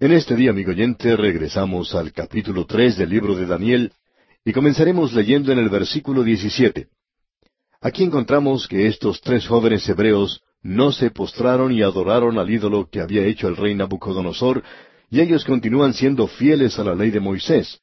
En 0.00 0.12
este 0.12 0.34
día, 0.34 0.48
amigo 0.48 0.70
oyente, 0.70 1.14
regresamos 1.14 1.94
al 1.94 2.10
capítulo 2.10 2.64
tres 2.64 2.96
del 2.96 3.10
libro 3.10 3.34
de 3.34 3.44
Daniel 3.44 3.92
y 4.46 4.54
comenzaremos 4.54 5.12
leyendo 5.12 5.52
en 5.52 5.58
el 5.58 5.68
versículo 5.68 6.22
17. 6.22 6.88
Aquí 7.82 8.04
encontramos 8.04 8.66
que 8.66 8.86
estos 8.86 9.20
tres 9.20 9.46
jóvenes 9.46 9.86
hebreos 9.90 10.40
no 10.62 10.90
se 10.90 11.10
postraron 11.10 11.70
y 11.70 11.82
adoraron 11.82 12.38
al 12.38 12.48
ídolo 12.48 12.88
que 12.90 13.02
había 13.02 13.26
hecho 13.26 13.46
el 13.46 13.58
rey 13.58 13.74
Nabucodonosor, 13.74 14.62
y 15.10 15.20
ellos 15.20 15.44
continúan 15.44 15.92
siendo 15.92 16.26
fieles 16.28 16.78
a 16.78 16.84
la 16.84 16.94
ley 16.94 17.10
de 17.10 17.20
Moisés, 17.20 17.82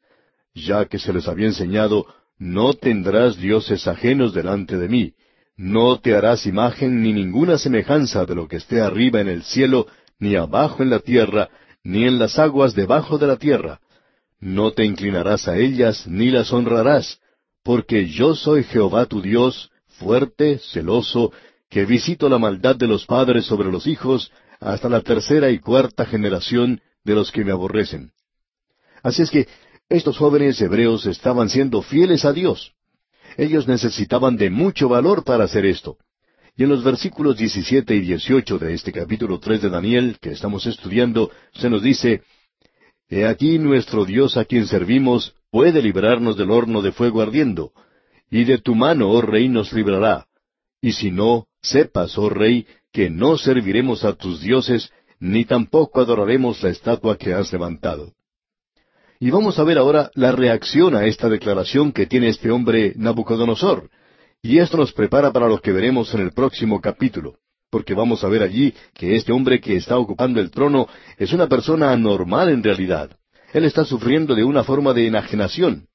ya 0.56 0.86
que 0.86 0.98
se 0.98 1.14
les 1.14 1.28
había 1.28 1.46
enseñado, 1.46 2.08
no 2.40 2.74
tendrás 2.74 3.38
dioses 3.38 3.88
ajenos 3.88 4.34
delante 4.34 4.76
de 4.78 4.90
mí, 4.90 5.14
no 5.56 6.00
te 6.00 6.16
harás 6.16 6.48
imagen 6.48 7.04
ni 7.04 7.14
ninguna 7.14 7.60
semejanza 7.60 8.26
de 8.26 8.34
lo 8.34 8.48
que 8.48 8.56
esté 8.56 8.82
arriba 8.82 9.22
en 9.22 9.28
el 9.28 9.44
cielo, 9.44 9.86
ni 10.18 10.36
abajo 10.36 10.82
en 10.82 10.90
la 10.90 10.98
tierra, 10.98 11.48
ni 11.88 12.04
en 12.04 12.20
las 12.20 12.38
aguas 12.38 12.76
debajo 12.76 13.18
de 13.18 13.28
la 13.28 13.38
tierra. 13.38 13.80
No 14.42 14.72
te 14.72 14.84
inclinarás 14.84 15.48
a 15.48 15.56
ellas, 15.58 16.06
ni 16.06 16.32
las 16.32 16.52
honrarás, 16.52 17.22
porque 17.64 18.10
yo 18.10 18.36
soy 18.36 18.66
Jehová 18.66 19.06
tu 19.06 19.22
Dios, 19.22 19.72
fuerte, 19.88 20.60
celoso, 20.60 21.32
que 21.70 21.86
visito 21.86 22.28
la 22.28 22.40
maldad 22.40 22.76
de 22.76 22.88
los 22.88 23.06
padres 23.06 23.46
sobre 23.46 23.72
los 23.72 23.88
hijos, 23.88 24.34
hasta 24.60 24.90
la 24.90 25.00
tercera 25.00 25.50
y 25.50 25.60
cuarta 25.60 26.06
generación 26.06 26.82
de 27.06 27.16
los 27.16 27.32
que 27.32 27.46
me 27.46 27.54
aborrecen. 27.54 28.12
Así 29.02 29.22
es 29.22 29.32
que 29.32 29.48
estos 29.88 30.18
jóvenes 30.18 30.60
hebreos 30.60 31.06
estaban 31.06 31.48
siendo 31.48 31.82
fieles 31.82 32.26
a 32.26 32.34
Dios. 32.34 32.74
Ellos 33.38 33.66
necesitaban 33.66 34.36
de 34.36 34.50
mucho 34.50 34.90
valor 34.90 35.24
para 35.24 35.46
hacer 35.46 35.66
esto. 35.66 35.96
Y 36.58 36.64
en 36.64 36.70
los 36.70 36.84
versículos 36.84 37.38
17 37.38 37.96
y 37.96 38.00
18 38.00 38.58
de 38.58 38.74
este 38.74 38.92
capítulo 38.92 39.40
3 39.40 39.62
de 39.62 39.70
Daniel, 39.70 40.18
que 40.20 40.32
estamos 40.32 40.66
estudiando, 40.66 41.30
se 41.54 41.70
nos 41.70 41.84
dice, 41.84 42.24
He 43.08 43.28
aquí 43.28 43.60
nuestro 43.60 44.06
Dios 44.06 44.38
a 44.38 44.46
quien 44.46 44.66
servimos 44.66 45.36
puede 45.52 45.84
librarnos 45.84 46.36
del 46.36 46.50
horno 46.50 46.82
de 46.82 46.92
fuego 46.92 47.22
ardiendo, 47.22 47.74
y 48.32 48.44
de 48.44 48.58
tu 48.58 48.74
mano, 48.74 49.12
oh 49.12 49.22
rey, 49.22 49.48
nos 49.50 49.72
librará. 49.72 50.26
Y 50.82 50.94
si 50.94 51.12
no, 51.12 51.46
sepas, 51.62 52.18
oh 52.18 52.28
rey, 52.28 52.66
que 52.92 53.12
no 53.12 53.38
serviremos 53.38 54.04
a 54.04 54.14
tus 54.14 54.42
dioses, 54.42 54.92
ni 55.20 55.46
tampoco 55.46 56.02
adoraremos 56.02 56.64
la 56.64 56.70
estatua 56.70 57.20
que 57.20 57.36
has 57.36 57.54
levantado. 57.54 58.14
Y 59.20 59.30
vamos 59.30 59.60
a 59.60 59.64
ver 59.64 59.78
ahora 59.78 60.10
la 60.16 60.32
reacción 60.32 60.96
a 60.96 61.06
esta 61.06 61.30
declaración 61.30 61.92
que 61.92 62.08
tiene 62.08 62.30
este 62.30 62.50
hombre 62.50 62.94
Nabucodonosor. 62.96 63.92
Y 64.42 64.60
esto 64.60 64.78
nos 64.78 64.94
prepara 64.94 65.32
para 65.32 65.48
lo 65.48 65.60
que 65.60 65.72
veremos 65.72 66.14
en 66.14 66.22
el 66.22 66.32
próximo 66.32 66.80
capítulo, 66.80 67.36
porque 67.70 67.94
vamos 67.94 68.24
a 68.24 68.28
ver 68.28 68.44
allí 68.44 68.74
que 68.94 69.16
este 69.16 69.32
hombre 69.32 69.60
que 69.60 69.76
está 69.76 69.98
ocupando 69.98 70.40
el 70.40 70.52
trono 70.52 70.88
es 71.18 71.34
una 71.34 71.48
persona 71.48 71.92
anormal 71.92 72.50
en 72.50 72.64
realidad. 72.64 73.12
Él 73.54 73.66
está 73.66 73.84
sufriendo 73.86 74.36
de 74.36 74.44
una 74.44 74.64
forma 74.64 74.94
de 74.94 75.08
enajenación. 75.08 75.88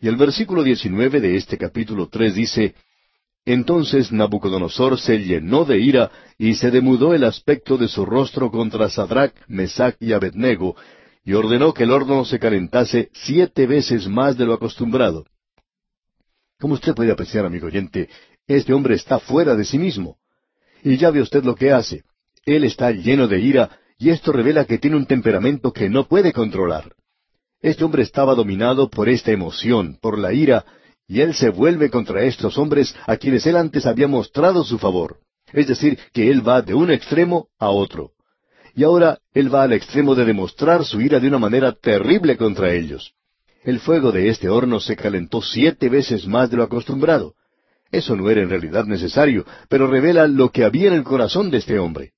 Y 0.00 0.06
el 0.08 0.16
versículo 0.16 0.62
19 0.62 1.20
de 1.20 1.36
este 1.36 1.58
capítulo 1.58 2.08
tres 2.08 2.34
dice, 2.34 2.74
Entonces 3.44 4.12
Nabucodonosor 4.12 4.98
se 5.00 5.18
llenó 5.18 5.64
de 5.64 5.80
ira 5.80 6.10
y 6.38 6.54
se 6.54 6.70
demudó 6.70 7.14
el 7.14 7.24
aspecto 7.24 7.76
de 7.76 7.88
su 7.88 8.06
rostro 8.06 8.50
contra 8.50 8.88
Sadrach, 8.88 9.34
Mesach 9.48 9.96
y 9.98 10.12
Abednego, 10.12 10.76
y 11.24 11.32
ordenó 11.32 11.74
que 11.74 11.82
el 11.82 11.90
horno 11.90 12.24
se 12.24 12.38
calentase 12.38 13.10
siete 13.12 13.66
veces 13.66 14.06
más 14.06 14.38
de 14.38 14.46
lo 14.46 14.54
acostumbrado. 14.54 15.26
Como 16.60 16.74
usted 16.74 16.94
puede 16.94 17.12
apreciar, 17.12 17.46
amigo 17.46 17.68
oyente, 17.68 18.08
este 18.46 18.72
hombre 18.72 18.94
está 18.94 19.20
fuera 19.20 19.54
de 19.54 19.64
sí 19.64 19.78
mismo. 19.78 20.16
Y 20.82 20.96
ya 20.96 21.10
ve 21.10 21.20
usted 21.20 21.44
lo 21.44 21.54
que 21.54 21.72
hace. 21.72 22.02
Él 22.44 22.64
está 22.64 22.90
lleno 22.90 23.28
de 23.28 23.40
ira, 23.40 23.78
y 23.96 24.10
esto 24.10 24.32
revela 24.32 24.64
que 24.64 24.78
tiene 24.78 24.96
un 24.96 25.06
temperamento 25.06 25.72
que 25.72 25.88
no 25.88 26.08
puede 26.08 26.32
controlar. 26.32 26.94
Este 27.60 27.84
hombre 27.84 28.02
estaba 28.02 28.34
dominado 28.34 28.88
por 28.88 29.08
esta 29.08 29.30
emoción, 29.30 29.98
por 30.00 30.18
la 30.18 30.32
ira, 30.32 30.64
y 31.06 31.20
él 31.20 31.34
se 31.34 31.50
vuelve 31.50 31.90
contra 31.90 32.22
estos 32.24 32.58
hombres 32.58 32.94
a 33.06 33.16
quienes 33.16 33.46
él 33.46 33.56
antes 33.56 33.86
había 33.86 34.08
mostrado 34.08 34.64
su 34.64 34.78
favor. 34.78 35.18
Es 35.52 35.66
decir, 35.66 35.98
que 36.12 36.30
él 36.30 36.46
va 36.46 36.62
de 36.62 36.74
un 36.74 36.90
extremo 36.90 37.48
a 37.58 37.70
otro. 37.70 38.12
Y 38.74 38.84
ahora 38.84 39.18
él 39.32 39.52
va 39.52 39.62
al 39.62 39.72
extremo 39.72 40.14
de 40.14 40.24
demostrar 40.24 40.84
su 40.84 41.00
ira 41.00 41.18
de 41.20 41.28
una 41.28 41.38
manera 41.38 41.72
terrible 41.72 42.36
contra 42.36 42.72
ellos. 42.72 43.14
El 43.64 43.80
fuego 43.80 44.12
de 44.12 44.28
este 44.28 44.48
horno 44.48 44.80
se 44.80 44.96
calentó 44.96 45.42
siete 45.42 45.88
veces 45.88 46.26
más 46.26 46.50
de 46.50 46.56
lo 46.56 46.62
acostumbrado. 46.62 47.34
Eso 47.90 48.16
no 48.16 48.30
era 48.30 48.42
en 48.42 48.50
realidad 48.50 48.84
necesario, 48.84 49.44
pero 49.68 49.86
revela 49.86 50.28
lo 50.28 50.50
que 50.50 50.64
había 50.64 50.88
en 50.88 50.94
el 50.94 51.04
corazón 51.04 51.50
de 51.50 51.58
este 51.58 51.78
hombre. 51.78 52.12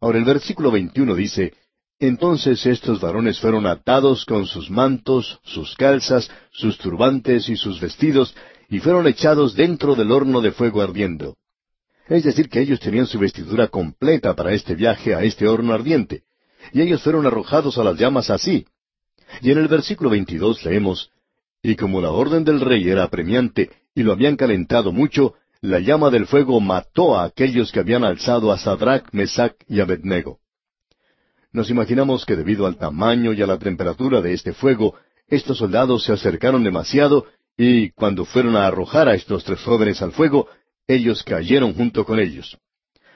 Ahora 0.00 0.18
el 0.18 0.24
versículo 0.24 0.70
21 0.70 1.14
dice, 1.14 1.54
Entonces 1.98 2.64
estos 2.66 3.00
varones 3.00 3.40
fueron 3.40 3.66
atados 3.66 4.24
con 4.26 4.46
sus 4.46 4.70
mantos, 4.70 5.40
sus 5.44 5.74
calzas, 5.76 6.30
sus 6.52 6.78
turbantes 6.78 7.48
y 7.48 7.56
sus 7.56 7.80
vestidos, 7.80 8.34
y 8.68 8.80
fueron 8.80 9.06
echados 9.06 9.54
dentro 9.54 9.94
del 9.94 10.12
horno 10.12 10.40
de 10.40 10.52
fuego 10.52 10.82
ardiendo. 10.82 11.36
Es 12.08 12.24
decir, 12.24 12.48
que 12.48 12.60
ellos 12.60 12.78
tenían 12.78 13.06
su 13.06 13.18
vestidura 13.18 13.68
completa 13.68 14.34
para 14.34 14.52
este 14.52 14.74
viaje 14.74 15.14
a 15.14 15.24
este 15.24 15.48
horno 15.48 15.72
ardiente. 15.72 16.22
Y 16.72 16.82
ellos 16.82 17.02
fueron 17.02 17.26
arrojados 17.26 17.78
a 17.78 17.84
las 17.84 17.98
llamas 17.98 18.30
así. 18.30 18.66
Y 19.40 19.50
en 19.50 19.58
el 19.58 19.68
versículo 19.68 20.10
22 20.10 20.64
leemos, 20.64 21.10
Y 21.62 21.76
como 21.76 22.00
la 22.00 22.10
orden 22.10 22.44
del 22.44 22.60
rey 22.60 22.88
era 22.88 23.04
apremiante 23.04 23.70
y 23.94 24.02
lo 24.02 24.12
habían 24.12 24.36
calentado 24.36 24.92
mucho, 24.92 25.34
la 25.60 25.80
llama 25.80 26.10
del 26.10 26.26
fuego 26.26 26.60
mató 26.60 27.16
a 27.16 27.24
aquellos 27.24 27.72
que 27.72 27.80
habían 27.80 28.04
alzado 28.04 28.52
a 28.52 28.58
Sadrach, 28.58 29.08
Mesach 29.12 29.54
y 29.66 29.80
Abednego. 29.80 30.38
Nos 31.52 31.70
imaginamos 31.70 32.26
que 32.26 32.36
debido 32.36 32.66
al 32.66 32.76
tamaño 32.76 33.32
y 33.32 33.42
a 33.42 33.46
la 33.46 33.58
temperatura 33.58 34.20
de 34.20 34.34
este 34.34 34.52
fuego, 34.52 34.94
estos 35.26 35.58
soldados 35.58 36.04
se 36.04 36.12
acercaron 36.12 36.62
demasiado 36.62 37.26
y 37.56 37.90
cuando 37.92 38.24
fueron 38.26 38.56
a 38.56 38.66
arrojar 38.66 39.08
a 39.08 39.14
estos 39.14 39.44
tres 39.44 39.60
jóvenes 39.62 40.02
al 40.02 40.12
fuego, 40.12 40.48
ellos 40.86 41.22
cayeron 41.22 41.72
junto 41.74 42.04
con 42.04 42.20
ellos. 42.20 42.58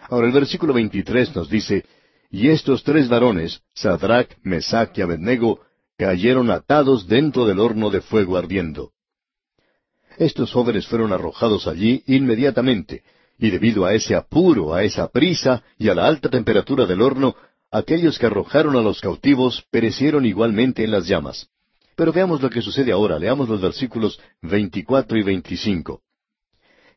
Ahora 0.09 0.27
el 0.27 0.33
versículo 0.33 0.73
23 0.73 1.37
nos 1.37 1.51
dice, 1.51 1.85
Y 2.31 2.49
estos 2.49 2.83
tres 2.83 3.09
varones, 3.09 3.61
Sadrach, 3.75 4.31
Mesach 4.43 4.97
y 4.97 5.03
Abednego, 5.03 5.61
cayeron 6.01 6.51
atados 6.51 7.07
dentro 7.07 7.45
del 7.45 7.61
horno 7.61 7.91
de 7.91 8.01
fuego 8.01 8.39
ardiendo. 8.39 8.93
Estos 10.17 10.51
jóvenes 10.51 10.87
fueron 10.87 11.13
arrojados 11.13 11.67
allí 11.67 12.03
inmediatamente, 12.07 13.03
y 13.39 13.51
debido 13.51 13.85
a 13.85 13.93
ese 13.93 14.15
apuro, 14.15 14.73
a 14.73 14.83
esa 14.83 15.09
prisa 15.09 15.63
y 15.77 15.91
a 15.91 15.95
la 15.95 16.07
alta 16.07 16.31
temperatura 16.31 16.87
del 16.87 17.03
horno, 17.03 17.37
aquellos 17.71 18.19
que 18.19 18.25
arrojaron 18.25 18.77
a 18.77 18.81
los 18.81 18.99
cautivos 19.03 19.67
perecieron 19.71 20.25
igualmente 20.25 20.83
en 20.85 20.91
las 20.91 21.07
llamas. 21.07 21.49
Pero 21.97 22.15
veamos 22.15 22.41
lo 22.41 22.49
que 22.49 22.63
sucede 22.63 22.93
ahora, 22.93 23.19
leamos 23.19 23.51
los 23.51 23.61
versículos 23.61 24.19
24 24.41 25.19
y 25.19 25.23
25. 25.23 26.01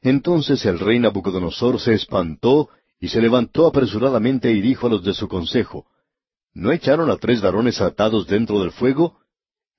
Entonces 0.02 0.66
el 0.66 0.80
rey 0.80 1.00
Nabucodonosor 1.00 1.78
se 1.78 1.94
espantó 1.94 2.70
y 3.02 3.10
se 3.10 3.22
levantó 3.22 3.68
apresuradamente 3.68 4.50
y 4.54 4.62
dijo 4.62 4.88
a 4.88 4.92
los 4.92 5.04
de 5.04 5.14
su 5.14 5.28
consejo, 5.28 5.88
¿No 6.54 6.72
echaron 6.72 7.10
a 7.10 7.18
tres 7.18 7.42
varones 7.42 7.82
atados 7.82 8.28
dentro 8.28 8.60
del 8.60 8.72
fuego? 8.72 9.18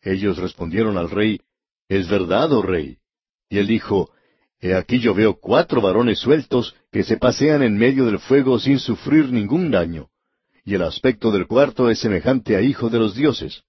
Ellos 0.02 0.38
respondieron 0.38 0.98
al 0.98 1.10
rey, 1.10 1.40
Es 1.88 2.08
verdad, 2.08 2.52
oh 2.52 2.62
rey. 2.62 2.98
Y 3.48 3.58
él 3.58 3.66
dijo, 3.66 4.10
He 4.60 4.74
aquí 4.74 4.98
yo 4.98 5.14
veo 5.14 5.34
cuatro 5.34 5.80
varones 5.80 6.18
sueltos 6.18 6.74
que 6.90 7.04
se 7.04 7.16
pasean 7.16 7.62
en 7.62 7.76
medio 7.76 8.06
del 8.06 8.18
fuego 8.18 8.58
sin 8.58 8.78
sufrir 8.78 9.30
ningún 9.30 9.70
daño, 9.70 10.08
y 10.64 10.74
el 10.74 10.82
aspecto 10.82 11.30
del 11.30 11.46
cuarto 11.46 11.90
es 11.90 12.00
semejante 12.00 12.56
a 12.56 12.60
hijo 12.60 12.88
de 12.88 12.98
los 12.98 13.14
dioses. 13.14 13.62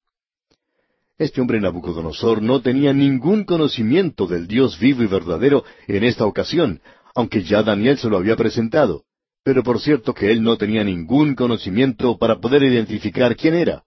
Este 1.17 1.39
hombre 1.41 1.61
Nabucodonosor 1.61 2.41
no 2.41 2.61
tenía 2.61 2.91
ningún 2.91 3.45
conocimiento 3.45 4.27
del 4.27 4.47
Dios 4.47 4.79
vivo 4.79 5.03
y 5.03 5.07
verdadero 5.07 5.63
en 5.87 6.03
esta 6.03 6.25
ocasión, 6.25 6.81
aunque 7.13 7.43
ya 7.43 7.63
Daniel 7.63 7.97
se 7.97 8.09
lo 8.09 8.17
había 8.17 8.35
presentado. 8.35 9.03
Pero 9.45 9.61
por 9.61 9.79
cierto 9.79 10.16
que 10.16 10.31
él 10.31 10.41
no 10.41 10.57
tenía 10.57 10.83
ningún 10.83 11.35
conocimiento 11.35 12.17
para 12.17 12.39
poder 12.41 12.63
identificar 12.63 13.35
quién 13.35 13.53
era. 13.53 13.83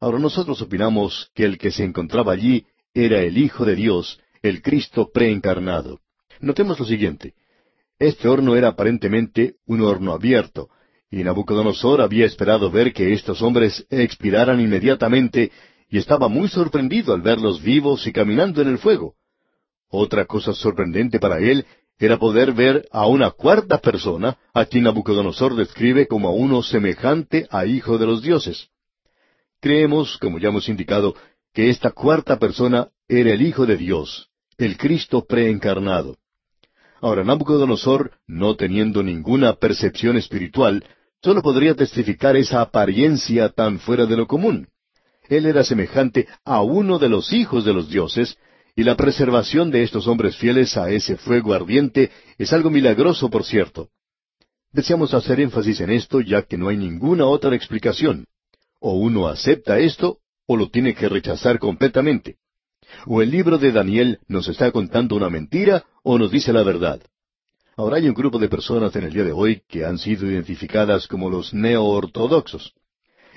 Ahora 0.00 0.18
nosotros 0.18 0.62
opinamos 0.62 1.30
que 1.34 1.44
el 1.44 1.58
que 1.58 1.70
se 1.70 1.84
encontraba 1.84 2.32
allí 2.32 2.64
era 2.94 3.20
el 3.20 3.36
Hijo 3.36 3.66
de 3.66 3.76
Dios, 3.76 4.18
el 4.40 4.62
Cristo 4.62 5.10
preencarnado. 5.12 6.00
Notemos 6.40 6.80
lo 6.80 6.86
siguiente. 6.86 7.34
Este 7.98 8.26
horno 8.26 8.56
era 8.56 8.68
aparentemente 8.68 9.56
un 9.66 9.82
horno 9.82 10.14
abierto, 10.14 10.70
y 11.10 11.22
Nabucodonosor 11.24 12.00
había 12.00 12.24
esperado 12.24 12.70
ver 12.70 12.94
que 12.94 13.12
estos 13.12 13.42
hombres 13.42 13.86
expiraran 13.90 14.60
inmediatamente 14.60 15.52
y 15.90 15.98
estaba 15.98 16.28
muy 16.28 16.48
sorprendido 16.48 17.12
al 17.12 17.20
verlos 17.20 17.62
vivos 17.62 18.06
y 18.06 18.12
caminando 18.12 18.62
en 18.62 18.68
el 18.68 18.78
fuego. 18.78 19.14
Otra 19.90 20.24
cosa 20.24 20.54
sorprendente 20.54 21.20
para 21.20 21.38
él 21.38 21.66
era 21.98 22.18
poder 22.18 22.52
ver 22.52 22.86
a 22.92 23.06
una 23.06 23.30
cuarta 23.30 23.78
persona, 23.78 24.38
a 24.54 24.64
quien 24.66 24.84
Nabucodonosor 24.84 25.56
describe 25.56 26.06
como 26.06 26.28
a 26.28 26.32
uno 26.32 26.62
semejante 26.62 27.48
a 27.50 27.66
hijo 27.66 27.98
de 27.98 28.06
los 28.06 28.22
dioses. 28.22 28.68
Creemos, 29.60 30.16
como 30.18 30.38
ya 30.38 30.48
hemos 30.48 30.68
indicado, 30.68 31.14
que 31.52 31.70
esta 31.70 31.90
cuarta 31.90 32.38
persona 32.38 32.88
era 33.08 33.32
el 33.32 33.42
Hijo 33.42 33.66
de 33.66 33.76
Dios, 33.76 34.28
el 34.58 34.76
Cristo 34.76 35.24
preencarnado. 35.26 36.16
Ahora, 37.00 37.24
Nabucodonosor, 37.24 38.12
no 38.26 38.54
teniendo 38.54 39.02
ninguna 39.02 39.54
percepción 39.54 40.16
espiritual, 40.16 40.84
solo 41.22 41.42
podría 41.42 41.74
testificar 41.74 42.36
esa 42.36 42.60
apariencia 42.60 43.48
tan 43.48 43.80
fuera 43.80 44.06
de 44.06 44.16
lo 44.16 44.26
común. 44.26 44.68
Él 45.28 45.46
era 45.46 45.64
semejante 45.64 46.28
a 46.44 46.62
uno 46.62 46.98
de 46.98 47.08
los 47.08 47.32
hijos 47.32 47.64
de 47.64 47.72
los 47.72 47.88
dioses, 47.88 48.38
y 48.78 48.84
la 48.84 48.94
preservación 48.94 49.72
de 49.72 49.82
estos 49.82 50.06
hombres 50.06 50.36
fieles 50.36 50.76
a 50.76 50.88
ese 50.88 51.16
fuego 51.16 51.52
ardiente 51.52 52.12
es 52.38 52.52
algo 52.52 52.70
milagroso, 52.70 53.28
por 53.28 53.42
cierto. 53.42 53.88
Deseamos 54.70 55.12
hacer 55.14 55.40
énfasis 55.40 55.80
en 55.80 55.90
esto 55.90 56.20
ya 56.20 56.42
que 56.42 56.56
no 56.56 56.68
hay 56.68 56.76
ninguna 56.76 57.26
otra 57.26 57.56
explicación. 57.56 58.26
O 58.78 58.92
uno 58.92 59.26
acepta 59.26 59.80
esto 59.80 60.18
o 60.46 60.56
lo 60.56 60.70
tiene 60.70 60.94
que 60.94 61.08
rechazar 61.08 61.58
completamente. 61.58 62.36
O 63.04 63.20
el 63.20 63.32
libro 63.32 63.58
de 63.58 63.72
Daniel 63.72 64.20
nos 64.28 64.46
está 64.46 64.70
contando 64.70 65.16
una 65.16 65.28
mentira 65.28 65.84
o 66.04 66.16
nos 66.16 66.30
dice 66.30 66.52
la 66.52 66.62
verdad. 66.62 67.00
Ahora 67.76 67.96
hay 67.96 68.08
un 68.08 68.14
grupo 68.14 68.38
de 68.38 68.48
personas 68.48 68.94
en 68.94 69.02
el 69.02 69.12
día 69.12 69.24
de 69.24 69.32
hoy 69.32 69.62
que 69.68 69.84
han 69.84 69.98
sido 69.98 70.24
identificadas 70.24 71.08
como 71.08 71.30
los 71.30 71.52
neo-ortodoxos. 71.52 72.74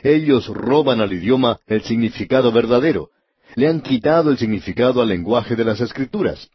Ellos 0.04 0.46
roban 0.50 1.02
al 1.02 1.12
idioma 1.12 1.60
el 1.66 1.82
significado 1.82 2.52
verdadero, 2.52 3.10
le 3.56 3.68
han 3.68 3.82
quitado 3.82 4.32
el 4.32 4.38
significado 4.38 5.02
al 5.02 5.10
lenguaje 5.10 5.56
de 5.56 5.66
las 5.66 5.82
escrituras. 5.82 6.50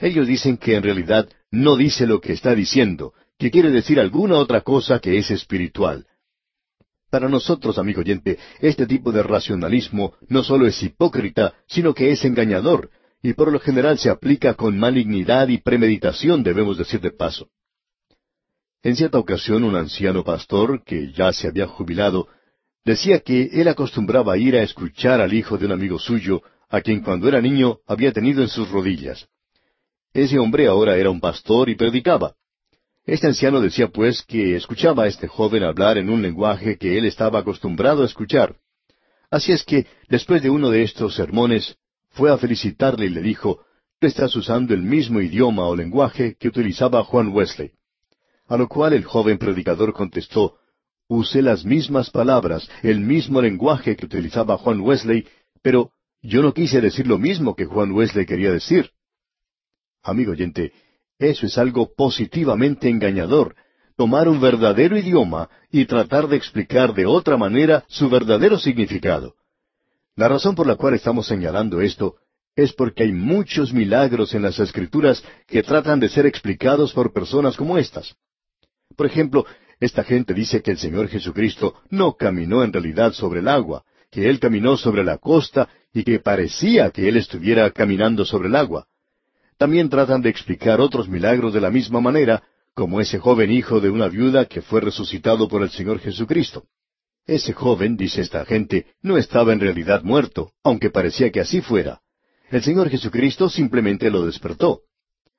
Ellos 0.00 0.26
dicen 0.26 0.56
que 0.56 0.76
en 0.76 0.82
realidad 0.82 1.28
no 1.50 1.76
dice 1.76 2.06
lo 2.06 2.20
que 2.20 2.32
está 2.32 2.54
diciendo, 2.54 3.12
que 3.38 3.50
quiere 3.50 3.70
decir 3.70 4.00
alguna 4.00 4.36
otra 4.36 4.60
cosa 4.60 4.98
que 4.98 5.18
es 5.18 5.30
espiritual. 5.30 6.06
Para 7.10 7.28
nosotros, 7.28 7.76
amigo 7.78 8.00
oyente, 8.00 8.38
este 8.60 8.86
tipo 8.86 9.10
de 9.10 9.22
racionalismo 9.22 10.14
no 10.28 10.44
solo 10.44 10.66
es 10.66 10.80
hipócrita, 10.82 11.54
sino 11.66 11.92
que 11.92 12.12
es 12.12 12.24
engañador, 12.24 12.90
y 13.22 13.32
por 13.32 13.52
lo 13.52 13.58
general 13.58 13.98
se 13.98 14.10
aplica 14.10 14.54
con 14.54 14.78
malignidad 14.78 15.48
y 15.48 15.58
premeditación, 15.58 16.42
debemos 16.42 16.78
decir 16.78 17.00
de 17.00 17.10
paso. 17.10 17.48
En 18.82 18.96
cierta 18.96 19.18
ocasión 19.18 19.64
un 19.64 19.76
anciano 19.76 20.24
pastor, 20.24 20.82
que 20.84 21.12
ya 21.12 21.32
se 21.32 21.48
había 21.48 21.66
jubilado, 21.66 22.28
Decía 22.84 23.20
que 23.20 23.50
él 23.52 23.68
acostumbraba 23.68 24.38
ir 24.38 24.56
a 24.56 24.62
escuchar 24.62 25.20
al 25.20 25.34
hijo 25.34 25.58
de 25.58 25.66
un 25.66 25.72
amigo 25.72 25.98
suyo, 25.98 26.42
a 26.68 26.80
quien 26.80 27.02
cuando 27.02 27.28
era 27.28 27.40
niño 27.40 27.78
había 27.86 28.12
tenido 28.12 28.42
en 28.42 28.48
sus 28.48 28.70
rodillas. 28.70 29.28
Ese 30.12 30.38
hombre 30.38 30.66
ahora 30.66 30.96
era 30.96 31.10
un 31.10 31.20
pastor 31.20 31.68
y 31.68 31.74
predicaba. 31.74 32.34
Este 33.04 33.26
anciano 33.26 33.60
decía 33.60 33.88
pues 33.88 34.22
que 34.22 34.56
escuchaba 34.56 35.04
a 35.04 35.06
este 35.08 35.28
joven 35.28 35.62
hablar 35.62 35.98
en 35.98 36.10
un 36.10 36.22
lenguaje 36.22 36.78
que 36.78 36.96
él 36.96 37.04
estaba 37.04 37.40
acostumbrado 37.40 38.02
a 38.02 38.06
escuchar. 38.06 38.56
Así 39.30 39.52
es 39.52 39.62
que, 39.62 39.86
después 40.08 40.42
de 40.42 40.50
uno 40.50 40.70
de 40.70 40.82
estos 40.82 41.14
sermones, 41.14 41.76
fue 42.10 42.30
a 42.30 42.38
felicitarle 42.38 43.06
y 43.06 43.10
le 43.10 43.22
dijo, 43.22 43.64
Tú 44.00 44.06
estás 44.06 44.34
usando 44.34 44.72
el 44.72 44.82
mismo 44.82 45.20
idioma 45.20 45.68
o 45.68 45.76
lenguaje 45.76 46.34
que 46.40 46.48
utilizaba 46.48 47.04
Juan 47.04 47.28
Wesley. 47.28 47.72
A 48.48 48.56
lo 48.56 48.66
cual 48.66 48.94
el 48.94 49.04
joven 49.04 49.36
predicador 49.36 49.92
contestó, 49.92 50.56
Usé 51.12 51.42
las 51.42 51.64
mismas 51.64 52.08
palabras, 52.08 52.70
el 52.84 53.00
mismo 53.00 53.42
lenguaje 53.42 53.96
que 53.96 54.06
utilizaba 54.06 54.56
Juan 54.58 54.80
Wesley, 54.80 55.26
pero 55.60 55.90
yo 56.22 56.40
no 56.40 56.54
quise 56.54 56.80
decir 56.80 57.08
lo 57.08 57.18
mismo 57.18 57.56
que 57.56 57.64
Juan 57.64 57.90
Wesley 57.90 58.24
quería 58.26 58.52
decir. 58.52 58.92
Amigo 60.04 60.30
oyente, 60.30 60.72
eso 61.18 61.46
es 61.46 61.58
algo 61.58 61.92
positivamente 61.96 62.88
engañador, 62.88 63.56
tomar 63.96 64.28
un 64.28 64.40
verdadero 64.40 64.96
idioma 64.96 65.50
y 65.72 65.84
tratar 65.84 66.28
de 66.28 66.36
explicar 66.36 66.94
de 66.94 67.06
otra 67.06 67.36
manera 67.36 67.84
su 67.88 68.08
verdadero 68.08 68.56
significado. 68.56 69.34
La 70.14 70.28
razón 70.28 70.54
por 70.54 70.68
la 70.68 70.76
cual 70.76 70.94
estamos 70.94 71.26
señalando 71.26 71.80
esto 71.80 72.18
es 72.54 72.72
porque 72.72 73.02
hay 73.02 73.10
muchos 73.10 73.72
milagros 73.72 74.32
en 74.32 74.42
las 74.42 74.60
escrituras 74.60 75.24
que 75.48 75.64
tratan 75.64 75.98
de 75.98 76.08
ser 76.08 76.24
explicados 76.26 76.92
por 76.92 77.12
personas 77.12 77.56
como 77.56 77.78
estas. 77.78 78.14
Por 78.96 79.06
ejemplo, 79.06 79.44
esta 79.80 80.04
gente 80.04 80.34
dice 80.34 80.62
que 80.62 80.72
el 80.72 80.78
Señor 80.78 81.08
Jesucristo 81.08 81.74
no 81.88 82.14
caminó 82.14 82.62
en 82.62 82.72
realidad 82.72 83.12
sobre 83.12 83.40
el 83.40 83.48
agua, 83.48 83.84
que 84.10 84.28
Él 84.28 84.38
caminó 84.38 84.76
sobre 84.76 85.02
la 85.02 85.16
costa 85.16 85.68
y 85.92 86.04
que 86.04 86.20
parecía 86.20 86.90
que 86.90 87.08
Él 87.08 87.16
estuviera 87.16 87.70
caminando 87.70 88.26
sobre 88.26 88.48
el 88.48 88.56
agua. 88.56 88.86
También 89.56 89.88
tratan 89.88 90.20
de 90.20 90.28
explicar 90.28 90.80
otros 90.80 91.08
milagros 91.08 91.54
de 91.54 91.60
la 91.60 91.70
misma 91.70 92.00
manera, 92.00 92.42
como 92.74 93.00
ese 93.00 93.18
joven 93.18 93.50
hijo 93.50 93.80
de 93.80 93.90
una 93.90 94.08
viuda 94.08 94.44
que 94.44 94.62
fue 94.62 94.80
resucitado 94.80 95.48
por 95.48 95.62
el 95.62 95.70
Señor 95.70 95.98
Jesucristo. 95.98 96.64
Ese 97.26 97.52
joven, 97.52 97.96
dice 97.96 98.20
esta 98.20 98.44
gente, 98.44 98.86
no 99.02 99.16
estaba 99.16 99.52
en 99.52 99.60
realidad 99.60 100.02
muerto, 100.02 100.52
aunque 100.62 100.90
parecía 100.90 101.30
que 101.30 101.40
así 101.40 101.60
fuera. 101.60 102.00
El 102.50 102.62
Señor 102.62 102.90
Jesucristo 102.90 103.48
simplemente 103.48 104.10
lo 104.10 104.26
despertó. 104.26 104.80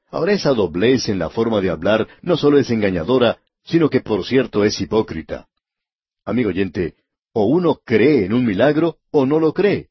Ahora 0.09 0.33
esa 0.33 0.53
doblez 0.53 1.09
en 1.09 1.19
la 1.19 1.29
forma 1.29 1.61
de 1.61 1.69
hablar 1.69 2.07
no 2.21 2.37
solo 2.37 2.57
es 2.59 2.69
engañadora, 2.69 3.37
sino 3.63 3.89
que 3.89 4.01
por 4.01 4.25
cierto 4.25 4.63
es 4.63 4.79
hipócrita. 4.81 5.47
Amigo 6.25 6.49
oyente, 6.49 6.95
o 7.33 7.45
uno 7.45 7.79
cree 7.83 8.25
en 8.25 8.33
un 8.33 8.45
milagro 8.45 8.97
o 9.11 9.25
no 9.25 9.39
lo 9.39 9.53
cree. 9.53 9.89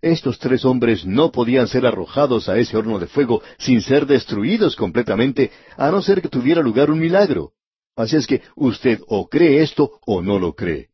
Estos 0.00 0.38
tres 0.38 0.64
hombres 0.64 1.06
no 1.06 1.30
podían 1.30 1.68
ser 1.68 1.86
arrojados 1.86 2.48
a 2.48 2.58
ese 2.58 2.76
horno 2.76 2.98
de 2.98 3.06
fuego 3.06 3.40
sin 3.58 3.80
ser 3.80 4.06
destruidos 4.06 4.74
completamente, 4.74 5.52
a 5.76 5.90
no 5.92 6.02
ser 6.02 6.20
que 6.20 6.28
tuviera 6.28 6.60
lugar 6.60 6.90
un 6.90 6.98
milagro. 6.98 7.52
Así 7.94 8.16
es 8.16 8.26
que 8.26 8.42
usted 8.56 9.00
o 9.06 9.28
cree 9.28 9.62
esto 9.62 10.00
o 10.04 10.20
no 10.20 10.38
lo 10.38 10.54
cree. 10.54 10.91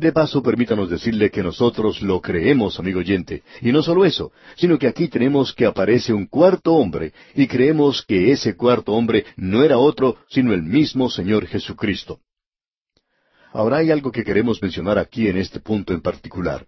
De 0.00 0.12
paso, 0.12 0.42
permítanos 0.42 0.88
decirle 0.88 1.30
que 1.30 1.42
nosotros 1.42 2.00
lo 2.00 2.22
creemos, 2.22 2.80
amigo 2.80 3.00
oyente, 3.00 3.42
y 3.60 3.70
no 3.70 3.82
solo 3.82 4.06
eso, 4.06 4.32
sino 4.56 4.78
que 4.78 4.86
aquí 4.86 5.08
tenemos 5.08 5.52
que 5.52 5.66
aparece 5.66 6.14
un 6.14 6.24
cuarto 6.24 6.72
hombre, 6.72 7.12
y 7.34 7.46
creemos 7.46 8.02
que 8.06 8.32
ese 8.32 8.56
cuarto 8.56 8.94
hombre 8.94 9.26
no 9.36 9.62
era 9.62 9.76
otro 9.76 10.16
sino 10.30 10.54
el 10.54 10.62
mismo 10.62 11.10
Señor 11.10 11.46
Jesucristo. 11.46 12.18
Ahora 13.52 13.76
hay 13.76 13.90
algo 13.90 14.10
que 14.10 14.24
queremos 14.24 14.62
mencionar 14.62 14.98
aquí 14.98 15.28
en 15.28 15.36
este 15.36 15.60
punto 15.60 15.92
en 15.92 16.00
particular. 16.00 16.64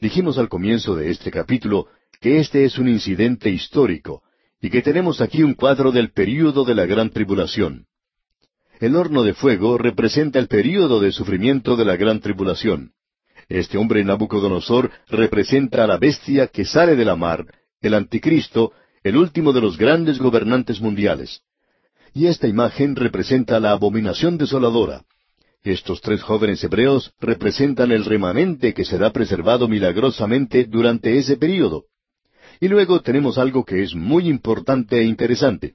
Dijimos 0.00 0.36
al 0.36 0.48
comienzo 0.48 0.96
de 0.96 1.12
este 1.12 1.30
capítulo 1.30 1.86
que 2.20 2.40
este 2.40 2.64
es 2.64 2.78
un 2.78 2.88
incidente 2.88 3.48
histórico, 3.48 4.24
y 4.60 4.70
que 4.70 4.82
tenemos 4.82 5.20
aquí 5.20 5.44
un 5.44 5.54
cuadro 5.54 5.92
del 5.92 6.10
período 6.10 6.64
de 6.64 6.74
la 6.74 6.84
gran 6.84 7.10
tribulación. 7.10 7.86
El 8.78 8.94
horno 8.94 9.22
de 9.22 9.32
fuego 9.32 9.78
representa 9.78 10.38
el 10.38 10.48
período 10.48 11.00
de 11.00 11.10
sufrimiento 11.10 11.76
de 11.76 11.86
la 11.86 11.96
gran 11.96 12.20
tribulación. 12.20 12.92
Este 13.48 13.78
hombre 13.78 14.04
Nabucodonosor 14.04 14.90
representa 15.08 15.84
a 15.84 15.86
la 15.86 15.96
bestia 15.96 16.48
que 16.48 16.66
sale 16.66 16.94
de 16.94 17.04
la 17.04 17.16
mar, 17.16 17.46
el 17.80 17.94
anticristo, 17.94 18.72
el 19.02 19.16
último 19.16 19.52
de 19.52 19.62
los 19.62 19.78
grandes 19.78 20.18
gobernantes 20.18 20.80
mundiales. 20.80 21.40
Y 22.12 22.26
esta 22.26 22.48
imagen 22.48 22.96
representa 22.96 23.60
la 23.60 23.70
abominación 23.70 24.36
desoladora. 24.36 25.04
Estos 25.62 26.00
tres 26.00 26.22
jóvenes 26.22 26.62
hebreos 26.62 27.12
representan 27.18 27.92
el 27.92 28.04
remanente 28.04 28.74
que 28.74 28.84
será 28.84 29.10
preservado 29.10 29.68
milagrosamente 29.68 30.64
durante 30.64 31.16
ese 31.16 31.36
período. 31.36 31.84
Y 32.60 32.68
luego 32.68 33.00
tenemos 33.00 33.38
algo 33.38 33.64
que 33.64 33.82
es 33.82 33.94
muy 33.94 34.28
importante 34.28 34.98
e 34.98 35.04
interesante. 35.04 35.74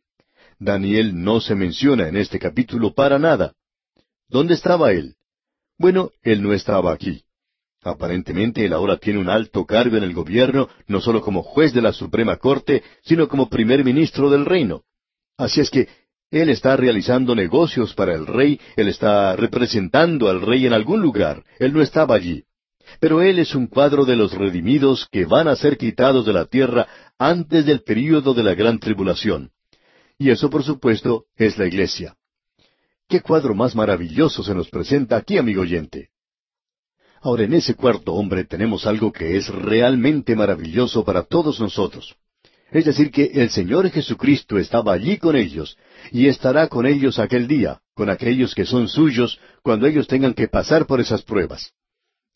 Daniel 0.62 1.24
no 1.24 1.42
se 1.42 1.56
menciona 1.56 2.08
en 2.08 2.16
este 2.16 2.38
capítulo 2.38 2.94
para 2.94 3.18
nada. 3.18 3.56
¿Dónde 4.30 4.54
estaba 4.54 4.92
él? 4.92 5.16
Bueno, 5.80 6.12
él 6.22 6.44
no 6.44 6.54
estaba 6.54 6.94
aquí. 6.94 7.24
Aparentemente 7.82 8.64
él 8.64 8.74
ahora 8.74 8.98
tiene 8.98 9.18
un 9.18 9.28
alto 9.28 9.66
cargo 9.66 9.98
en 9.98 10.04
el 10.04 10.14
gobierno, 10.14 10.70
no 10.86 11.02
solo 11.02 11.22
como 11.22 11.42
juez 11.42 11.74
de 11.74 11.82
la 11.82 11.92
Suprema 11.92 12.38
Corte, 12.38 12.84
sino 13.02 13.28
como 13.28 13.50
primer 13.50 13.84
ministro 13.84 14.30
del 14.30 14.46
reino. 14.46 14.84
Así 15.36 15.62
es 15.62 15.72
que 15.72 15.88
él 16.30 16.50
está 16.50 16.78
realizando 16.78 17.34
negocios 17.34 17.96
para 17.96 18.14
el 18.14 18.28
rey, 18.28 18.60
él 18.76 18.88
está 18.88 19.36
representando 19.36 20.30
al 20.30 20.42
rey 20.42 20.68
en 20.68 20.74
algún 20.74 21.02
lugar, 21.02 21.44
él 21.58 21.74
no 21.74 21.82
estaba 21.82 22.14
allí. 22.14 22.44
Pero 23.00 23.24
él 23.24 23.40
es 23.40 23.56
un 23.56 23.66
cuadro 23.66 24.06
de 24.06 24.16
los 24.16 24.32
redimidos 24.34 25.08
que 25.12 25.26
van 25.26 25.48
a 25.48 25.56
ser 25.56 25.76
quitados 25.80 26.24
de 26.28 26.34
la 26.34 26.46
tierra 26.46 26.88
antes 27.18 27.66
del 27.66 27.82
período 27.82 28.36
de 28.36 28.44
la 28.44 28.54
gran 28.54 28.78
tribulación. 28.78 29.50
Y 30.22 30.30
eso, 30.30 30.52
por 30.52 30.64
supuesto, 30.64 31.26
es 31.36 31.58
la 31.58 31.66
iglesia. 31.66 32.16
¿Qué 33.10 33.22
cuadro 33.22 33.56
más 33.56 33.76
maravilloso 33.76 34.44
se 34.44 34.54
nos 34.54 34.70
presenta 34.70 35.18
aquí, 35.18 35.40
amigo 35.40 35.64
oyente? 35.64 36.10
Ahora, 37.22 37.46
en 37.46 37.56
ese 37.56 37.74
cuarto 37.74 38.14
hombre 38.14 38.44
tenemos 38.44 38.86
algo 38.86 39.12
que 39.12 39.36
es 39.36 39.48
realmente 39.48 40.36
maravilloso 40.36 41.04
para 41.04 41.24
todos 41.24 41.60
nosotros. 41.60 42.16
Es 42.70 42.86
decir, 42.86 43.10
que 43.10 43.32
el 43.34 43.50
Señor 43.50 43.90
Jesucristo 43.90 44.60
estaba 44.60 44.94
allí 44.94 45.18
con 45.18 45.36
ellos, 45.36 45.76
y 46.12 46.28
estará 46.28 46.68
con 46.68 46.86
ellos 46.86 47.18
aquel 47.18 47.48
día, 47.48 47.82
con 47.96 48.12
aquellos 48.12 48.54
que 48.54 48.68
son 48.68 48.90
suyos, 48.90 49.40
cuando 49.64 49.88
ellos 49.88 50.06
tengan 50.06 50.36
que 50.36 50.48
pasar 50.48 50.86
por 50.86 51.02
esas 51.02 51.24
pruebas. 51.24 51.74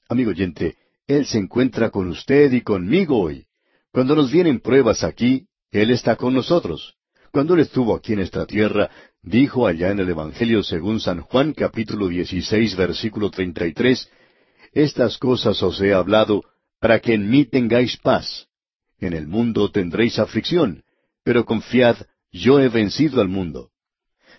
Amigo 0.10 0.32
oyente, 0.32 0.76
Él 1.06 1.28
se 1.28 1.38
encuentra 1.38 1.92
con 1.92 2.08
usted 2.08 2.52
y 2.52 2.62
conmigo 2.62 3.20
hoy. 3.20 3.46
Cuando 3.92 4.16
nos 4.16 4.32
vienen 4.32 4.60
pruebas 4.60 5.04
aquí, 5.04 5.46
Él 5.70 5.92
está 5.92 6.16
con 6.16 6.34
nosotros. 6.34 6.96
Cuando 7.36 7.56
Él 7.56 7.60
estuvo 7.60 7.94
aquí 7.94 8.14
en 8.14 8.20
esta 8.20 8.46
tierra, 8.46 8.90
dijo 9.22 9.68
allá 9.68 9.92
en 9.92 10.00
el 10.00 10.08
Evangelio 10.08 10.64
según 10.64 11.02
San 11.02 11.20
Juan 11.20 11.52
capítulo 11.52 12.08
16 12.08 12.78
versículo 12.78 13.30
33, 13.30 14.10
Estas 14.72 15.18
cosas 15.18 15.62
os 15.62 15.82
he 15.82 15.94
hablado 15.94 16.44
para 16.80 17.02
que 17.02 17.14
en 17.14 17.30
mí 17.30 17.44
tengáis 17.44 17.98
paz. 17.98 18.48
En 19.02 19.12
el 19.12 19.28
mundo 19.28 19.70
tendréis 19.70 20.18
aflicción, 20.18 20.86
pero 21.26 21.44
confiad, 21.44 21.98
yo 22.32 22.62
he 22.62 22.70
vencido 22.70 23.20
al 23.20 23.28
mundo. 23.28 23.70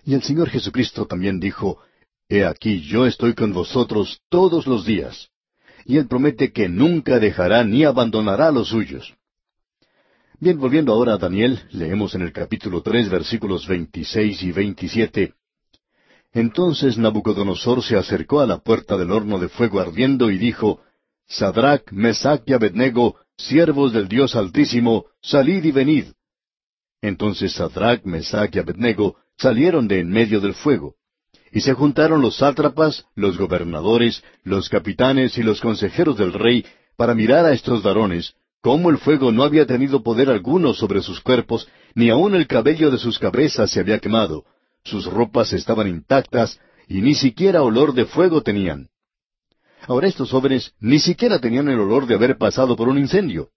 Y 0.03 0.15
el 0.15 0.23
Señor 0.23 0.49
Jesucristo 0.49 1.05
también 1.05 1.39
dijo, 1.39 1.79
He 2.31 2.47
aquí 2.47 2.81
yo 2.81 3.05
estoy 3.05 3.35
con 3.35 3.53
vosotros 3.53 4.23
todos 4.31 4.67
los 4.67 4.87
días. 4.87 5.29
Y 5.85 5.99
Él 5.99 6.09
promete 6.09 6.51
que 6.51 6.71
nunca 6.71 7.19
dejará 7.19 7.63
ni 7.63 7.85
abandonará 7.85 8.47
a 8.47 8.53
los 8.53 8.69
suyos. 8.69 9.15
Bien, 10.39 10.59
volviendo 10.59 10.93
ahora 10.93 11.15
a 11.15 11.17
Daniel, 11.17 11.63
leemos 11.71 12.15
en 12.15 12.21
el 12.21 12.31
capítulo 12.31 12.83
tres 12.83 13.09
versículos 13.09 13.67
veintiséis 13.67 14.43
y 14.43 14.53
veintisiete. 14.53 15.33
Entonces 16.35 16.99
Nabucodonosor 16.99 17.83
se 17.83 17.97
acercó 17.97 18.41
a 18.41 18.47
la 18.47 18.59
puerta 18.59 18.99
del 18.99 19.13
horno 19.13 19.39
de 19.39 19.49
fuego 19.49 19.81
ardiendo 19.81 20.31
y 20.31 20.37
dijo, 20.37 20.83
Sadrach, 21.27 21.91
Mesach 21.91 22.43
y 22.45 22.53
Abednego, 22.53 23.17
siervos 23.39 23.95
del 23.95 24.09
Dios 24.09 24.37
Altísimo, 24.37 25.07
salid 25.23 25.65
y 25.65 25.73
venid. 25.73 26.05
Entonces 27.01 27.55
Sadrach, 27.55 28.05
Mesach 28.05 28.55
y 28.55 28.59
Abednego 28.59 29.17
salieron 29.39 29.89
de 29.89 30.01
en 30.01 30.11
medio 30.11 30.41
del 30.41 30.53
fuego. 30.53 30.97
Y 31.51 31.63
se 31.63 31.73
juntaron 31.73 32.21
los 32.21 32.37
sátrapas, 32.37 33.07
los 33.15 33.39
gobernadores, 33.39 34.23
los 34.45 34.69
capitanes 34.69 35.39
y 35.39 35.43
los 35.43 35.63
consejeros 35.63 36.19
del 36.19 36.35
rey 36.35 36.67
para 36.95 37.15
mirar 37.15 37.47
a 37.47 37.55
estos 37.55 37.83
varones, 37.83 38.35
cómo 38.67 38.91
el 38.91 38.99
fuego 38.99 39.31
no 39.31 39.45
había 39.45 39.65
tenido 39.65 40.03
poder 40.03 40.29
alguno 40.29 40.75
sobre 40.75 41.01
sus 41.01 41.21
cuerpos, 41.21 41.69
ni 41.95 42.11
aun 42.11 42.35
el 42.35 42.49
cabello 42.49 42.91
de 42.91 42.99
sus 42.99 43.17
cabezas 43.17 43.71
se 43.71 43.79
había 43.79 44.01
quemado, 44.01 44.45
sus 44.83 45.07
ropas 45.07 45.53
estaban 45.53 45.87
intactas, 45.87 46.59
y 46.89 47.01
ni 47.01 47.15
siquiera 47.15 47.63
olor 47.63 47.95
de 47.95 48.07
fuego 48.07 48.43
tenían. 48.43 48.89
Ahora 49.87 50.09
estos 50.09 50.33
jóvenes 50.33 50.73
ni 50.81 50.99
siquiera 50.99 51.39
tenían 51.39 51.69
el 51.69 51.79
olor 51.79 52.09
de 52.09 52.17
haber 52.17 52.39
pasado 52.39 52.75
por 52.75 52.89
un 52.89 52.99
incendio. 52.99 53.51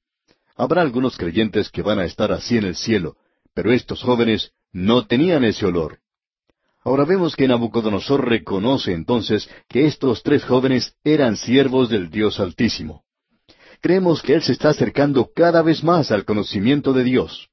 Habrá 0.56 0.84
algunos 0.84 1.18
creyentes 1.18 1.72
que 1.72 1.82
van 1.82 1.98
a 1.98 2.06
estar 2.06 2.32
así 2.32 2.58
en 2.58 2.66
el 2.66 2.76
cielo, 2.76 3.16
pero 3.56 3.74
estos 3.74 4.04
jóvenes 4.04 4.52
no 4.72 5.08
tenían 5.08 5.44
ese 5.44 5.66
olor. 5.66 5.98
Ahora 6.84 7.06
vemos 7.06 7.36
que 7.36 7.48
Nabucodonosor 7.48 8.30
reconoce 8.30 8.94
entonces 8.94 9.50
que 9.68 9.88
estos 9.88 10.22
tres 10.22 10.46
jóvenes 10.46 10.94
eran 11.04 11.36
siervos 11.36 11.90
del 11.90 12.12
Dios 12.12 12.40
Altísimo. 12.40 13.06
Creemos 13.82 14.22
que 14.22 14.34
Él 14.34 14.42
se 14.42 14.52
está 14.52 14.70
acercando 14.70 15.32
cada 15.34 15.62
vez 15.62 15.84
más 15.84 16.12
al 16.12 16.26
conocimiento 16.26 16.92
de 16.94 17.04
Dios. 17.04 17.50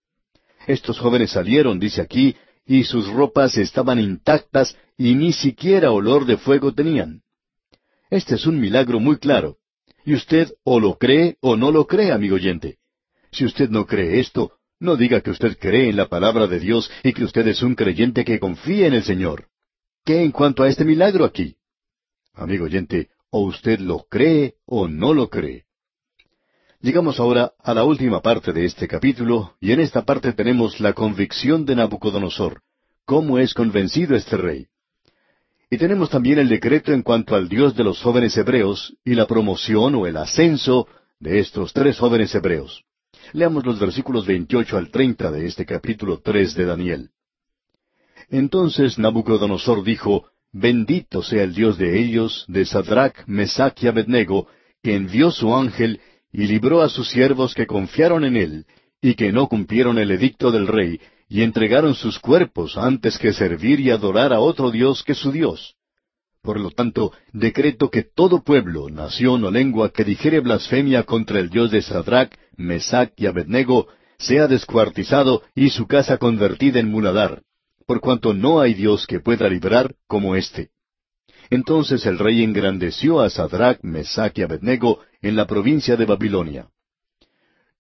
Estos 0.67 0.99
jóvenes 0.99 1.31
salieron, 1.31 1.79
dice 1.79 2.03
aquí, 2.03 2.35
y 2.67 2.83
sus 2.83 3.09
ropas 3.09 3.57
estaban 3.57 4.01
intactas 4.01 4.77
y 4.99 5.15
ni 5.15 5.33
siquiera 5.33 5.93
olor 5.93 6.27
de 6.27 6.37
fuego 6.37 6.75
tenían. 6.75 7.23
Este 8.11 8.35
es 8.35 8.47
un 8.47 8.59
milagro 8.59 8.99
muy 8.99 9.19
claro. 9.19 9.59
Y 10.05 10.15
usted 10.15 10.53
o 10.65 10.81
lo 10.81 10.99
cree 10.99 11.37
o 11.41 11.57
no 11.57 11.71
lo 11.71 11.87
cree, 11.87 12.13
amigo 12.13 12.37
oyente. 12.37 12.79
Si 13.31 13.45
usted 13.45 13.71
no 13.71 13.87
cree 13.87 14.21
esto, 14.21 14.53
no 14.81 14.97
diga 14.97 15.21
que 15.21 15.31
usted 15.31 15.59
cree 15.59 15.89
en 15.89 15.97
la 15.97 16.09
palabra 16.09 16.47
de 16.47 16.59
Dios 16.59 16.91
y 17.03 17.13
que 17.13 17.25
usted 17.25 17.47
es 17.49 17.63
un 17.63 17.75
creyente 17.75 18.25
que 18.25 18.41
confía 18.41 18.87
en 18.87 18.95
el 18.95 19.05
Señor. 19.05 19.47
¿Qué 20.05 20.23
en 20.23 20.33
cuanto 20.33 20.63
a 20.63 20.69
este 20.69 20.85
milagro 20.85 21.25
aquí? 21.25 21.57
Amigo 22.35 22.65
oyente, 22.65 23.11
o 23.31 23.41
usted 23.41 23.81
lo 23.81 24.07
cree 24.09 24.55
o 24.65 24.89
no 24.89 25.15
lo 25.15 25.29
cree. 25.29 25.66
Llegamos 26.87 27.19
ahora 27.19 27.53
a 27.65 27.75
la 27.75 27.83
última 27.83 28.23
parte 28.23 28.53
de 28.53 28.65
este 28.65 28.87
capítulo, 28.87 29.57
y 29.61 29.73
en 29.73 29.81
esta 29.81 30.05
parte 30.05 30.33
tenemos 30.35 30.79
la 30.79 30.93
convicción 30.93 31.65
de 31.65 31.75
Nabucodonosor, 31.75 32.61
cómo 33.05 33.41
es 33.41 33.55
convencido 33.55 34.15
este 34.15 34.37
rey. 34.37 34.69
Y 35.69 35.79
tenemos 35.79 36.11
también 36.11 36.39
el 36.39 36.49
decreto 36.49 36.93
en 36.93 37.03
cuanto 37.03 37.35
al 37.35 37.49
Dios 37.49 37.75
de 37.75 37.83
los 37.83 38.01
jóvenes 38.01 38.37
hebreos 38.37 38.95
y 39.05 39.15
la 39.15 39.27
promoción 39.27 39.97
o 39.97 40.07
el 40.07 40.17
ascenso 40.17 40.87
de 41.19 41.41
estos 41.41 41.73
tres 41.73 41.99
jóvenes 41.99 42.33
hebreos. 42.37 42.85
Leamos 43.33 43.67
los 43.67 43.81
versículos 43.81 44.25
28 44.25 44.77
al 44.77 44.89
30 44.93 45.33
de 45.33 45.45
este 45.45 45.67
capítulo 45.67 46.21
3 46.21 46.55
de 46.55 46.67
Daniel. 46.67 47.11
Entonces 48.31 48.97
Nabucodonosor 48.97 49.83
dijo, 49.83 50.29
Bendito 50.53 51.25
sea 51.25 51.43
el 51.43 51.53
Dios 51.53 51.79
de 51.79 51.99
ellos, 51.99 52.45
de 52.47 52.65
Sadrach, 52.65 53.27
Mesach 53.27 53.83
y 53.83 53.89
Abednego, 53.89 54.47
que 54.85 54.95
envió 54.95 55.33
su 55.33 55.53
ángel 55.53 56.01
y 56.37 56.47
libró 56.47 56.83
a 56.83 56.91
sus 56.91 57.09
siervos 57.09 57.55
que 57.55 57.67
confiaron 57.67 58.23
en 58.23 58.37
él, 58.37 58.67
y 59.01 59.15
que 59.15 59.33
no 59.33 59.49
cumplieron 59.49 59.97
el 59.97 60.11
edicto 60.11 60.51
del 60.51 60.67
rey, 60.67 61.01
y 61.31 61.41
entregaron 61.41 61.95
sus 61.95 62.19
cuerpos 62.19 62.77
antes 62.77 63.17
que 63.17 63.33
servir 63.33 63.81
y 63.81 63.91
adorar 63.91 64.35
a 64.35 64.41
otro 64.41 64.71
Dios 64.71 65.03
que 65.03 65.15
su 65.15 65.33
Dios. 65.33 65.77
Por 66.43 66.61
lo 66.61 66.71
tanto, 66.73 67.13
decreto 67.33 67.91
que 67.91 68.03
todo 68.03 68.45
pueblo, 68.45 68.91
nación 68.91 69.45
o 69.45 69.51
lengua 69.51 69.89
que 69.95 70.05
dijere 70.05 70.41
blasfemia 70.41 71.05
contra 71.05 71.41
el 71.41 71.49
Dios 71.49 71.71
de 71.71 71.81
Sadrach, 71.81 72.35
Mesach 72.59 73.13
y 73.17 73.25
Abednego, 73.25 73.89
sea 74.19 74.47
descuartizado 74.47 75.43
y 75.55 75.71
su 75.71 75.87
casa 75.87 76.19
convertida 76.19 76.81
en 76.81 76.91
muladar, 76.91 77.45
por 77.87 78.03
cuanto 78.03 78.35
no 78.35 78.61
hay 78.61 78.75
Dios 78.75 79.07
que 79.07 79.21
pueda 79.21 79.49
librar 79.49 79.95
como 80.07 80.37
éste. 80.37 80.69
Entonces 81.51 82.07
el 82.07 82.19
rey 82.19 82.43
engrandeció 82.43 83.21
a 83.21 83.31
Sadrach, 83.31 83.79
Mesach 83.83 84.37
y 84.39 84.43
Abednego 84.43 85.01
en 85.23 85.37
la 85.37 85.47
provincia 85.47 85.97
de 85.97 86.05
Babilonia. 86.05 86.69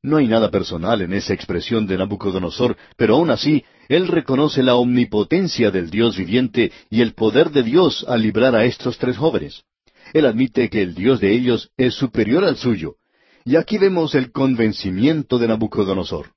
No 0.03 0.19
hay 0.19 0.29
nada 0.29 0.51
personal 0.51 1.03
en 1.03 1.13
esa 1.13 1.35
expresión 1.35 1.87
de 1.87 1.99
Nabucodonosor, 1.99 2.77
pero 2.97 3.17
aún 3.17 3.31
así, 3.31 3.65
él 3.89 4.07
reconoce 4.07 4.63
la 4.63 4.77
omnipotencia 4.77 5.71
del 5.71 5.91
Dios 5.91 6.17
viviente 6.17 6.71
y 6.91 7.01
el 7.01 7.15
poder 7.15 7.51
de 7.51 7.65
Dios 7.65 8.05
al 8.09 8.23
librar 8.23 8.55
a 8.55 8.65
estos 8.65 8.99
tres 8.99 9.17
jóvenes. 9.17 9.65
Él 10.13 10.27
admite 10.27 10.71
que 10.71 10.83
el 10.83 10.95
Dios 10.95 11.21
de 11.21 11.33
ellos 11.33 11.71
es 11.77 11.95
superior 11.95 12.45
al 12.45 12.57
suyo. 12.57 12.97
Y 13.45 13.57
aquí 13.57 13.79
vemos 13.79 14.15
el 14.15 14.31
convencimiento 14.33 15.39
de 15.39 15.49
Nabucodonosor. 15.49 16.33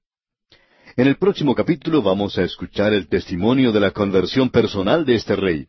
En 0.95 1.07
el 1.07 1.17
próximo 1.17 1.55
capítulo 1.55 2.01
vamos 2.01 2.38
a 2.38 2.43
escuchar 2.43 2.93
el 2.93 3.07
testimonio 3.07 3.71
de 3.71 3.79
la 3.79 3.91
conversión 3.91 4.50
personal 4.50 5.05
de 5.05 5.15
este 5.15 5.36
rey. 5.36 5.67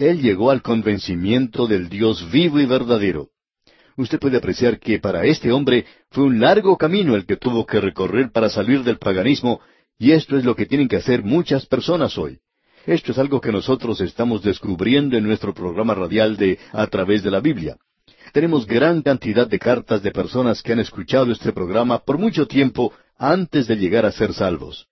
Él 0.00 0.20
llegó 0.20 0.50
al 0.50 0.62
convencimiento 0.62 1.68
del 1.68 1.88
Dios 1.88 2.28
vivo 2.32 2.58
y 2.58 2.66
verdadero 2.66 3.30
usted 4.00 4.18
puede 4.18 4.38
apreciar 4.38 4.78
que 4.78 4.98
para 4.98 5.24
este 5.24 5.52
hombre 5.52 5.84
fue 6.10 6.24
un 6.24 6.40
largo 6.40 6.76
camino 6.76 7.14
el 7.14 7.26
que 7.26 7.36
tuvo 7.36 7.66
que 7.66 7.80
recorrer 7.80 8.30
para 8.32 8.48
salir 8.48 8.82
del 8.82 8.98
paganismo, 8.98 9.60
y 9.98 10.12
esto 10.12 10.36
es 10.36 10.44
lo 10.44 10.56
que 10.56 10.66
tienen 10.66 10.88
que 10.88 10.96
hacer 10.96 11.22
muchas 11.22 11.66
personas 11.66 12.16
hoy. 12.16 12.38
Esto 12.86 13.12
es 13.12 13.18
algo 13.18 13.40
que 13.40 13.52
nosotros 13.52 14.00
estamos 14.00 14.42
descubriendo 14.42 15.16
en 15.16 15.24
nuestro 15.24 15.52
programa 15.52 15.94
radial 15.94 16.36
de 16.36 16.58
A 16.72 16.86
través 16.86 17.22
de 17.22 17.30
la 17.30 17.40
Biblia. 17.40 17.76
Tenemos 18.32 18.66
gran 18.66 19.02
cantidad 19.02 19.46
de 19.46 19.58
cartas 19.58 20.02
de 20.02 20.12
personas 20.12 20.62
que 20.62 20.72
han 20.72 20.80
escuchado 20.80 21.30
este 21.30 21.52
programa 21.52 21.98
por 21.98 22.16
mucho 22.16 22.46
tiempo 22.46 22.92
antes 23.18 23.66
de 23.66 23.76
llegar 23.76 24.06
a 24.06 24.12
ser 24.12 24.32
salvos. 24.32 24.86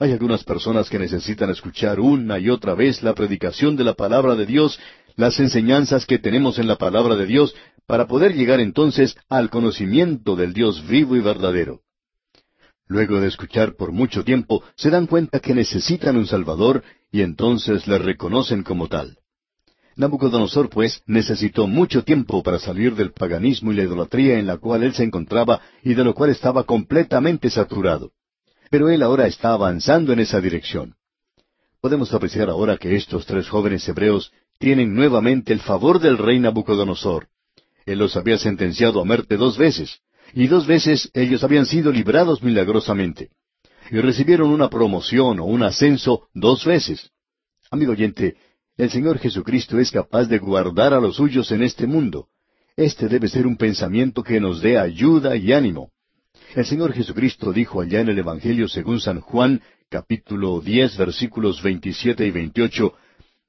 Hay 0.00 0.12
algunas 0.12 0.44
personas 0.44 0.88
que 0.88 0.98
necesitan 0.98 1.50
escuchar 1.50 1.98
una 1.98 2.38
y 2.38 2.50
otra 2.50 2.74
vez 2.74 3.02
la 3.02 3.14
predicación 3.14 3.74
de 3.74 3.82
la 3.82 3.94
palabra 3.94 4.36
de 4.36 4.46
Dios, 4.46 4.78
las 5.16 5.40
enseñanzas 5.40 6.06
que 6.06 6.20
tenemos 6.20 6.60
en 6.60 6.68
la 6.68 6.76
palabra 6.76 7.16
de 7.16 7.26
Dios, 7.26 7.56
para 7.84 8.06
poder 8.06 8.36
llegar 8.36 8.60
entonces 8.60 9.16
al 9.28 9.50
conocimiento 9.50 10.36
del 10.36 10.52
Dios 10.52 10.86
vivo 10.86 11.16
y 11.16 11.20
verdadero. 11.20 11.80
Luego 12.86 13.20
de 13.20 13.26
escuchar 13.26 13.74
por 13.74 13.90
mucho 13.90 14.22
tiempo, 14.22 14.62
se 14.76 14.90
dan 14.90 15.08
cuenta 15.08 15.40
que 15.40 15.52
necesitan 15.52 16.16
un 16.16 16.28
Salvador 16.28 16.84
y 17.10 17.22
entonces 17.22 17.88
le 17.88 17.98
reconocen 17.98 18.62
como 18.62 18.86
tal. 18.86 19.18
Nabucodonosor, 19.96 20.70
pues, 20.70 21.02
necesitó 21.06 21.66
mucho 21.66 22.04
tiempo 22.04 22.44
para 22.44 22.60
salir 22.60 22.94
del 22.94 23.10
paganismo 23.10 23.72
y 23.72 23.74
la 23.74 23.82
idolatría 23.82 24.38
en 24.38 24.46
la 24.46 24.58
cual 24.58 24.84
él 24.84 24.94
se 24.94 25.02
encontraba 25.02 25.60
y 25.82 25.94
de 25.94 26.04
lo 26.04 26.14
cual 26.14 26.30
estaba 26.30 26.62
completamente 26.62 27.50
saturado. 27.50 28.12
Pero 28.70 28.90
él 28.90 29.02
ahora 29.02 29.26
está 29.26 29.52
avanzando 29.52 30.12
en 30.12 30.20
esa 30.20 30.40
dirección. 30.40 30.94
Podemos 31.80 32.12
apreciar 32.12 32.48
ahora 32.50 32.76
que 32.76 32.96
estos 32.96 33.24
tres 33.26 33.48
jóvenes 33.48 33.88
hebreos 33.88 34.32
tienen 34.58 34.94
nuevamente 34.94 35.52
el 35.52 35.60
favor 35.60 36.00
del 36.00 36.18
rey 36.18 36.38
Nabucodonosor, 36.40 37.28
él 37.88 38.00
los 38.00 38.16
había 38.16 38.36
sentenciado 38.36 39.00
a 39.00 39.04
muerte 39.04 39.38
dos 39.38 39.56
veces, 39.56 40.00
y 40.34 40.46
dos 40.46 40.66
veces 40.66 41.10
ellos 41.14 41.42
habían 41.42 41.64
sido 41.64 41.90
librados 41.90 42.42
milagrosamente. 42.42 43.30
Y 43.90 43.98
recibieron 44.00 44.50
una 44.50 44.68
promoción 44.68 45.40
o 45.40 45.46
un 45.46 45.62
ascenso 45.62 46.28
dos 46.34 46.66
veces. 46.66 47.10
Amigo 47.70 47.92
oyente, 47.92 48.36
el 48.76 48.90
Señor 48.90 49.18
Jesucristo 49.18 49.78
es 49.78 49.90
capaz 49.90 50.26
de 50.26 50.38
guardar 50.38 50.92
a 50.92 51.00
los 51.00 51.16
suyos 51.16 51.50
en 51.50 51.62
este 51.62 51.86
mundo. 51.86 52.28
Este 52.76 53.08
debe 53.08 53.28
ser 53.28 53.46
un 53.46 53.56
pensamiento 53.56 54.22
que 54.22 54.38
nos 54.38 54.60
dé 54.60 54.78
ayuda 54.78 55.34
y 55.36 55.54
ánimo. 55.54 55.90
El 56.54 56.64
Señor 56.64 56.92
Jesucristo 56.94 57.52
dijo 57.52 57.80
allá 57.80 58.00
en 58.00 58.08
el 58.08 58.18
Evangelio 58.18 58.68
según 58.68 59.00
San 59.00 59.20
Juan, 59.20 59.60
capítulo 59.90 60.60
diez, 60.60 60.96
versículos 60.96 61.62
veintisiete 61.62 62.26
y 62.26 62.30
veintiocho, 62.30 62.94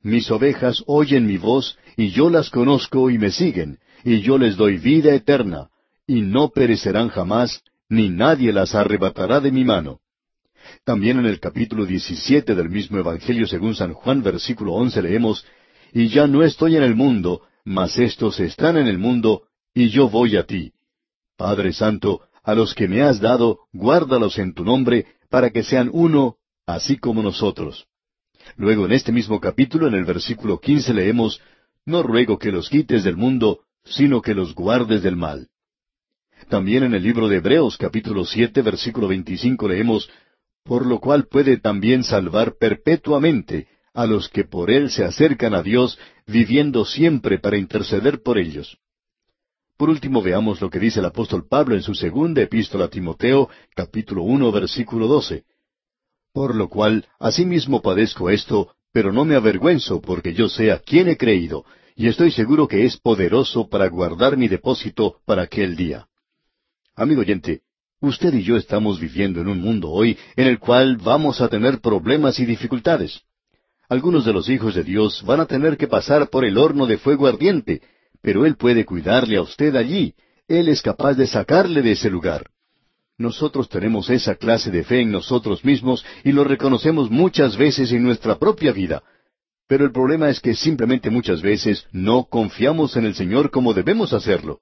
Mis 0.01 0.29
ovejas 0.31 0.83
oyen 0.85 1.25
mi 1.25 1.37
voz, 1.37 1.77
y 1.95 2.09
yo 2.09 2.29
las 2.29 2.49
conozco 2.49 3.09
y 3.09 3.17
me 3.17 3.31
siguen, 3.31 3.79
y 4.03 4.21
yo 4.21 4.37
les 4.37 4.57
doy 4.57 4.77
vida 4.77 5.13
eterna, 5.13 5.69
y 6.07 6.21
no 6.21 6.49
perecerán 6.49 7.07
jamás, 7.07 7.63
ni 7.87 8.09
nadie 8.09 8.51
las 8.51 8.75
arrebatará 8.75 9.39
de 9.39 9.51
mi 9.51 9.63
mano. 9.63 9.99
También 10.83 11.19
en 11.19 11.25
el 11.25 11.39
capítulo 11.39 11.85
17 11.85 12.53
del 12.53 12.69
mismo 12.69 12.97
Evangelio 12.97 13.47
según 13.47 13.75
San 13.75 13.93
Juan 13.93 14.21
versículo 14.21 14.73
11 14.73 15.01
leemos, 15.03 15.45
Y 15.93 16.09
ya 16.09 16.27
no 16.27 16.43
estoy 16.43 16.75
en 16.75 16.83
el 16.83 16.95
mundo, 16.95 17.43
mas 17.63 17.97
estos 17.97 18.39
están 18.41 18.77
en 18.77 18.87
el 18.87 18.97
mundo, 18.97 19.43
y 19.73 19.89
yo 19.89 20.09
voy 20.09 20.35
a 20.35 20.43
ti. 20.43 20.73
Padre 21.37 21.71
Santo, 21.71 22.23
a 22.43 22.55
los 22.55 22.73
que 22.73 22.87
me 22.87 23.01
has 23.01 23.19
dado, 23.19 23.59
guárdalos 23.73 24.37
en 24.37 24.53
tu 24.53 24.63
nombre, 24.63 25.05
para 25.29 25.49
que 25.49 25.63
sean 25.63 25.89
uno, 25.91 26.37
así 26.65 26.97
como 26.97 27.21
nosotros. 27.21 27.87
Luego 28.55 28.85
en 28.85 28.93
este 28.93 29.11
mismo 29.11 29.39
capítulo, 29.39 29.87
en 29.87 29.93
el 29.93 30.05
versículo 30.05 30.59
15 30.59 30.93
leemos, 30.93 31.41
no 31.85 32.03
ruego 32.03 32.37
que 32.37 32.51
los 32.51 32.69
quites 32.69 33.03
del 33.03 33.17
mundo, 33.17 33.61
sino 33.83 34.21
que 34.21 34.33
los 34.33 34.53
guardes 34.53 35.03
del 35.03 35.15
mal. 35.15 35.47
También 36.47 36.83
en 36.83 36.93
el 36.93 37.03
libro 37.03 37.27
de 37.27 37.37
Hebreos 37.37 37.77
capítulo 37.77 38.25
siete 38.25 38.61
versículo 38.61 39.07
veinticinco 39.07 39.67
leemos, 39.67 40.09
por 40.63 40.85
lo 40.85 40.99
cual 40.99 41.27
puede 41.27 41.57
también 41.57 42.03
salvar 42.03 42.55
perpetuamente 42.59 43.67
a 43.93 44.05
los 44.05 44.29
que 44.29 44.45
por 44.45 44.71
él 44.71 44.89
se 44.91 45.03
acercan 45.03 45.53
a 45.53 45.63
Dios, 45.63 45.97
viviendo 46.27 46.85
siempre 46.85 47.39
para 47.39 47.57
interceder 47.57 48.21
por 48.21 48.37
ellos. 48.37 48.77
Por 49.79 49.89
último 49.89 50.21
veamos 50.21 50.59
lo 50.59 50.69
que 50.69 50.77
dice 50.77 50.99
el 50.99 51.05
apóstol 51.05 51.47
Pablo 51.47 51.73
en 51.73 51.81
su 51.81 51.95
segunda 51.95 52.41
epístola 52.41 52.85
a 52.85 52.89
Timoteo, 52.89 53.47
capítulo 53.73 54.23
uno, 54.23 54.51
versículo 54.51 55.07
doce. 55.07 55.45
Por 56.33 56.53
lo 56.53 56.67
cual, 56.67 57.05
asimismo 57.17 57.81
padezco 57.81 58.29
esto, 58.29 58.75
pero 58.91 59.13
no 59.13 59.23
me 59.23 59.35
avergüenzo, 59.35 60.01
porque 60.01 60.33
yo 60.33 60.49
sé 60.49 60.73
a 60.73 60.79
quién 60.79 61.07
he 61.07 61.15
creído, 61.15 61.63
y 61.95 62.09
estoy 62.09 62.31
seguro 62.31 62.67
que 62.67 62.83
es 62.83 62.97
poderoso 62.97 63.69
para 63.69 63.87
guardar 63.87 64.35
mi 64.35 64.49
depósito 64.49 65.21
para 65.25 65.43
aquel 65.43 65.77
día. 65.77 66.09
Amigo 66.93 67.21
oyente, 67.21 67.61
usted 68.01 68.33
y 68.33 68.43
yo 68.43 68.57
estamos 68.57 68.99
viviendo 68.99 69.39
en 69.39 69.47
un 69.47 69.61
mundo 69.61 69.91
hoy 69.91 70.17
en 70.35 70.47
el 70.47 70.59
cual 70.59 70.97
vamos 70.97 71.39
a 71.39 71.47
tener 71.47 71.79
problemas 71.79 72.37
y 72.41 72.45
dificultades. 72.45 73.21
Algunos 73.87 74.25
de 74.25 74.33
los 74.33 74.49
hijos 74.49 74.75
de 74.75 74.83
Dios 74.83 75.23
van 75.23 75.39
a 75.39 75.45
tener 75.45 75.77
que 75.77 75.87
pasar 75.87 76.29
por 76.29 76.43
el 76.43 76.57
horno 76.57 76.85
de 76.85 76.97
fuego 76.97 77.27
ardiente, 77.27 77.81
pero 78.21 78.45
Él 78.45 78.55
puede 78.55 78.85
cuidarle 78.85 79.37
a 79.37 79.41
usted 79.41 79.75
allí. 79.75 80.13
Él 80.47 80.67
es 80.67 80.81
capaz 80.81 81.13
de 81.13 81.27
sacarle 81.27 81.81
de 81.81 81.91
ese 81.91 82.09
lugar. 82.09 82.49
Nosotros 83.17 83.67
tenemos 83.69 84.09
esa 84.09 84.35
clase 84.35 84.71
de 84.71 84.83
fe 84.83 85.01
en 85.01 85.11
nosotros 85.11 85.63
mismos 85.65 86.05
y 86.23 86.31
lo 86.31 86.43
reconocemos 86.43 87.11
muchas 87.11 87.57
veces 87.57 87.91
en 87.91 88.03
nuestra 88.03 88.39
propia 88.39 88.71
vida. 88.71 89.03
Pero 89.67 89.85
el 89.85 89.91
problema 89.91 90.29
es 90.29 90.39
que 90.39 90.55
simplemente 90.55 91.09
muchas 91.09 91.41
veces 91.41 91.85
no 91.91 92.23
confiamos 92.23 92.95
en 92.95 93.05
el 93.05 93.15
Señor 93.15 93.51
como 93.51 93.73
debemos 93.73 94.13
hacerlo. 94.13 94.61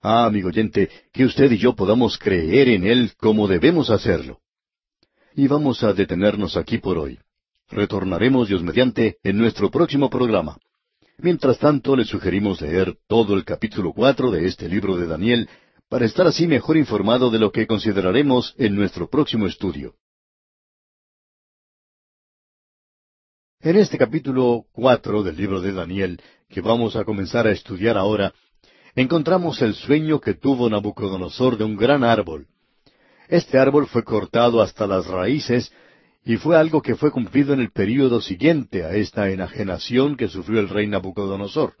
Ah, 0.00 0.26
amigo 0.26 0.48
oyente, 0.48 0.88
que 1.12 1.24
usted 1.24 1.50
y 1.50 1.58
yo 1.58 1.74
podamos 1.74 2.16
creer 2.16 2.68
en 2.68 2.86
Él 2.86 3.12
como 3.18 3.48
debemos 3.48 3.90
hacerlo. 3.90 4.38
Y 5.34 5.48
vamos 5.48 5.82
a 5.82 5.92
detenernos 5.92 6.56
aquí 6.56 6.78
por 6.78 6.96
hoy. 6.96 7.18
Retornaremos, 7.68 8.48
Dios 8.48 8.62
mediante, 8.62 9.16
en 9.22 9.36
nuestro 9.36 9.70
próximo 9.70 10.08
programa. 10.08 10.58
Mientras 11.18 11.58
tanto, 11.58 11.94
le 11.96 12.04
sugerimos 12.04 12.60
leer 12.60 12.96
todo 13.06 13.34
el 13.34 13.44
capítulo 13.44 13.92
cuatro 13.92 14.30
de 14.30 14.46
este 14.46 14.68
libro 14.68 14.96
de 14.96 15.06
Daniel 15.06 15.48
para 15.88 16.06
estar 16.06 16.26
así 16.26 16.46
mejor 16.46 16.76
informado 16.76 17.30
de 17.30 17.38
lo 17.38 17.52
que 17.52 17.66
consideraremos 17.66 18.54
en 18.58 18.74
nuestro 18.74 19.08
próximo 19.08 19.46
estudio. 19.46 19.94
En 23.60 23.76
este 23.76 23.96
capítulo 23.96 24.66
cuatro 24.72 25.22
del 25.22 25.36
libro 25.36 25.60
de 25.60 25.72
Daniel, 25.72 26.20
que 26.48 26.60
vamos 26.60 26.96
a 26.96 27.04
comenzar 27.04 27.46
a 27.46 27.52
estudiar 27.52 27.96
ahora, 27.96 28.34
encontramos 28.94 29.62
el 29.62 29.74
sueño 29.74 30.20
que 30.20 30.34
tuvo 30.34 30.68
Nabucodonosor 30.68 31.56
de 31.56 31.64
un 31.64 31.76
gran 31.76 32.04
árbol. 32.04 32.46
Este 33.28 33.58
árbol 33.58 33.86
fue 33.86 34.04
cortado 34.04 34.60
hasta 34.60 34.86
las 34.86 35.06
raíces 35.06 35.72
y 36.24 36.36
fue 36.38 36.56
algo 36.56 36.80
que 36.80 36.94
fue 36.94 37.10
cumplido 37.10 37.52
en 37.52 37.60
el 37.60 37.70
período 37.70 38.20
siguiente 38.20 38.84
a 38.84 38.94
esta 38.94 39.28
enajenación 39.30 40.16
que 40.16 40.28
sufrió 40.28 40.60
el 40.60 40.70
rey 40.70 40.86
Nabucodonosor. 40.86 41.74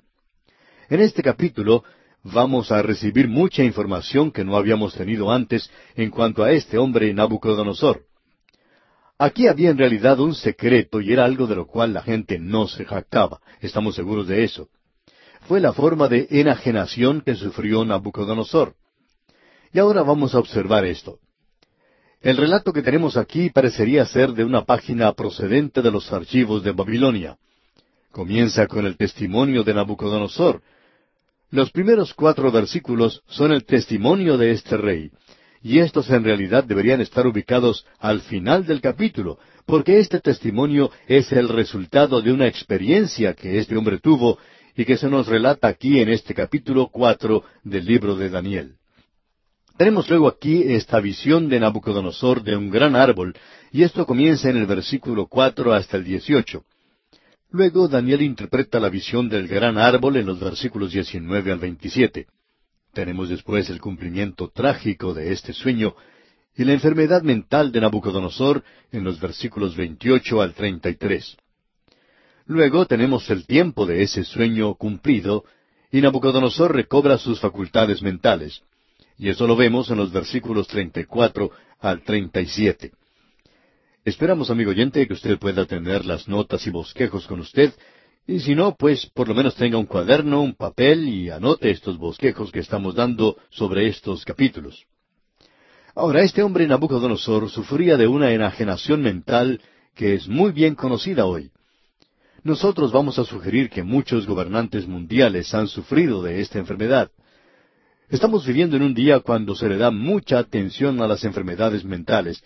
En 0.90 1.00
este 1.00 1.22
capítulo 1.22 1.82
vamos 2.22 2.70
a 2.70 2.82
recibir 2.82 3.26
mucha 3.26 3.64
información 3.64 4.30
que 4.30 4.44
no 4.44 4.56
habíamos 4.56 4.94
tenido 4.94 5.32
antes 5.32 5.70
en 5.96 6.10
cuanto 6.10 6.44
a 6.44 6.52
este 6.52 6.76
hombre 6.76 7.12
Nabucodonosor. 7.14 8.04
Aquí 9.18 9.46
había 9.46 9.70
en 9.70 9.78
realidad 9.78 10.20
un 10.20 10.34
secreto 10.34 11.00
y 11.00 11.12
era 11.12 11.24
algo 11.24 11.46
de 11.46 11.56
lo 11.56 11.66
cual 11.66 11.94
la 11.94 12.02
gente 12.02 12.38
no 12.38 12.66
se 12.66 12.84
jactaba. 12.84 13.40
Estamos 13.60 13.94
seguros 13.94 14.26
de 14.26 14.44
eso. 14.44 14.68
Fue 15.42 15.60
la 15.60 15.72
forma 15.72 16.08
de 16.08 16.26
enajenación 16.30 17.22
que 17.22 17.34
sufrió 17.34 17.84
Nabucodonosor. 17.84 18.74
Y 19.72 19.78
ahora 19.78 20.02
vamos 20.02 20.34
a 20.34 20.38
observar 20.38 20.84
esto. 20.84 21.18
El 22.24 22.38
relato 22.38 22.72
que 22.72 22.80
tenemos 22.80 23.18
aquí 23.18 23.50
parecería 23.50 24.06
ser 24.06 24.32
de 24.32 24.44
una 24.44 24.64
página 24.64 25.12
procedente 25.12 25.82
de 25.82 25.90
los 25.90 26.10
archivos 26.10 26.62
de 26.64 26.72
Babilonia. 26.72 27.36
Comienza 28.10 28.66
con 28.66 28.86
el 28.86 28.96
testimonio 28.96 29.62
de 29.62 29.74
Nabucodonosor. 29.74 30.62
Los 31.50 31.70
primeros 31.70 32.14
cuatro 32.14 32.50
versículos 32.50 33.22
son 33.28 33.52
el 33.52 33.66
testimonio 33.66 34.38
de 34.38 34.52
este 34.52 34.78
rey, 34.78 35.10
y 35.60 35.80
estos 35.80 36.08
en 36.08 36.24
realidad 36.24 36.64
deberían 36.64 37.02
estar 37.02 37.26
ubicados 37.26 37.84
al 37.98 38.22
final 38.22 38.64
del 38.64 38.80
capítulo, 38.80 39.38
porque 39.66 39.98
este 39.98 40.18
testimonio 40.18 40.90
es 41.06 41.30
el 41.30 41.50
resultado 41.50 42.22
de 42.22 42.32
una 42.32 42.46
experiencia 42.46 43.34
que 43.34 43.58
este 43.58 43.76
hombre 43.76 43.98
tuvo 43.98 44.38
y 44.74 44.86
que 44.86 44.96
se 44.96 45.10
nos 45.10 45.26
relata 45.26 45.68
aquí 45.68 46.00
en 46.00 46.08
este 46.08 46.32
capítulo 46.32 46.88
cuatro 46.90 47.44
del 47.64 47.84
libro 47.84 48.16
de 48.16 48.30
Daniel. 48.30 48.76
Tenemos 49.76 50.08
luego 50.08 50.28
aquí 50.28 50.62
esta 50.72 51.00
visión 51.00 51.48
de 51.48 51.58
Nabucodonosor 51.58 52.44
de 52.44 52.56
un 52.56 52.70
gran 52.70 52.94
árbol, 52.94 53.34
y 53.72 53.82
esto 53.82 54.06
comienza 54.06 54.48
en 54.48 54.56
el 54.56 54.66
versículo 54.66 55.26
cuatro 55.26 55.72
hasta 55.72 55.96
el 55.96 56.04
dieciocho. 56.04 56.64
Luego 57.50 57.88
Daniel 57.88 58.22
interpreta 58.22 58.78
la 58.78 58.88
visión 58.88 59.28
del 59.28 59.48
gran 59.48 59.76
árbol 59.76 60.16
en 60.16 60.26
los 60.26 60.38
versículos 60.38 60.92
diecinueve 60.92 61.50
al 61.50 61.58
veintisiete. 61.58 62.28
Tenemos 62.92 63.28
después 63.28 63.68
el 63.68 63.80
cumplimiento 63.80 64.48
trágico 64.48 65.12
de 65.12 65.32
este 65.32 65.52
sueño 65.52 65.96
y 66.56 66.62
la 66.62 66.72
enfermedad 66.72 67.22
mental 67.22 67.72
de 67.72 67.80
Nabucodonosor 67.80 68.62
en 68.92 69.02
los 69.02 69.18
versículos 69.18 69.76
28 69.76 70.40
al 70.40 70.54
33. 70.54 71.36
Luego 72.46 72.86
tenemos 72.86 73.28
el 73.28 73.44
tiempo 73.44 73.86
de 73.86 74.02
ese 74.02 74.22
sueño 74.22 74.76
cumplido 74.76 75.44
y 75.90 76.00
Nabucodonosor 76.00 76.72
recobra 76.72 77.18
sus 77.18 77.40
facultades 77.40 78.02
mentales. 78.02 78.62
Y 79.18 79.28
eso 79.28 79.46
lo 79.46 79.56
vemos 79.56 79.90
en 79.90 79.98
los 79.98 80.12
versículos 80.12 80.66
34 80.68 81.50
al 81.80 82.02
37. 82.02 82.92
Esperamos, 84.04 84.50
amigo 84.50 84.70
oyente, 84.70 85.06
que 85.06 85.14
usted 85.14 85.38
pueda 85.38 85.64
tener 85.66 86.04
las 86.04 86.28
notas 86.28 86.66
y 86.66 86.70
bosquejos 86.70 87.26
con 87.26 87.40
usted 87.40 87.72
y 88.26 88.40
si 88.40 88.54
no, 88.54 88.74
pues 88.74 89.06
por 89.06 89.28
lo 89.28 89.34
menos 89.34 89.54
tenga 89.54 89.76
un 89.76 89.84
cuaderno, 89.84 90.40
un 90.40 90.54
papel 90.54 91.08
y 91.08 91.30
anote 91.30 91.70
estos 91.70 91.98
bosquejos 91.98 92.50
que 92.50 92.60
estamos 92.60 92.94
dando 92.94 93.36
sobre 93.50 93.86
estos 93.86 94.24
capítulos. 94.24 94.86
Ahora, 95.94 96.22
este 96.22 96.42
hombre 96.42 96.66
Nabucodonosor 96.66 97.50
sufría 97.50 97.96
de 97.96 98.06
una 98.06 98.32
enajenación 98.32 99.02
mental 99.02 99.60
que 99.94 100.14
es 100.14 100.26
muy 100.26 100.52
bien 100.52 100.74
conocida 100.74 101.26
hoy. 101.26 101.50
Nosotros 102.42 102.92
vamos 102.92 103.18
a 103.18 103.24
sugerir 103.24 103.70
que 103.70 103.82
muchos 103.82 104.26
gobernantes 104.26 104.86
mundiales 104.86 105.54
han 105.54 105.68
sufrido 105.68 106.22
de 106.22 106.40
esta 106.40 106.58
enfermedad. 106.58 107.10
Estamos 108.14 108.46
viviendo 108.46 108.76
en 108.76 108.84
un 108.84 108.94
día 108.94 109.18
cuando 109.18 109.56
se 109.56 109.68
le 109.68 109.76
da 109.76 109.90
mucha 109.90 110.38
atención 110.38 111.02
a 111.02 111.08
las 111.08 111.24
enfermedades 111.24 111.84
mentales, 111.84 112.44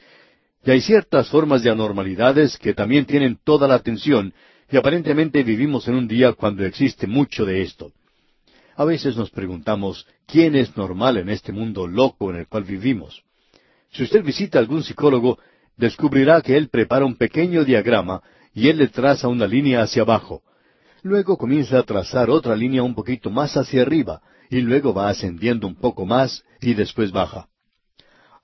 y 0.64 0.70
hay 0.70 0.80
ciertas 0.80 1.28
formas 1.28 1.62
de 1.62 1.68
anormalidades 1.68 2.56
que 2.56 2.72
también 2.72 3.04
tienen 3.04 3.38
toda 3.44 3.68
la 3.68 3.74
atención 3.74 4.32
y 4.72 4.78
aparentemente 4.78 5.42
vivimos 5.42 5.86
en 5.86 5.96
un 5.96 6.08
día 6.08 6.32
cuando 6.32 6.64
existe 6.64 7.06
mucho 7.06 7.44
de 7.44 7.60
esto. 7.60 7.92
A 8.76 8.86
veces 8.86 9.14
nos 9.14 9.28
preguntamos, 9.28 10.06
¿quién 10.26 10.56
es 10.56 10.74
normal 10.74 11.18
en 11.18 11.28
este 11.28 11.52
mundo 11.52 11.86
loco 11.86 12.30
en 12.30 12.36
el 12.36 12.46
cual 12.46 12.64
vivimos? 12.64 13.22
Si 13.92 14.04
usted 14.04 14.24
visita 14.24 14.58
a 14.58 14.62
algún 14.62 14.82
psicólogo, 14.82 15.38
descubrirá 15.76 16.40
que 16.40 16.56
él 16.56 16.70
prepara 16.70 17.04
un 17.04 17.16
pequeño 17.16 17.62
diagrama 17.62 18.22
y 18.54 18.70
él 18.70 18.78
le 18.78 18.88
traza 18.88 19.28
una 19.28 19.46
línea 19.46 19.82
hacia 19.82 20.00
abajo. 20.00 20.40
Luego 21.02 21.36
comienza 21.36 21.78
a 21.78 21.82
trazar 21.82 22.30
otra 22.30 22.56
línea 22.56 22.82
un 22.82 22.94
poquito 22.94 23.28
más 23.28 23.54
hacia 23.54 23.82
arriba, 23.82 24.22
y 24.50 24.60
luego 24.60 24.94
va 24.94 25.08
ascendiendo 25.08 25.66
un 25.66 25.74
poco 25.74 26.06
más 26.06 26.44
y 26.60 26.74
después 26.74 27.12
baja. 27.12 27.48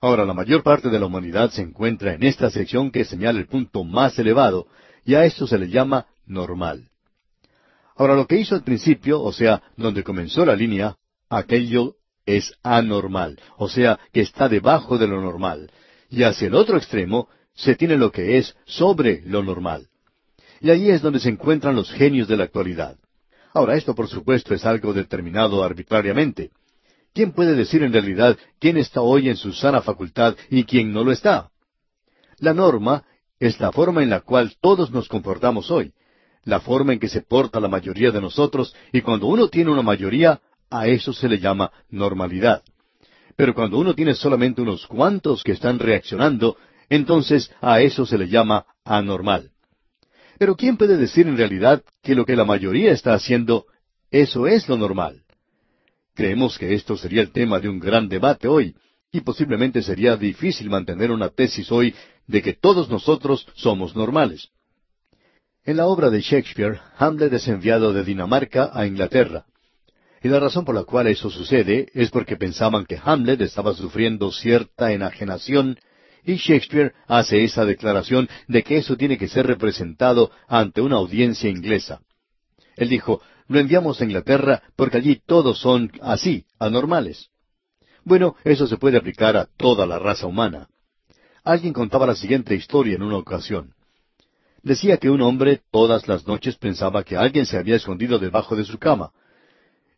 Ahora, 0.01 0.25
la 0.25 0.33
mayor 0.33 0.61
parte 0.61 0.89
de 0.89 0.99
la 0.99 1.05
humanidad 1.05 1.51
se 1.51 1.61
encuentra 1.61 2.13
en 2.13 2.23
esta 2.23 2.49
sección 2.49 2.91
que 2.91 3.05
señala 3.05 3.39
el 3.39 3.47
punto 3.47 3.83
más 3.83 4.17
elevado, 4.19 4.67
y 5.03 5.15
a 5.15 5.25
esto 5.25 5.47
se 5.47 5.57
le 5.57 5.69
llama 5.69 6.05
normal. 6.25 6.89
Ahora, 7.95 8.15
lo 8.15 8.27
que 8.27 8.37
hizo 8.37 8.55
al 8.55 8.63
principio, 8.63 9.21
o 9.21 9.31
sea, 9.31 9.63
donde 9.77 10.03
comenzó 10.03 10.45
la 10.45 10.55
línea, 10.55 10.97
aquello 11.29 11.95
es 12.25 12.53
anormal, 12.63 13.39
o 13.57 13.69
sea, 13.69 13.99
que 14.11 14.21
está 14.21 14.49
debajo 14.49 14.97
de 14.97 15.07
lo 15.07 15.21
normal. 15.21 15.71
Y 16.09 16.23
hacia 16.23 16.47
el 16.47 16.55
otro 16.55 16.77
extremo 16.77 17.29
se 17.53 17.75
tiene 17.75 17.97
lo 17.97 18.11
que 18.11 18.37
es 18.37 18.55
sobre 18.65 19.21
lo 19.25 19.43
normal. 19.43 19.87
Y 20.59 20.69
ahí 20.71 20.89
es 20.89 21.01
donde 21.01 21.19
se 21.19 21.29
encuentran 21.29 21.75
los 21.75 21.91
genios 21.91 22.27
de 22.27 22.37
la 22.37 22.45
actualidad. 22.45 22.97
Ahora, 23.55 23.77
esto 23.77 23.95
por 23.95 24.09
supuesto 24.09 24.53
es 24.53 24.65
algo 24.65 24.91
determinado 24.91 25.63
arbitrariamente. 25.63 26.51
¿Quién 27.13 27.31
puede 27.31 27.55
decir 27.55 27.83
en 27.83 27.93
realidad 27.93 28.37
quién 28.59 28.75
está 28.75 28.99
hoy 28.99 29.29
en 29.29 29.37
su 29.37 29.53
sana 29.53 29.81
facultad 29.81 30.35
y 30.49 30.65
quién 30.65 30.91
no 30.91 31.05
lo 31.05 31.13
está? 31.13 31.51
La 32.39 32.53
norma 32.53 33.05
es 33.39 33.61
la 33.61 33.71
forma 33.71 34.03
en 34.03 34.09
la 34.09 34.19
cual 34.19 34.57
todos 34.59 34.91
nos 34.91 35.07
comportamos 35.07 35.71
hoy, 35.71 35.93
la 36.43 36.59
forma 36.59 36.91
en 36.91 36.99
que 36.99 37.07
se 37.07 37.21
porta 37.21 37.61
la 37.61 37.69
mayoría 37.69 38.11
de 38.11 38.19
nosotros, 38.19 38.75
y 38.91 38.99
cuando 38.99 39.27
uno 39.27 39.47
tiene 39.47 39.71
una 39.71 39.81
mayoría, 39.81 40.41
a 40.69 40.87
eso 40.87 41.13
se 41.13 41.29
le 41.29 41.39
llama 41.39 41.71
normalidad. 41.89 42.61
Pero 43.37 43.53
cuando 43.55 43.77
uno 43.77 43.93
tiene 43.95 44.15
solamente 44.15 44.61
unos 44.61 44.85
cuantos 44.85 45.43
que 45.43 45.53
están 45.53 45.79
reaccionando, 45.79 46.57
entonces 46.89 47.49
a 47.61 47.79
eso 47.79 48.05
se 48.05 48.17
le 48.17 48.27
llama 48.27 48.65
anormal. 48.83 49.51
Pero 50.37 50.55
¿quién 50.55 50.77
puede 50.77 50.97
decir 50.97 51.27
en 51.27 51.37
realidad 51.37 51.83
que 52.01 52.15
lo 52.15 52.25
que 52.25 52.35
la 52.35 52.45
mayoría 52.45 52.91
está 52.91 53.13
haciendo, 53.13 53.65
eso 54.11 54.47
es 54.47 54.67
lo 54.67 54.77
normal? 54.77 55.23
Creemos 56.13 56.57
que 56.57 56.73
esto 56.73 56.97
sería 56.97 57.21
el 57.21 57.31
tema 57.31 57.59
de 57.59 57.69
un 57.69 57.79
gran 57.79 58.07
debate 58.07 58.47
hoy, 58.47 58.75
y 59.11 59.21
posiblemente 59.21 59.81
sería 59.81 60.17
difícil 60.17 60.69
mantener 60.69 61.11
una 61.11 61.29
tesis 61.29 61.71
hoy 61.71 61.95
de 62.27 62.41
que 62.41 62.53
todos 62.53 62.89
nosotros 62.89 63.47
somos 63.55 63.95
normales. 63.95 64.49
En 65.63 65.77
la 65.77 65.87
obra 65.87 66.09
de 66.09 66.21
Shakespeare, 66.21 66.79
Hamlet 66.97 67.33
es 67.33 67.47
enviado 67.47 67.93
de 67.93 68.03
Dinamarca 68.03 68.71
a 68.73 68.85
Inglaterra. 68.85 69.45
Y 70.21 70.27
la 70.27 70.39
razón 70.39 70.65
por 70.65 70.75
la 70.75 70.83
cual 70.83 71.07
eso 71.07 71.29
sucede 71.29 71.89
es 71.93 72.09
porque 72.09 72.35
pensaban 72.35 72.85
que 72.85 72.99
Hamlet 73.01 73.41
estaba 73.41 73.73
sufriendo 73.73 74.31
cierta 74.31 74.91
enajenación 74.91 75.77
y 76.25 76.35
Shakespeare 76.35 76.93
hace 77.07 77.43
esa 77.43 77.65
declaración 77.65 78.27
de 78.47 78.63
que 78.63 78.77
eso 78.77 78.97
tiene 78.97 79.17
que 79.17 79.27
ser 79.27 79.45
representado 79.45 80.31
ante 80.47 80.81
una 80.81 80.95
audiencia 80.95 81.49
inglesa. 81.49 82.01
Él 82.75 82.89
dijo, 82.89 83.21
lo 83.47 83.59
enviamos 83.59 84.01
a 84.01 84.05
Inglaterra 84.05 84.63
porque 84.75 84.97
allí 84.97 85.21
todos 85.25 85.59
son 85.59 85.91
así, 86.01 86.45
anormales. 86.59 87.29
Bueno, 88.03 88.35
eso 88.43 88.67
se 88.67 88.77
puede 88.77 88.97
aplicar 88.97 89.37
a 89.37 89.45
toda 89.45 89.85
la 89.85 89.99
raza 89.99 90.27
humana. 90.27 90.67
Alguien 91.43 91.73
contaba 91.73 92.07
la 92.07 92.15
siguiente 92.15 92.55
historia 92.55 92.95
en 92.95 93.03
una 93.03 93.17
ocasión. 93.17 93.73
Decía 94.63 94.97
que 94.97 95.11
un 95.11 95.21
hombre 95.21 95.61
todas 95.71 96.07
las 96.07 96.25
noches 96.25 96.55
pensaba 96.55 97.03
que 97.03 97.17
alguien 97.17 97.45
se 97.45 97.57
había 97.57 97.75
escondido 97.75 98.17
debajo 98.17 98.55
de 98.55 98.65
su 98.65 98.79
cama. 98.79 99.11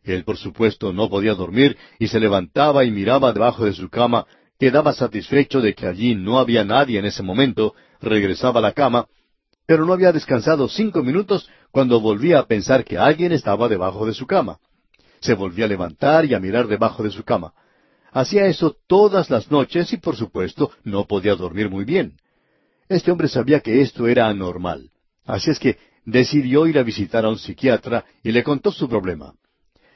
Él, 0.02 0.24
por 0.24 0.36
supuesto, 0.36 0.92
no 0.92 1.08
podía 1.08 1.34
dormir 1.34 1.76
y 1.98 2.08
se 2.08 2.20
levantaba 2.20 2.84
y 2.84 2.90
miraba 2.90 3.32
debajo 3.32 3.64
de 3.64 3.72
su 3.72 3.88
cama 3.88 4.26
quedaba 4.58 4.92
satisfecho 4.92 5.60
de 5.60 5.74
que 5.74 5.86
allí 5.86 6.14
no 6.14 6.38
había 6.38 6.64
nadie 6.64 6.98
en 6.98 7.04
ese 7.04 7.22
momento, 7.22 7.74
regresaba 8.00 8.58
a 8.60 8.62
la 8.62 8.72
cama, 8.72 9.06
pero 9.66 9.84
no 9.84 9.92
había 9.92 10.12
descansado 10.12 10.68
cinco 10.68 11.02
minutos 11.02 11.48
cuando 11.70 12.00
volvía 12.00 12.40
a 12.40 12.46
pensar 12.46 12.84
que 12.84 12.98
alguien 12.98 13.32
estaba 13.32 13.68
debajo 13.68 14.06
de 14.06 14.14
su 14.14 14.26
cama. 14.26 14.58
Se 15.20 15.34
volvía 15.34 15.66
a 15.66 15.68
levantar 15.68 16.24
y 16.24 16.34
a 16.34 16.40
mirar 16.40 16.66
debajo 16.66 17.02
de 17.02 17.10
su 17.10 17.24
cama. 17.24 17.52
Hacía 18.10 18.46
eso 18.46 18.76
todas 18.86 19.30
las 19.30 19.50
noches 19.50 19.92
y 19.92 19.98
por 19.98 20.16
supuesto 20.16 20.70
no 20.84 21.06
podía 21.06 21.34
dormir 21.34 21.68
muy 21.68 21.84
bien. 21.84 22.16
Este 22.88 23.10
hombre 23.10 23.28
sabía 23.28 23.60
que 23.60 23.82
esto 23.82 24.08
era 24.08 24.28
anormal. 24.28 24.90
Así 25.26 25.50
es 25.50 25.58
que 25.58 25.76
decidió 26.06 26.66
ir 26.66 26.78
a 26.78 26.82
visitar 26.82 27.26
a 27.26 27.28
un 27.28 27.38
psiquiatra 27.38 28.06
y 28.22 28.32
le 28.32 28.42
contó 28.42 28.72
su 28.72 28.88
problema. 28.88 29.34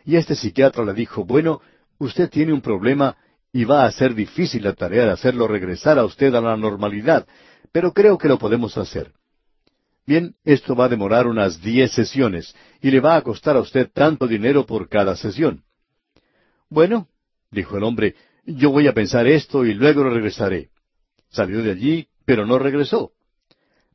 Y 0.05 0.17
este 0.17 0.35
psiquiatra 0.35 0.85
le 0.85 0.93
dijo, 0.93 1.25
bueno, 1.25 1.61
usted 1.99 2.29
tiene 2.29 2.53
un 2.53 2.61
problema 2.61 3.17
y 3.53 3.65
va 3.65 3.85
a 3.85 3.93
ser 3.93 4.15
difícil 4.15 4.65
la 4.65 4.73
tarea 4.73 5.05
de 5.05 5.13
hacerlo 5.13 5.47
regresar 5.47 5.99
a 5.99 6.05
usted 6.05 6.35
a 6.35 6.41
la 6.41 6.57
normalidad, 6.57 7.27
pero 7.71 7.93
creo 7.93 8.17
que 8.17 8.29
lo 8.29 8.39
podemos 8.39 8.79
hacer. 8.79 9.13
Bien, 10.07 10.35
esto 10.45 10.75
va 10.75 10.87
a 10.87 10.89
demorar 10.89 11.27
unas 11.27 11.61
diez 11.61 11.93
sesiones 11.93 12.55
y 12.81 12.91
le 12.91 13.01
va 13.01 13.17
a 13.17 13.23
costar 13.23 13.57
a 13.57 13.61
usted 13.61 13.91
tanto 13.93 14.27
dinero 14.27 14.67
por 14.67 14.89
cada 14.89 15.15
sesión. 15.17 15.63
Bueno, 16.69 17.09
dijo 17.51 17.77
el 17.77 17.85
hombre, 17.85 18.17
yo 18.45 18.71
voy 18.71 18.89
a 18.89 18.95
pensar 18.95 19.27
esto 19.27 19.65
y 19.65 19.75
luego 19.75 20.03
regresaré. 20.05 20.71
Salió 21.31 21.63
de 21.63 21.71
allí, 21.71 22.09
pero 22.25 22.47
no 22.47 22.59
regresó. 22.59 23.13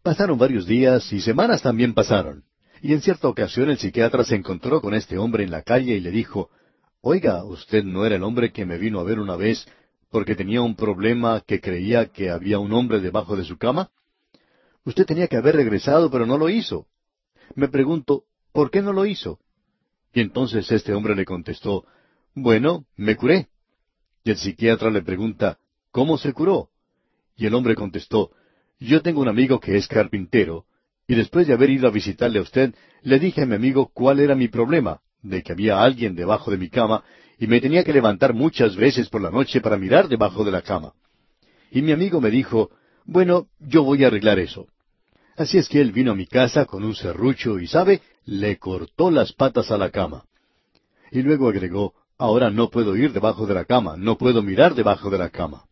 Pasaron 0.02 0.38
varios 0.38 0.66
días 0.66 1.12
y 1.12 1.20
semanas 1.20 1.62
también 1.62 1.94
pasaron. 1.94 2.44
Y 2.82 2.94
en 2.94 3.02
cierta 3.02 3.28
ocasión 3.28 3.70
el 3.70 3.78
psiquiatra 3.78 4.24
se 4.24 4.36
encontró 4.36 4.80
con 4.82 4.94
este 4.94 5.18
hombre 5.18 5.44
en 5.44 5.52
la 5.52 5.64
calle 5.64 5.96
y 5.96 6.00
le 6.00 6.12
dijo, 6.12 6.50
Oiga, 7.10 7.46
usted 7.46 7.86
no 7.86 8.06
era 8.06 8.18
el 8.18 8.24
hombre 8.24 8.52
que 8.52 8.66
me 8.66 8.78
vino 8.78 9.00
a 9.00 9.04
ver 9.06 9.18
una 9.18 9.38
vez 9.38 9.66
porque 10.12 10.36
tenía 10.36 10.62
un 10.62 10.76
problema 10.76 11.42
que 11.48 11.62
creía 11.62 12.08
que 12.08 12.30
había 12.30 12.60
un 12.60 12.74
hombre 12.74 13.00
debajo 13.00 13.38
de 13.38 13.46
su 13.46 13.58
cama. 13.58 13.92
Usted 14.84 15.06
tenía 15.06 15.30
que 15.30 15.38
haber 15.38 15.56
regresado, 15.56 16.12
pero 16.12 16.26
no 16.26 16.38
lo 16.38 16.50
hizo. 16.50 16.88
Me 17.56 17.70
pregunto, 17.70 18.26
¿por 18.52 18.70
qué 18.72 18.82
no 18.82 18.92
lo 18.92 19.06
hizo? 19.06 19.40
Y 20.14 20.20
entonces 20.20 20.70
este 20.70 20.94
hombre 20.94 21.16
le 21.16 21.24
contestó, 21.24 21.86
Bueno, 22.36 22.84
me 22.98 23.16
curé. 23.16 23.48
Y 24.26 24.32
el 24.32 24.38
psiquiatra 24.38 24.90
le 24.90 25.02
pregunta, 25.02 25.60
¿cómo 25.92 26.18
se 26.18 26.34
curó? 26.34 26.72
Y 27.38 27.46
el 27.46 27.54
hombre 27.54 27.76
contestó, 27.76 28.32
Yo 28.82 29.02
tengo 29.02 29.22
un 29.22 29.30
amigo 29.30 29.62
que 29.62 29.78
es 29.78 29.88
carpintero, 29.88 30.66
y 31.08 31.16
después 31.16 31.48
de 31.48 31.54
haber 31.54 31.70
ido 31.70 31.88
a 31.88 31.92
visitarle 31.92 32.40
a 32.40 32.42
usted, 32.42 32.76
le 33.02 33.18
dije 33.18 33.44
a 33.44 33.46
mi 33.46 33.56
amigo 33.56 33.92
cuál 33.94 34.20
era 34.20 34.36
mi 34.36 34.50
problema, 34.50 35.00
de 35.22 35.44
que 35.44 35.52
había 35.52 35.82
alguien 35.82 36.16
debajo 36.16 36.52
de 36.52 36.58
mi 36.58 36.70
cama 36.70 37.04
y 37.40 37.48
me 37.48 37.62
tenía 37.62 37.84
que 37.84 37.94
levantar 37.94 38.34
muchas 38.34 38.76
veces 38.76 39.10
por 39.10 39.22
la 39.22 39.32
noche 39.32 39.62
para 39.62 39.78
mirar 39.78 40.08
debajo 40.08 40.44
de 40.44 40.52
la 40.52 40.62
cama. 40.62 40.94
Y 41.72 41.82
mi 41.82 41.92
amigo 41.92 42.20
me 42.22 42.32
dijo, 42.32 42.72
bueno, 43.06 43.48
yo 43.60 43.84
voy 43.84 44.04
a 44.04 44.08
arreglar 44.08 44.40
eso. 44.40 44.68
Así 45.36 45.58
es 45.58 45.70
que 45.70 45.80
él 45.80 45.92
vino 45.92 46.12
a 46.12 46.16
mi 46.16 46.26
casa 46.26 46.66
con 46.66 46.84
un 46.84 46.96
serrucho 46.96 47.60
y, 47.60 47.68
¿sabe?, 47.68 48.02
le 48.26 48.58
cortó 48.58 49.12
las 49.12 49.34
patas 49.34 49.72
a 49.72 49.78
la 49.78 49.92
cama. 49.92 50.24
Y 51.12 51.22
luego 51.22 51.48
agregó, 51.48 51.94
ahora 52.18 52.50
no 52.50 52.70
puedo 52.70 52.96
ir 52.96 53.14
debajo 53.14 53.46
de 53.46 53.54
la 53.54 53.66
cama, 53.66 53.96
no 53.98 54.18
puedo 54.18 54.42
mirar 54.42 54.74
debajo 54.74 55.10
de 55.10 55.18
la 55.18 55.30
cama. 55.30 55.64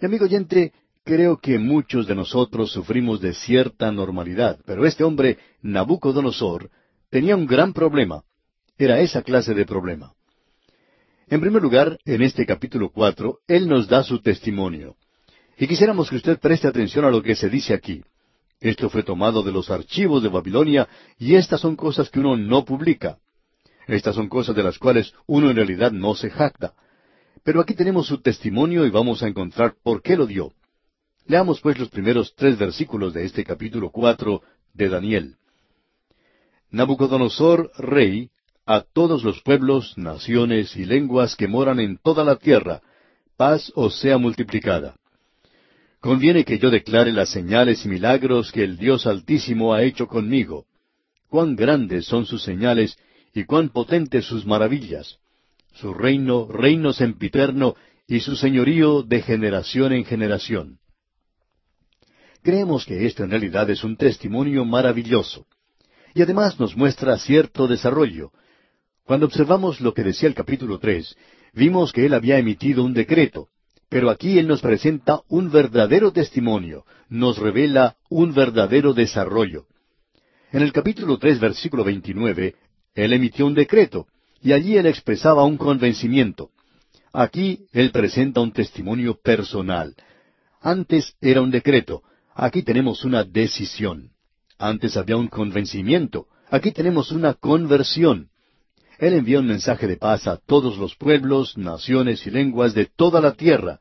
Y 0.00 0.06
amigo 0.06 0.24
oyente, 0.24 0.72
creo 1.04 1.36
que 1.36 1.58
muchos 1.58 2.06
de 2.06 2.14
nosotros 2.14 2.72
sufrimos 2.72 3.20
de 3.20 3.34
cierta 3.34 3.92
normalidad, 3.92 4.58
pero 4.64 4.86
este 4.86 5.04
hombre, 5.04 5.38
Nabucodonosor, 5.62 6.70
tenía 7.10 7.36
un 7.36 7.46
gran 7.46 7.72
problema, 7.72 8.24
era 8.78 9.00
esa 9.00 9.22
clase 9.22 9.54
de 9.54 9.66
problema. 9.66 10.12
En 11.28 11.40
primer 11.40 11.62
lugar, 11.62 11.98
en 12.04 12.22
este 12.22 12.44
capítulo 12.44 12.90
cuatro, 12.90 13.38
Él 13.46 13.68
nos 13.68 13.88
da 13.88 14.02
su 14.02 14.20
testimonio. 14.20 14.96
Y 15.56 15.66
quisiéramos 15.66 16.10
que 16.10 16.16
usted 16.16 16.38
preste 16.38 16.68
atención 16.68 17.04
a 17.04 17.10
lo 17.10 17.22
que 17.22 17.34
se 17.34 17.48
dice 17.48 17.74
aquí. 17.74 18.02
Esto 18.60 18.90
fue 18.90 19.02
tomado 19.02 19.42
de 19.42 19.52
los 19.52 19.70
archivos 19.70 20.22
de 20.22 20.28
Babilonia 20.28 20.88
y 21.18 21.34
estas 21.34 21.60
son 21.60 21.76
cosas 21.76 22.10
que 22.10 22.20
uno 22.20 22.36
no 22.36 22.64
publica. 22.64 23.18
Estas 23.86 24.14
son 24.14 24.28
cosas 24.28 24.56
de 24.56 24.62
las 24.62 24.78
cuales 24.78 25.12
uno 25.26 25.50
en 25.50 25.56
realidad 25.56 25.92
no 25.92 26.14
se 26.14 26.30
jacta. 26.30 26.74
Pero 27.42 27.60
aquí 27.60 27.74
tenemos 27.74 28.06
su 28.06 28.20
testimonio 28.20 28.86
y 28.86 28.90
vamos 28.90 29.22
a 29.22 29.28
encontrar 29.28 29.74
por 29.82 30.02
qué 30.02 30.16
lo 30.16 30.26
dio. 30.26 30.52
Leamos 31.26 31.60
pues 31.60 31.78
los 31.78 31.88
primeros 31.88 32.34
tres 32.34 32.58
versículos 32.58 33.12
de 33.14 33.24
este 33.24 33.44
capítulo 33.44 33.90
cuatro 33.90 34.42
de 34.72 34.88
Daniel. 34.88 35.36
Nabucodonosor, 36.70 37.70
rey, 37.78 38.30
a 38.66 38.80
todos 38.80 39.22
los 39.24 39.42
pueblos, 39.42 39.96
naciones 39.98 40.76
y 40.76 40.84
lenguas 40.84 41.36
que 41.36 41.48
moran 41.48 41.80
en 41.80 41.98
toda 41.98 42.24
la 42.24 42.36
tierra, 42.36 42.80
paz 43.36 43.70
os 43.74 43.98
sea 43.98 44.16
multiplicada. 44.18 44.96
Conviene 46.00 46.44
que 46.44 46.58
yo 46.58 46.70
declare 46.70 47.12
las 47.12 47.30
señales 47.30 47.84
y 47.84 47.88
milagros 47.88 48.52
que 48.52 48.64
el 48.64 48.76
Dios 48.76 49.06
Altísimo 49.06 49.74
ha 49.74 49.82
hecho 49.82 50.06
conmigo. 50.06 50.66
Cuán 51.28 51.56
grandes 51.56 52.06
son 52.06 52.26
sus 52.26 52.42
señales 52.42 52.96
y 53.34 53.44
cuán 53.44 53.70
potentes 53.70 54.26
sus 54.26 54.46
maravillas. 54.46 55.18
Su 55.72 55.92
reino, 55.92 56.46
reino 56.46 56.92
sempiterno, 56.92 57.74
y 58.06 58.20
su 58.20 58.36
señorío 58.36 59.02
de 59.02 59.22
generación 59.22 59.92
en 59.92 60.04
generación. 60.04 60.78
Creemos 62.42 62.84
que 62.84 63.06
esto 63.06 63.24
en 63.24 63.30
realidad 63.30 63.70
es 63.70 63.82
un 63.82 63.96
testimonio 63.96 64.64
maravilloso. 64.66 65.46
Y 66.14 66.22
además 66.22 66.60
nos 66.60 66.76
muestra 66.76 67.18
cierto 67.18 67.66
desarrollo, 67.66 68.30
cuando 69.04 69.26
observamos 69.26 69.80
lo 69.80 69.92
que 69.92 70.02
decía 70.02 70.28
el 70.28 70.34
capítulo 70.34 70.78
tres, 70.78 71.16
vimos 71.52 71.92
que 71.92 72.06
él 72.06 72.14
había 72.14 72.38
emitido 72.38 72.84
un 72.84 72.94
decreto, 72.94 73.48
pero 73.88 74.10
aquí 74.10 74.38
él 74.38 74.48
nos 74.48 74.62
presenta 74.62 75.20
un 75.28 75.50
verdadero 75.50 76.12
testimonio, 76.12 76.84
nos 77.08 77.38
revela 77.38 77.96
un 78.08 78.34
verdadero 78.34 78.94
desarrollo. 78.94 79.66
En 80.52 80.62
el 80.62 80.72
capítulo 80.72 81.18
tres, 81.18 81.38
versículo 81.38 81.84
veintinueve, 81.84 82.54
él 82.94 83.12
emitió 83.12 83.46
un 83.46 83.54
decreto, 83.54 84.06
y 84.40 84.52
allí 84.52 84.76
él 84.76 84.86
expresaba 84.86 85.44
un 85.44 85.56
convencimiento. 85.56 86.50
Aquí 87.12 87.66
él 87.72 87.90
presenta 87.90 88.40
un 88.40 88.52
testimonio 88.52 89.18
personal. 89.20 89.94
Antes 90.60 91.14
era 91.20 91.42
un 91.42 91.50
decreto, 91.50 92.02
aquí 92.34 92.62
tenemos 92.62 93.04
una 93.04 93.22
decisión. 93.22 94.10
Antes 94.58 94.96
había 94.96 95.16
un 95.16 95.28
convencimiento, 95.28 96.26
aquí 96.50 96.72
tenemos 96.72 97.12
una 97.12 97.34
conversión. 97.34 98.30
Él 98.98 99.14
envía 99.14 99.40
un 99.40 99.46
mensaje 99.46 99.86
de 99.86 99.96
paz 99.96 100.26
a 100.26 100.36
todos 100.36 100.78
los 100.78 100.94
pueblos, 100.94 101.58
naciones 101.58 102.26
y 102.26 102.30
lenguas 102.30 102.74
de 102.74 102.86
toda 102.86 103.20
la 103.20 103.32
tierra. 103.32 103.80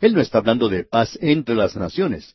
Él 0.00 0.14
no 0.14 0.20
está 0.20 0.38
hablando 0.38 0.68
de 0.68 0.84
paz 0.84 1.18
entre 1.20 1.54
las 1.54 1.76
naciones. 1.76 2.34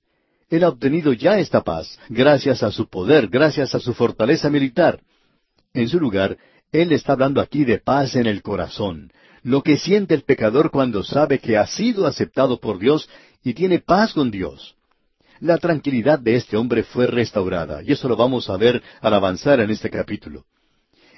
Él 0.49 0.63
ha 0.63 0.69
obtenido 0.69 1.13
ya 1.13 1.39
esta 1.39 1.61
paz, 1.61 1.99
gracias 2.09 2.63
a 2.63 2.71
su 2.71 2.87
poder, 2.89 3.27
gracias 3.27 3.75
a 3.75 3.79
su 3.79 3.93
fortaleza 3.93 4.49
militar. 4.49 5.01
En 5.73 5.89
su 5.89 5.99
lugar, 5.99 6.37
Él 6.71 6.91
está 6.93 7.13
hablando 7.13 7.41
aquí 7.41 7.65
de 7.65 7.79
paz 7.79 8.15
en 8.15 8.25
el 8.25 8.41
corazón, 8.41 9.11
lo 9.43 9.61
que 9.61 9.77
siente 9.77 10.13
el 10.13 10.23
pecador 10.23 10.71
cuando 10.71 11.03
sabe 11.03 11.39
que 11.39 11.57
ha 11.57 11.67
sido 11.67 12.07
aceptado 12.07 12.59
por 12.59 12.79
Dios 12.79 13.09
y 13.43 13.53
tiene 13.53 13.79
paz 13.79 14.13
con 14.13 14.31
Dios. 14.31 14.75
La 15.39 15.57
tranquilidad 15.57 16.17
de 16.19 16.35
este 16.35 16.57
hombre 16.57 16.83
fue 16.83 17.05
restaurada, 17.07 17.83
y 17.83 17.91
eso 17.91 18.07
lo 18.07 18.15
vamos 18.15 18.49
a 18.49 18.57
ver 18.57 18.81
al 19.01 19.13
avanzar 19.13 19.59
en 19.59 19.69
este 19.69 19.89
capítulo. 19.89 20.45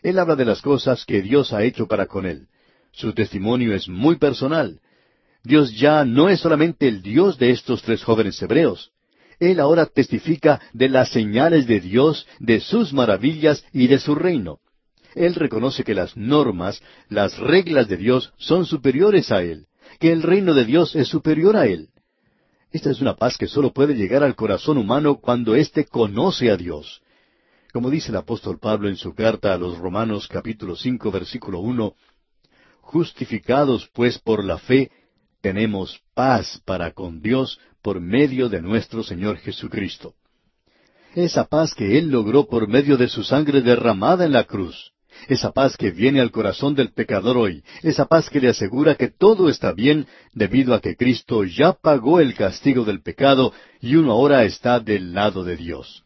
Él 0.01 0.19
habla 0.19 0.35
de 0.35 0.45
las 0.45 0.61
cosas 0.61 1.05
que 1.05 1.21
Dios 1.21 1.53
ha 1.53 1.63
hecho 1.63 1.87
para 1.87 2.05
con 2.05 2.25
él. 2.25 2.47
Su 2.91 3.13
testimonio 3.13 3.73
es 3.73 3.87
muy 3.87 4.15
personal. 4.17 4.79
Dios 5.43 5.73
ya 5.77 6.05
no 6.05 6.29
es 6.29 6.39
solamente 6.39 6.87
el 6.87 7.01
Dios 7.01 7.37
de 7.37 7.51
estos 7.51 7.81
tres 7.81 8.03
jóvenes 8.03 8.41
hebreos. 8.41 8.91
Él 9.39 9.59
ahora 9.59 9.85
testifica 9.85 10.59
de 10.73 10.89
las 10.89 11.09
señales 11.11 11.65
de 11.65 11.79
Dios, 11.79 12.27
de 12.39 12.59
sus 12.59 12.91
maravillas 12.91 13.63
y 13.71 13.87
de 13.87 13.99
su 13.99 14.15
reino. 14.15 14.59
Él 15.15 15.35
reconoce 15.35 15.83
que 15.83 15.95
las 15.95 16.15
normas, 16.17 16.81
las 17.07 17.37
reglas 17.37 17.87
de 17.87 17.97
Dios 17.97 18.33
son 18.37 18.65
superiores 18.65 19.31
a 19.31 19.41
Él, 19.41 19.67
que 19.99 20.11
el 20.11 20.23
reino 20.23 20.53
de 20.53 20.65
Dios 20.65 20.95
es 20.95 21.07
superior 21.07 21.55
a 21.55 21.67
Él. 21.67 21.89
Esta 22.71 22.91
es 22.91 23.01
una 23.01 23.15
paz 23.15 23.37
que 23.37 23.47
solo 23.47 23.73
puede 23.73 23.95
llegar 23.95 24.23
al 24.23 24.35
corazón 24.35 24.77
humano 24.77 25.19
cuando 25.19 25.55
éste 25.55 25.85
conoce 25.85 26.51
a 26.51 26.57
Dios. 26.57 27.01
Como 27.71 27.91
dice 27.91 28.09
el 28.09 28.17
apóstol 28.17 28.57
Pablo 28.57 28.89
en 28.89 28.95
su 28.95 29.13
carta 29.13 29.53
a 29.53 29.57
los 29.57 29.77
Romanos 29.77 30.27
capítulo 30.27 30.75
cinco 30.75 31.11
versículo 31.11 31.59
uno, 31.59 31.93
Justificados 32.81 33.87
pues 33.93 34.17
por 34.17 34.43
la 34.43 34.57
fe, 34.57 34.89
tenemos 35.41 36.01
paz 36.15 36.59
para 36.65 36.91
con 36.93 37.21
Dios 37.21 37.59
por 37.83 38.01
medio 38.01 38.49
de 38.49 38.59
nuestro 38.59 39.03
Señor 39.03 39.37
Jesucristo. 39.37 40.15
Esa 41.13 41.45
paz 41.45 41.75
que 41.75 41.99
Él 41.99 42.09
logró 42.09 42.47
por 42.47 42.67
medio 42.67 42.97
de 42.97 43.07
su 43.07 43.23
sangre 43.23 43.61
derramada 43.61 44.25
en 44.25 44.31
la 44.31 44.45
cruz, 44.45 44.91
esa 45.27 45.51
paz 45.51 45.77
que 45.77 45.91
viene 45.91 46.21
al 46.21 46.31
corazón 46.31 46.73
del 46.73 46.91
pecador 46.91 47.37
hoy, 47.37 47.63
esa 47.83 48.05
paz 48.05 48.31
que 48.31 48.41
le 48.41 48.49
asegura 48.49 48.95
que 48.95 49.09
todo 49.09 49.47
está 49.47 49.73
bien 49.73 50.07
debido 50.33 50.73
a 50.73 50.81
que 50.81 50.95
Cristo 50.95 51.43
ya 51.43 51.73
pagó 51.73 52.19
el 52.19 52.33
castigo 52.33 52.83
del 52.83 53.03
pecado 53.03 53.53
y 53.79 53.95
uno 53.95 54.13
ahora 54.13 54.43
está 54.43 54.79
del 54.79 55.13
lado 55.13 55.43
de 55.43 55.55
Dios. 55.55 56.03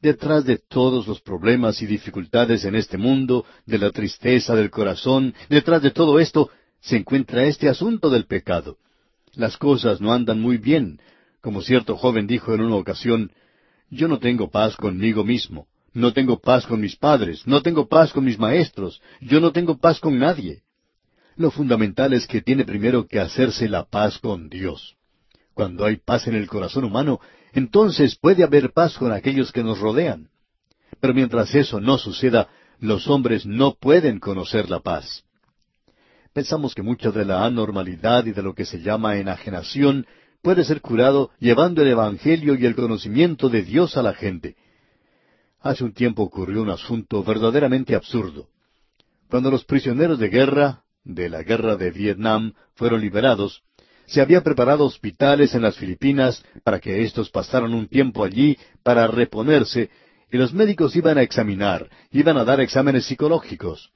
Detrás 0.00 0.44
de 0.44 0.58
todos 0.58 1.06
los 1.08 1.20
problemas 1.20 1.82
y 1.82 1.86
dificultades 1.86 2.64
en 2.64 2.76
este 2.76 2.98
mundo, 2.98 3.44
de 3.66 3.78
la 3.78 3.90
tristeza 3.90 4.54
del 4.54 4.70
corazón, 4.70 5.34
detrás 5.48 5.82
de 5.82 5.90
todo 5.90 6.20
esto, 6.20 6.50
se 6.80 6.96
encuentra 6.96 7.44
este 7.44 7.68
asunto 7.68 8.08
del 8.08 8.26
pecado. 8.26 8.78
Las 9.34 9.56
cosas 9.56 10.00
no 10.00 10.12
andan 10.12 10.40
muy 10.40 10.58
bien, 10.58 11.00
como 11.40 11.62
cierto 11.62 11.96
joven 11.96 12.26
dijo 12.26 12.54
en 12.54 12.60
una 12.60 12.76
ocasión, 12.76 13.32
yo 13.90 14.06
no 14.06 14.18
tengo 14.18 14.50
paz 14.50 14.76
conmigo 14.76 15.24
mismo. 15.24 15.66
No 15.94 16.12
tengo 16.12 16.38
paz 16.38 16.66
con 16.66 16.80
mis 16.80 16.96
padres, 16.96 17.46
no 17.46 17.62
tengo 17.62 17.88
paz 17.88 18.12
con 18.12 18.24
mis 18.24 18.38
maestros, 18.38 19.00
yo 19.20 19.40
no 19.40 19.52
tengo 19.52 19.78
paz 19.78 19.98
con 20.00 20.18
nadie. 20.18 20.62
Lo 21.36 21.50
fundamental 21.50 22.12
es 22.12 22.26
que 22.26 22.42
tiene 22.42 22.64
primero 22.64 23.06
que 23.06 23.18
hacerse 23.18 23.68
la 23.68 23.84
paz 23.84 24.18
con 24.18 24.48
Dios. 24.48 24.96
Cuando 25.54 25.84
hay 25.84 25.96
paz 25.96 26.28
en 26.28 26.34
el 26.34 26.46
corazón 26.46 26.84
humano, 26.84 27.20
entonces 27.52 28.16
puede 28.16 28.44
haber 28.44 28.72
paz 28.72 28.96
con 28.98 29.12
aquellos 29.12 29.52
que 29.52 29.62
nos 29.62 29.78
rodean. 29.78 30.28
Pero 31.00 31.14
mientras 31.14 31.54
eso 31.54 31.80
no 31.80 31.98
suceda, 31.98 32.48
los 32.80 33.08
hombres 33.08 33.46
no 33.46 33.74
pueden 33.74 34.20
conocer 34.20 34.70
la 34.70 34.80
paz. 34.80 35.24
Pensamos 36.32 36.74
que 36.74 36.82
mucha 36.82 37.10
de 37.10 37.24
la 37.24 37.44
anormalidad 37.44 38.26
y 38.26 38.32
de 38.32 38.42
lo 38.42 38.54
que 38.54 38.64
se 38.64 38.80
llama 38.80 39.16
enajenación 39.16 40.06
puede 40.42 40.64
ser 40.64 40.80
curado 40.80 41.30
llevando 41.40 41.82
el 41.82 41.88
Evangelio 41.88 42.54
y 42.54 42.64
el 42.64 42.74
conocimiento 42.74 43.48
de 43.48 43.62
Dios 43.62 43.96
a 43.96 44.02
la 44.02 44.14
gente. 44.14 44.56
Hace 45.60 45.84
un 45.84 45.92
tiempo 45.92 46.22
ocurrió 46.22 46.62
un 46.62 46.70
asunto 46.70 47.24
verdaderamente 47.24 47.94
absurdo. 47.94 48.48
Cuando 49.28 49.50
los 49.50 49.64
prisioneros 49.64 50.18
de 50.18 50.28
guerra, 50.28 50.84
de 51.04 51.28
la 51.28 51.42
guerra 51.42 51.76
de 51.76 51.90
Vietnam, 51.90 52.54
fueron 52.74 53.00
liberados, 53.00 53.62
se 54.08 54.22
había 54.22 54.42
preparado 54.42 54.84
hospitales 54.84 55.54
en 55.54 55.62
las 55.62 55.76
Filipinas 55.76 56.42
para 56.64 56.80
que 56.80 57.02
éstos 57.02 57.30
pasaran 57.30 57.74
un 57.74 57.88
tiempo 57.88 58.24
allí 58.24 58.56
para 58.82 59.06
reponerse, 59.06 59.90
y 60.32 60.38
los 60.38 60.52
médicos 60.52 60.96
iban 60.96 61.18
a 61.18 61.22
examinar, 61.22 61.88
iban 62.10 62.38
a 62.38 62.44
dar 62.44 62.60
exámenes 62.60 63.04
psicológicos. 63.04 63.90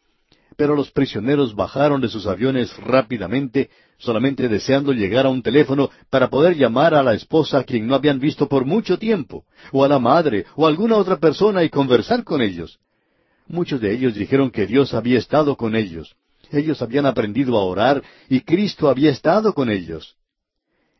Pero 0.56 0.76
los 0.76 0.90
prisioneros 0.90 1.54
bajaron 1.54 2.02
de 2.02 2.08
sus 2.08 2.26
aviones 2.26 2.76
rápidamente, 2.76 3.70
solamente 3.96 4.48
deseando 4.48 4.92
llegar 4.92 5.24
a 5.24 5.30
un 5.30 5.42
teléfono 5.42 5.90
para 6.10 6.28
poder 6.28 6.56
llamar 6.56 6.94
a 6.94 7.02
la 7.02 7.14
esposa 7.14 7.60
a 7.60 7.64
quien 7.64 7.86
no 7.86 7.94
habían 7.94 8.20
visto 8.20 8.48
por 8.48 8.66
mucho 8.66 8.98
tiempo, 8.98 9.44
o 9.72 9.82
a 9.82 9.88
la 9.88 9.98
madre, 9.98 10.44
o 10.56 10.66
a 10.66 10.68
alguna 10.68 10.96
otra 10.96 11.16
persona 11.16 11.64
y 11.64 11.70
conversar 11.70 12.22
con 12.22 12.42
ellos. 12.42 12.78
Muchos 13.46 13.80
de 13.80 13.94
ellos 13.94 14.14
dijeron 14.14 14.50
que 14.50 14.66
Dios 14.66 14.92
había 14.92 15.18
estado 15.18 15.56
con 15.56 15.74
ellos. 15.74 16.14
Ellos 16.52 16.82
habían 16.82 17.06
aprendido 17.06 17.56
a 17.56 17.64
orar 17.64 18.02
y 18.28 18.40
Cristo 18.40 18.88
había 18.88 19.10
estado 19.10 19.54
con 19.54 19.70
ellos. 19.70 20.16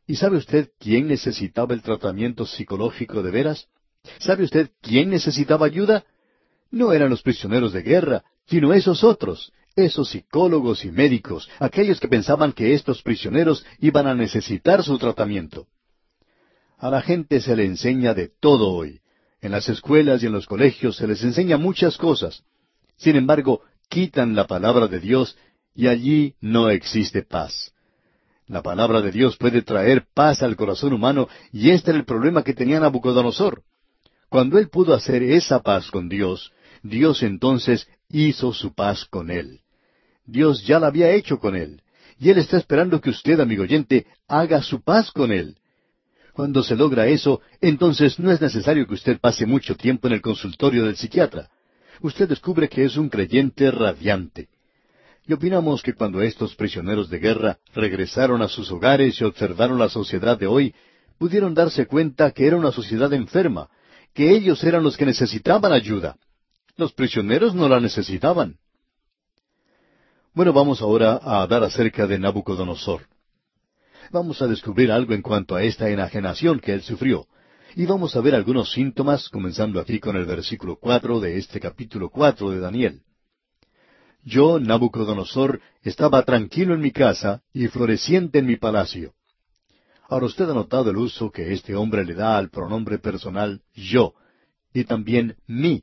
¿Y 0.06 0.16
sabe 0.16 0.38
usted 0.38 0.70
quién 0.78 1.08
necesitaba 1.08 1.74
el 1.74 1.82
tratamiento 1.82 2.46
psicológico 2.46 3.22
de 3.22 3.30
veras? 3.30 3.68
¿Sabe 4.18 4.44
usted 4.44 4.70
quién 4.80 5.10
necesitaba 5.10 5.66
ayuda? 5.66 6.04
No 6.70 6.92
eran 6.92 7.10
los 7.10 7.22
prisioneros 7.22 7.72
de 7.72 7.82
guerra, 7.82 8.24
sino 8.46 8.72
esos 8.72 9.04
otros, 9.04 9.52
esos 9.76 10.10
psicólogos 10.10 10.84
y 10.84 10.90
médicos, 10.90 11.48
aquellos 11.58 12.00
que 12.00 12.08
pensaban 12.08 12.52
que 12.52 12.74
estos 12.74 13.02
prisioneros 13.02 13.64
iban 13.78 14.06
a 14.06 14.14
necesitar 14.14 14.82
su 14.82 14.98
tratamiento. 14.98 15.66
A 16.78 16.90
la 16.90 17.02
gente 17.02 17.40
se 17.40 17.54
le 17.54 17.64
enseña 17.64 18.14
de 18.14 18.28
todo 18.28 18.70
hoy. 18.70 19.00
En 19.40 19.52
las 19.52 19.68
escuelas 19.68 20.22
y 20.22 20.26
en 20.26 20.32
los 20.32 20.46
colegios 20.46 20.96
se 20.96 21.06
les 21.06 21.22
enseña 21.22 21.56
muchas 21.58 21.96
cosas. 21.96 22.42
Sin 22.96 23.16
embargo, 23.16 23.62
quitan 23.92 24.34
la 24.34 24.46
palabra 24.46 24.88
de 24.88 25.00
Dios 25.00 25.36
y 25.74 25.86
allí 25.86 26.34
no 26.40 26.70
existe 26.70 27.22
paz. 27.22 27.72
La 28.46 28.62
palabra 28.62 29.02
de 29.02 29.12
Dios 29.12 29.36
puede 29.36 29.60
traer 29.60 30.06
paz 30.14 30.42
al 30.42 30.56
corazón 30.56 30.94
humano 30.94 31.28
y 31.52 31.70
este 31.70 31.90
era 31.90 31.98
el 31.98 32.06
problema 32.06 32.42
que 32.42 32.54
tenía 32.54 32.80
Nabucodonosor. 32.80 33.62
Cuando 34.30 34.58
él 34.58 34.70
pudo 34.70 34.94
hacer 34.94 35.22
esa 35.22 35.60
paz 35.60 35.90
con 35.90 36.08
Dios, 36.08 36.52
Dios 36.82 37.22
entonces 37.22 37.86
hizo 38.08 38.54
su 38.54 38.74
paz 38.74 39.04
con 39.04 39.30
él. 39.30 39.60
Dios 40.24 40.66
ya 40.66 40.80
la 40.80 40.86
había 40.86 41.10
hecho 41.10 41.38
con 41.38 41.54
él. 41.54 41.82
Y 42.22 42.30
Él 42.30 42.38
está 42.38 42.56
esperando 42.56 43.00
que 43.00 43.10
usted, 43.10 43.40
amigo 43.40 43.64
oyente, 43.64 44.06
haga 44.28 44.62
su 44.62 44.80
paz 44.80 45.10
con 45.10 45.32
Él. 45.32 45.56
Cuando 46.32 46.62
se 46.62 46.76
logra 46.76 47.08
eso, 47.08 47.40
entonces 47.60 48.16
no 48.20 48.30
es 48.30 48.40
necesario 48.40 48.86
que 48.86 48.94
usted 48.94 49.18
pase 49.18 49.44
mucho 49.44 49.74
tiempo 49.74 50.06
en 50.06 50.14
el 50.14 50.22
consultorio 50.22 50.84
del 50.84 50.94
psiquiatra. 50.94 51.50
Usted 52.02 52.28
descubre 52.28 52.68
que 52.68 52.84
es 52.84 52.96
un 52.96 53.08
creyente 53.08 53.70
radiante. 53.70 54.48
Y 55.24 55.32
opinamos 55.32 55.82
que 55.82 55.94
cuando 55.94 56.20
estos 56.20 56.56
prisioneros 56.56 57.08
de 57.08 57.20
guerra 57.20 57.58
regresaron 57.74 58.42
a 58.42 58.48
sus 58.48 58.72
hogares 58.72 59.20
y 59.20 59.24
observaron 59.24 59.78
la 59.78 59.88
sociedad 59.88 60.36
de 60.36 60.48
hoy, 60.48 60.74
pudieron 61.16 61.54
darse 61.54 61.86
cuenta 61.86 62.32
que 62.32 62.44
era 62.44 62.56
una 62.56 62.72
sociedad 62.72 63.12
enferma, 63.12 63.70
que 64.12 64.30
ellos 64.30 64.64
eran 64.64 64.82
los 64.82 64.96
que 64.96 65.06
necesitaban 65.06 65.72
ayuda. 65.72 66.16
Los 66.76 66.92
prisioneros 66.92 67.54
no 67.54 67.68
la 67.68 67.78
necesitaban. 67.78 68.56
Bueno, 70.34 70.52
vamos 70.52 70.82
ahora 70.82 71.20
a 71.22 71.42
hablar 71.42 71.62
acerca 71.62 72.08
de 72.08 72.18
Nabucodonosor. 72.18 73.02
Vamos 74.10 74.42
a 74.42 74.48
descubrir 74.48 74.90
algo 74.90 75.14
en 75.14 75.22
cuanto 75.22 75.54
a 75.54 75.62
esta 75.62 75.88
enajenación 75.88 76.58
que 76.58 76.72
él 76.72 76.82
sufrió. 76.82 77.28
Y 77.74 77.86
vamos 77.86 78.14
a 78.16 78.20
ver 78.20 78.34
algunos 78.34 78.70
síntomas, 78.72 79.30
comenzando 79.30 79.80
aquí 79.80 79.98
con 79.98 80.16
el 80.16 80.26
versículo 80.26 80.76
cuatro 80.76 81.20
de 81.20 81.38
este 81.38 81.58
capítulo 81.58 82.10
cuatro 82.10 82.50
de 82.50 82.60
Daniel. 82.60 83.00
Yo, 84.22 84.60
Nabucodonosor, 84.60 85.58
estaba 85.82 86.22
tranquilo 86.22 86.74
en 86.74 86.80
mi 86.80 86.90
casa 86.90 87.42
y 87.54 87.68
floreciente 87.68 88.40
en 88.40 88.46
mi 88.46 88.56
palacio. 88.56 89.14
Ahora 90.06 90.26
usted 90.26 90.50
ha 90.50 90.54
notado 90.54 90.90
el 90.90 90.98
uso 90.98 91.30
que 91.30 91.54
este 91.54 91.74
hombre 91.74 92.04
le 92.04 92.12
da 92.12 92.36
al 92.36 92.50
pronombre 92.50 92.98
personal 92.98 93.62
yo, 93.72 94.12
y 94.74 94.84
también 94.84 95.36
mi, 95.46 95.82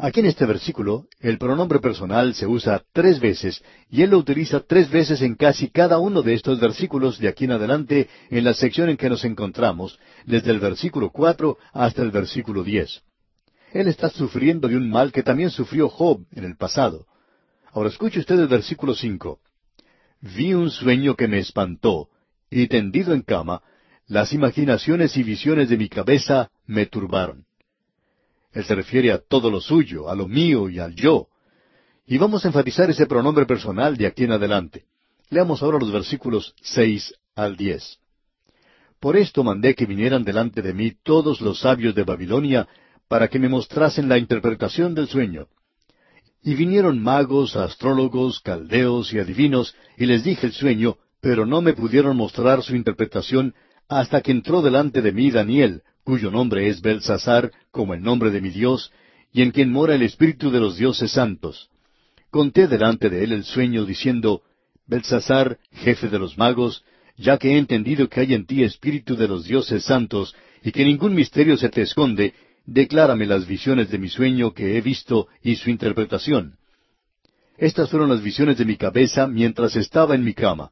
Aquí 0.00 0.20
en 0.20 0.26
este 0.26 0.46
versículo, 0.46 1.08
el 1.18 1.38
pronombre 1.38 1.80
personal 1.80 2.32
se 2.32 2.46
usa 2.46 2.84
tres 2.92 3.18
veces, 3.18 3.64
y 3.90 4.02
él 4.02 4.10
lo 4.10 4.18
utiliza 4.18 4.60
tres 4.60 4.88
veces 4.92 5.22
en 5.22 5.34
casi 5.34 5.70
cada 5.70 5.98
uno 5.98 6.22
de 6.22 6.34
estos 6.34 6.60
versículos 6.60 7.18
de 7.18 7.26
aquí 7.26 7.46
en 7.46 7.50
adelante 7.50 8.08
en 8.30 8.44
la 8.44 8.54
sección 8.54 8.90
en 8.90 8.96
que 8.96 9.10
nos 9.10 9.24
encontramos, 9.24 9.98
desde 10.24 10.52
el 10.52 10.60
versículo 10.60 11.10
cuatro 11.10 11.58
hasta 11.72 12.02
el 12.02 12.12
versículo 12.12 12.62
diez. 12.62 13.02
Él 13.72 13.88
está 13.88 14.08
sufriendo 14.08 14.68
de 14.68 14.76
un 14.76 14.88
mal 14.88 15.10
que 15.10 15.24
también 15.24 15.50
sufrió 15.50 15.88
Job 15.88 16.24
en 16.30 16.44
el 16.44 16.56
pasado. 16.56 17.06
Ahora 17.72 17.88
escuche 17.88 18.20
usted 18.20 18.38
el 18.38 18.46
versículo 18.46 18.94
cinco. 18.94 19.40
Vi 20.20 20.54
un 20.54 20.70
sueño 20.70 21.16
que 21.16 21.26
me 21.26 21.40
espantó, 21.40 22.08
y 22.48 22.68
tendido 22.68 23.14
en 23.14 23.22
cama, 23.22 23.62
las 24.06 24.32
imaginaciones 24.32 25.16
y 25.16 25.24
visiones 25.24 25.68
de 25.68 25.76
mi 25.76 25.88
cabeza 25.88 26.52
me 26.66 26.86
turbaron. 26.86 27.47
Él 28.52 28.64
se 28.64 28.74
refiere 28.74 29.12
a 29.12 29.18
todo 29.18 29.50
lo 29.50 29.60
suyo, 29.60 30.08
a 30.08 30.14
lo 30.14 30.26
mío 30.26 30.68
y 30.68 30.78
al 30.78 30.94
yo. 30.94 31.28
Y 32.06 32.18
vamos 32.18 32.44
a 32.44 32.48
enfatizar 32.48 32.88
ese 32.90 33.06
pronombre 33.06 33.46
personal 33.46 33.96
de 33.96 34.06
aquí 34.06 34.24
en 34.24 34.32
adelante. 34.32 34.84
Leamos 35.30 35.62
ahora 35.62 35.78
los 35.78 35.92
versículos 35.92 36.54
seis 36.62 37.14
al 37.34 37.56
diez. 37.56 37.98
Por 38.98 39.16
esto 39.16 39.44
mandé 39.44 39.74
que 39.74 39.86
vinieran 39.86 40.24
delante 40.24 40.62
de 40.62 40.74
mí 40.74 40.92
todos 41.02 41.40
los 41.40 41.60
sabios 41.60 41.94
de 41.94 42.04
Babilonia, 42.04 42.66
para 43.08 43.28
que 43.28 43.38
me 43.38 43.48
mostrasen 43.48 44.08
la 44.08 44.18
interpretación 44.18 44.94
del 44.94 45.08
sueño. 45.08 45.46
Y 46.42 46.54
vinieron 46.54 47.02
magos, 47.02 47.56
astrólogos, 47.56 48.40
caldeos 48.40 49.12
y 49.12 49.18
adivinos, 49.18 49.74
y 49.96 50.06
les 50.06 50.24
dije 50.24 50.46
el 50.46 50.52
sueño, 50.52 50.96
pero 51.20 51.46
no 51.46 51.60
me 51.60 51.74
pudieron 51.74 52.16
mostrar 52.16 52.62
su 52.62 52.74
interpretación 52.74 53.54
hasta 53.88 54.20
que 54.20 54.30
entró 54.30 54.62
delante 54.62 55.00
de 55.00 55.12
mí 55.12 55.30
Daniel, 55.30 55.82
cuyo 56.08 56.30
nombre 56.30 56.68
es 56.68 56.80
Belsasar, 56.80 57.52
como 57.70 57.92
el 57.92 58.00
nombre 58.00 58.30
de 58.30 58.40
mi 58.40 58.48
Dios, 58.48 58.90
y 59.30 59.42
en 59.42 59.50
quien 59.50 59.70
mora 59.70 59.94
el 59.94 60.00
Espíritu 60.00 60.50
de 60.50 60.58
los 60.58 60.78
dioses 60.78 61.10
santos. 61.10 61.68
Conté 62.30 62.66
delante 62.66 63.10
de 63.10 63.24
él 63.24 63.32
el 63.32 63.44
sueño, 63.44 63.84
diciendo, 63.84 64.40
Belsasar, 64.86 65.58
jefe 65.70 66.08
de 66.08 66.18
los 66.18 66.38
magos, 66.38 66.82
ya 67.18 67.36
que 67.36 67.50
he 67.50 67.58
entendido 67.58 68.08
que 68.08 68.20
hay 68.20 68.32
en 68.32 68.46
ti 68.46 68.62
espíritu 68.62 69.16
de 69.16 69.28
los 69.28 69.44
dioses 69.44 69.84
santos, 69.84 70.34
y 70.62 70.72
que 70.72 70.82
ningún 70.82 71.14
misterio 71.14 71.58
se 71.58 71.68
te 71.68 71.82
esconde, 71.82 72.32
declárame 72.64 73.26
las 73.26 73.46
visiones 73.46 73.90
de 73.90 73.98
mi 73.98 74.08
sueño 74.08 74.54
que 74.54 74.78
he 74.78 74.80
visto 74.80 75.28
y 75.42 75.56
su 75.56 75.68
interpretación. 75.68 76.54
Estas 77.58 77.90
fueron 77.90 78.08
las 78.08 78.22
visiones 78.22 78.56
de 78.56 78.64
mi 78.64 78.78
cabeza 78.78 79.26
mientras 79.26 79.76
estaba 79.76 80.14
en 80.14 80.24
mi 80.24 80.32
cama. 80.32 80.70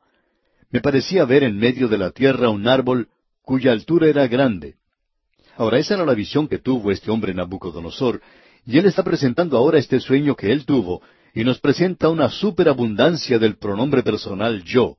Me 0.70 0.80
parecía 0.80 1.26
ver 1.26 1.42
en 1.42 1.58
medio 1.58 1.88
de 1.88 1.98
la 1.98 2.10
tierra 2.10 2.48
un 2.48 2.66
árbol 2.66 3.08
cuya 3.42 3.72
altura 3.72 4.08
era 4.08 4.26
grande. 4.28 4.76
Ahora, 5.56 5.78
esa 5.78 5.94
era 5.94 6.04
la 6.04 6.14
visión 6.14 6.48
que 6.48 6.58
tuvo 6.58 6.90
este 6.90 7.10
hombre 7.10 7.32
Nabucodonosor, 7.34 8.20
y 8.66 8.78
él 8.78 8.86
está 8.86 9.02
presentando 9.02 9.56
ahora 9.56 9.78
este 9.78 10.00
sueño 10.00 10.34
que 10.34 10.52
él 10.52 10.66
tuvo, 10.66 11.02
y 11.34 11.44
nos 11.44 11.60
presenta 11.60 12.08
una 12.08 12.28
superabundancia 12.28 13.38
del 13.38 13.56
pronombre 13.56 14.02
personal 14.02 14.62
yo. 14.64 14.96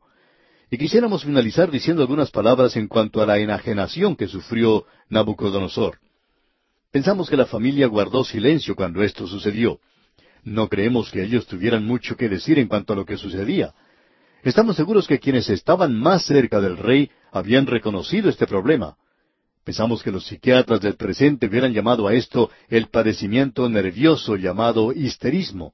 Y 0.69 0.77
quisiéramos 0.77 1.23
finalizar 1.23 1.71
diciendo 1.71 2.01
algunas 2.01 2.31
palabras 2.31 2.75
en 2.75 2.87
cuanto 2.87 3.21
a 3.21 3.25
la 3.25 3.37
enajenación 3.37 4.15
que 4.15 4.27
sufrió 4.27 4.85
Nabucodonosor. 5.09 5.99
Pensamos 6.91 7.29
que 7.29 7.37
la 7.37 7.45
familia 7.45 7.87
guardó 7.87 8.23
silencio 8.23 8.75
cuando 8.75 9.03
esto 9.03 9.27
sucedió. 9.27 9.79
No 10.43 10.67
creemos 10.67 11.11
que 11.11 11.23
ellos 11.23 11.45
tuvieran 11.45 11.85
mucho 11.85 12.15
que 12.15 12.29
decir 12.29 12.57
en 12.59 12.67
cuanto 12.67 12.93
a 12.93 12.95
lo 12.95 13.05
que 13.05 13.17
sucedía. 13.17 13.73
Estamos 14.43 14.75
seguros 14.75 15.07
que 15.07 15.19
quienes 15.19 15.49
estaban 15.49 15.97
más 15.99 16.25
cerca 16.25 16.61
del 16.61 16.77
rey 16.77 17.11
habían 17.31 17.65
reconocido 17.65 18.29
este 18.29 18.47
problema. 18.47 18.95
Pensamos 19.67 20.01
que 20.01 20.13
los 20.13 20.25
psiquiatras 20.25 20.79
del 20.79 20.95
presente 20.95 21.47
hubieran 21.47 21.73
llamado 21.73 22.07
a 22.07 22.13
esto 22.13 22.49
el 22.69 22.87
padecimiento 22.87 23.67
nervioso 23.67 24.37
llamado 24.37 24.93
histerismo. 24.93 25.73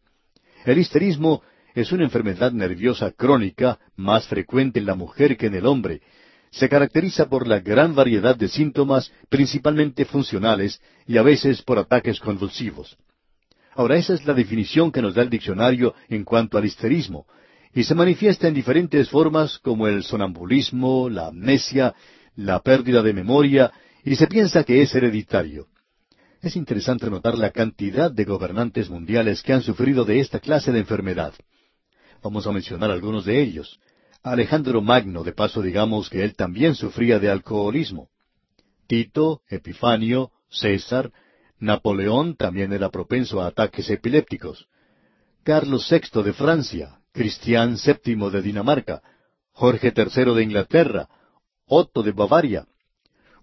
El 0.65 0.79
histerismo 0.79 1.43
es 1.75 1.91
una 1.91 2.03
enfermedad 2.03 2.51
nerviosa 2.53 3.11
crónica 3.11 3.77
más 3.95 4.25
frecuente 4.25 4.79
en 4.79 4.87
la 4.87 4.95
mujer 4.95 5.37
que 5.37 5.45
en 5.45 5.53
el 5.53 5.67
hombre. 5.67 6.01
Se 6.49 6.67
caracteriza 6.67 7.29
por 7.29 7.47
la 7.47 7.59
gran 7.59 7.93
variedad 7.93 8.35
de 8.35 8.47
síntomas, 8.47 9.11
principalmente 9.29 10.05
funcionales, 10.05 10.81
y 11.05 11.17
a 11.17 11.21
veces 11.21 11.61
por 11.61 11.77
ataques 11.77 12.19
convulsivos. 12.19 12.97
Ahora, 13.75 13.97
esa 13.97 14.15
es 14.15 14.25
la 14.25 14.33
definición 14.33 14.91
que 14.91 15.03
nos 15.03 15.13
da 15.13 15.21
el 15.21 15.29
diccionario 15.29 15.93
en 16.09 16.23
cuanto 16.23 16.57
al 16.57 16.65
histerismo, 16.65 17.27
y 17.75 17.83
se 17.83 17.93
manifiesta 17.93 18.47
en 18.47 18.55
diferentes 18.55 19.07
formas 19.07 19.59
como 19.59 19.87
el 19.87 20.01
sonambulismo, 20.01 21.11
la 21.11 21.27
amnesia, 21.27 21.93
la 22.35 22.59
pérdida 22.61 23.03
de 23.03 23.13
memoria, 23.13 23.71
y 24.03 24.15
se 24.15 24.27
piensa 24.27 24.63
que 24.63 24.81
es 24.81 24.93
hereditario. 24.93 25.67
Es 26.41 26.55
interesante 26.55 27.09
notar 27.09 27.37
la 27.37 27.51
cantidad 27.51 28.11
de 28.11 28.25
gobernantes 28.25 28.89
mundiales 28.89 29.41
que 29.41 29.53
han 29.53 29.61
sufrido 29.61 30.03
de 30.03 30.19
esta 30.19 30.39
clase 30.39 30.71
de 30.73 30.79
enfermedad. 30.79 31.33
Vamos 32.21 32.45
a 32.45 32.51
mencionar 32.51 32.91
algunos 32.91 33.23
de 33.25 33.41
ellos. 33.41 33.79
Alejandro 34.23 34.81
Magno, 34.81 35.23
de 35.23 35.31
paso 35.31 35.61
digamos 35.61 36.09
que 36.09 36.23
él 36.23 36.35
también 36.35 36.75
sufría 36.75 37.19
de 37.19 37.29
alcoholismo. 37.29 38.09
Tito, 38.87 39.41
Epifanio, 39.49 40.31
César, 40.49 41.11
Napoleón 41.59 42.35
también 42.35 42.73
era 42.73 42.89
propenso 42.89 43.41
a 43.41 43.47
ataques 43.47 43.89
epilépticos. 43.89 44.67
Carlos 45.43 45.89
VI 45.89 46.23
de 46.23 46.33
Francia, 46.33 46.99
Cristián 47.13 47.75
VII 47.75 48.29
de 48.29 48.41
Dinamarca, 48.41 49.01
Jorge 49.53 49.93
III 49.95 50.33
de 50.35 50.43
Inglaterra, 50.43 51.07
Otto 51.65 52.03
de 52.03 52.11
Bavaria, 52.11 52.67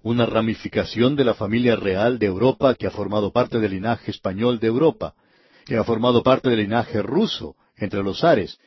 una 0.03 0.27
ramificación 0.27 1.17
de 1.17 1.25
la 1.25 1.35
familia 1.35 1.77
real 1.77 2.19
de 2.19 2.27
Europa 2.27 2.75
que 2.75 2.87
ha 2.87 2.91
formado 2.91 3.33
parte 3.33 3.61
del 3.61 3.73
linaje 3.73 4.11
español 4.11 4.59
de 4.59 4.69
Europa, 4.69 5.15
que 5.67 5.77
ha 5.77 5.85
formado 5.85 6.23
parte 6.23 6.49
del 6.49 6.61
linaje 6.61 7.03
ruso 7.03 7.57
entre 7.77 8.03
los 8.03 8.25
Ares, 8.25 8.59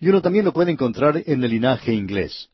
y 0.00 0.08
uno 0.08 0.20
también 0.20 0.44
lo 0.44 0.52
puede 0.52 0.72
encontrar 0.72 1.22
en 1.24 1.44
el 1.44 1.50
linaje 1.50 1.92
inglés. 1.92 2.50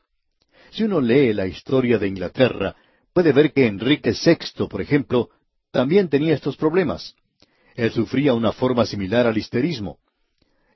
Si 0.70 0.84
uno 0.84 1.00
lee 1.00 1.32
la 1.32 1.46
historia 1.46 1.98
de 1.98 2.06
Inglaterra, 2.06 2.76
puede 3.12 3.32
ver 3.32 3.52
que 3.52 3.66
Enrique 3.66 4.12
VI, 4.12 4.68
por 4.68 4.80
ejemplo, 4.80 5.30
también 5.70 6.08
tenía 6.08 6.34
estos 6.34 6.56
problemas. 6.56 7.14
Él 7.74 7.90
sufría 7.90 8.34
una 8.34 8.52
forma 8.52 8.84
similar 8.86 9.26
al 9.26 9.38
histerismo. 9.38 9.98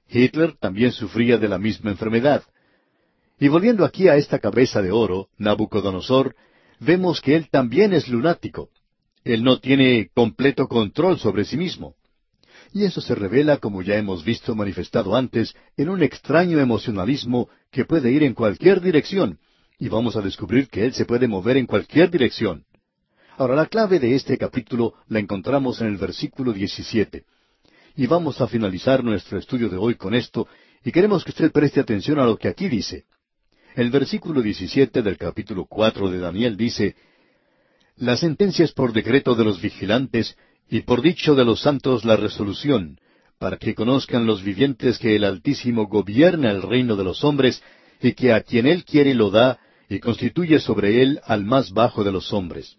Hitler 0.08 0.56
también 0.58 0.92
sufría 0.92 1.38
de 1.38 1.48
la 1.48 1.58
misma 1.58 1.90
enfermedad. 1.90 2.42
Y 3.38 3.48
volviendo 3.48 3.84
aquí 3.84 4.08
a 4.08 4.16
esta 4.16 4.38
cabeza 4.38 4.82
de 4.82 4.92
oro, 4.92 5.28
Nabucodonosor, 5.36 6.34
vemos 6.84 7.20
que 7.20 7.36
él 7.36 7.48
también 7.50 7.92
es 7.92 8.08
lunático. 8.08 8.70
Él 9.24 9.44
no 9.44 9.60
tiene 9.60 10.10
completo 10.14 10.66
control 10.66 11.18
sobre 11.18 11.44
sí 11.44 11.56
mismo. 11.56 11.94
Y 12.72 12.84
eso 12.84 13.00
se 13.00 13.14
revela, 13.14 13.58
como 13.58 13.82
ya 13.82 13.96
hemos 13.96 14.24
visto 14.24 14.54
manifestado 14.54 15.14
antes, 15.14 15.54
en 15.76 15.88
un 15.90 16.02
extraño 16.02 16.58
emocionalismo 16.58 17.48
que 17.70 17.84
puede 17.84 18.10
ir 18.10 18.22
en 18.22 18.34
cualquier 18.34 18.80
dirección, 18.80 19.38
y 19.78 19.88
vamos 19.88 20.16
a 20.16 20.22
descubrir 20.22 20.68
que 20.68 20.84
Él 20.84 20.94
se 20.94 21.04
puede 21.04 21.28
mover 21.28 21.56
en 21.56 21.66
cualquier 21.66 22.10
dirección. 22.10 22.64
Ahora, 23.36 23.54
la 23.54 23.66
clave 23.66 23.98
de 23.98 24.14
este 24.14 24.38
capítulo 24.38 24.94
la 25.08 25.18
encontramos 25.18 25.80
en 25.80 25.88
el 25.88 25.96
versículo 25.96 26.52
17. 26.52 27.24
Y 27.96 28.06
vamos 28.06 28.40
a 28.40 28.46
finalizar 28.46 29.04
nuestro 29.04 29.38
estudio 29.38 29.68
de 29.68 29.76
hoy 29.76 29.96
con 29.96 30.14
esto, 30.14 30.48
y 30.84 30.90
queremos 30.90 31.24
que 31.24 31.30
usted 31.30 31.52
preste 31.52 31.80
atención 31.80 32.18
a 32.18 32.24
lo 32.24 32.36
que 32.38 32.48
aquí 32.48 32.68
dice. 32.68 33.04
El 33.74 33.90
versículo 33.90 34.42
17 34.42 35.00
del 35.00 35.16
capítulo 35.16 35.64
4 35.64 36.10
de 36.10 36.18
Daniel 36.18 36.58
dice, 36.58 36.94
La 37.96 38.18
sentencia 38.18 38.66
es 38.66 38.72
por 38.72 38.92
decreto 38.92 39.34
de 39.34 39.44
los 39.44 39.62
vigilantes 39.62 40.36
y 40.68 40.80
por 40.80 41.00
dicho 41.00 41.34
de 41.34 41.46
los 41.46 41.62
santos 41.62 42.04
la 42.04 42.16
resolución, 42.16 42.98
para 43.38 43.56
que 43.56 43.74
conozcan 43.74 44.26
los 44.26 44.42
vivientes 44.42 44.98
que 44.98 45.16
el 45.16 45.24
Altísimo 45.24 45.86
gobierna 45.86 46.50
el 46.50 46.60
reino 46.60 46.96
de 46.96 47.04
los 47.04 47.24
hombres, 47.24 47.62
y 48.00 48.12
que 48.12 48.34
a 48.34 48.42
quien 48.42 48.66
él 48.66 48.84
quiere 48.84 49.14
lo 49.14 49.30
da, 49.30 49.58
y 49.88 50.00
constituye 50.00 50.60
sobre 50.60 51.00
él 51.02 51.20
al 51.24 51.44
más 51.44 51.72
bajo 51.72 52.04
de 52.04 52.12
los 52.12 52.30
hombres. 52.32 52.76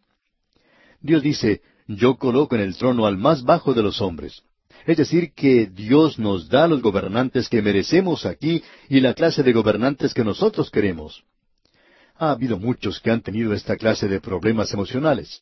Dios 1.02 1.24
dice, 1.24 1.62
yo 1.88 2.18
coloco 2.18 2.56
en 2.56 2.62
el 2.62 2.76
trono 2.76 3.08
al 3.08 3.18
más 3.18 3.44
bajo 3.44 3.74
de 3.74 3.82
los 3.82 4.00
hombres. 4.00 4.44
Es 4.86 4.98
decir, 4.98 5.34
que 5.34 5.68
Dios 5.68 6.20
nos 6.20 6.50
da 6.50 6.68
los 6.68 6.82
gobernantes 6.82 7.48
que 7.48 7.62
merecemos 7.62 8.26
aquí 8.26 8.64
y 8.90 9.00
la 9.00 9.14
clase 9.14 9.44
de 9.44 9.54
gobernantes 9.54 10.14
que 10.14 10.24
nosotros 10.24 10.70
queremos. 10.70 11.24
Ha 12.16 12.32
habido 12.32 12.60
muchos 12.60 13.00
que 13.00 13.12
han 13.12 13.22
tenido 13.22 13.54
esta 13.54 13.78
clase 13.78 14.08
de 14.08 14.20
problemas 14.20 14.74
emocionales. 14.74 15.42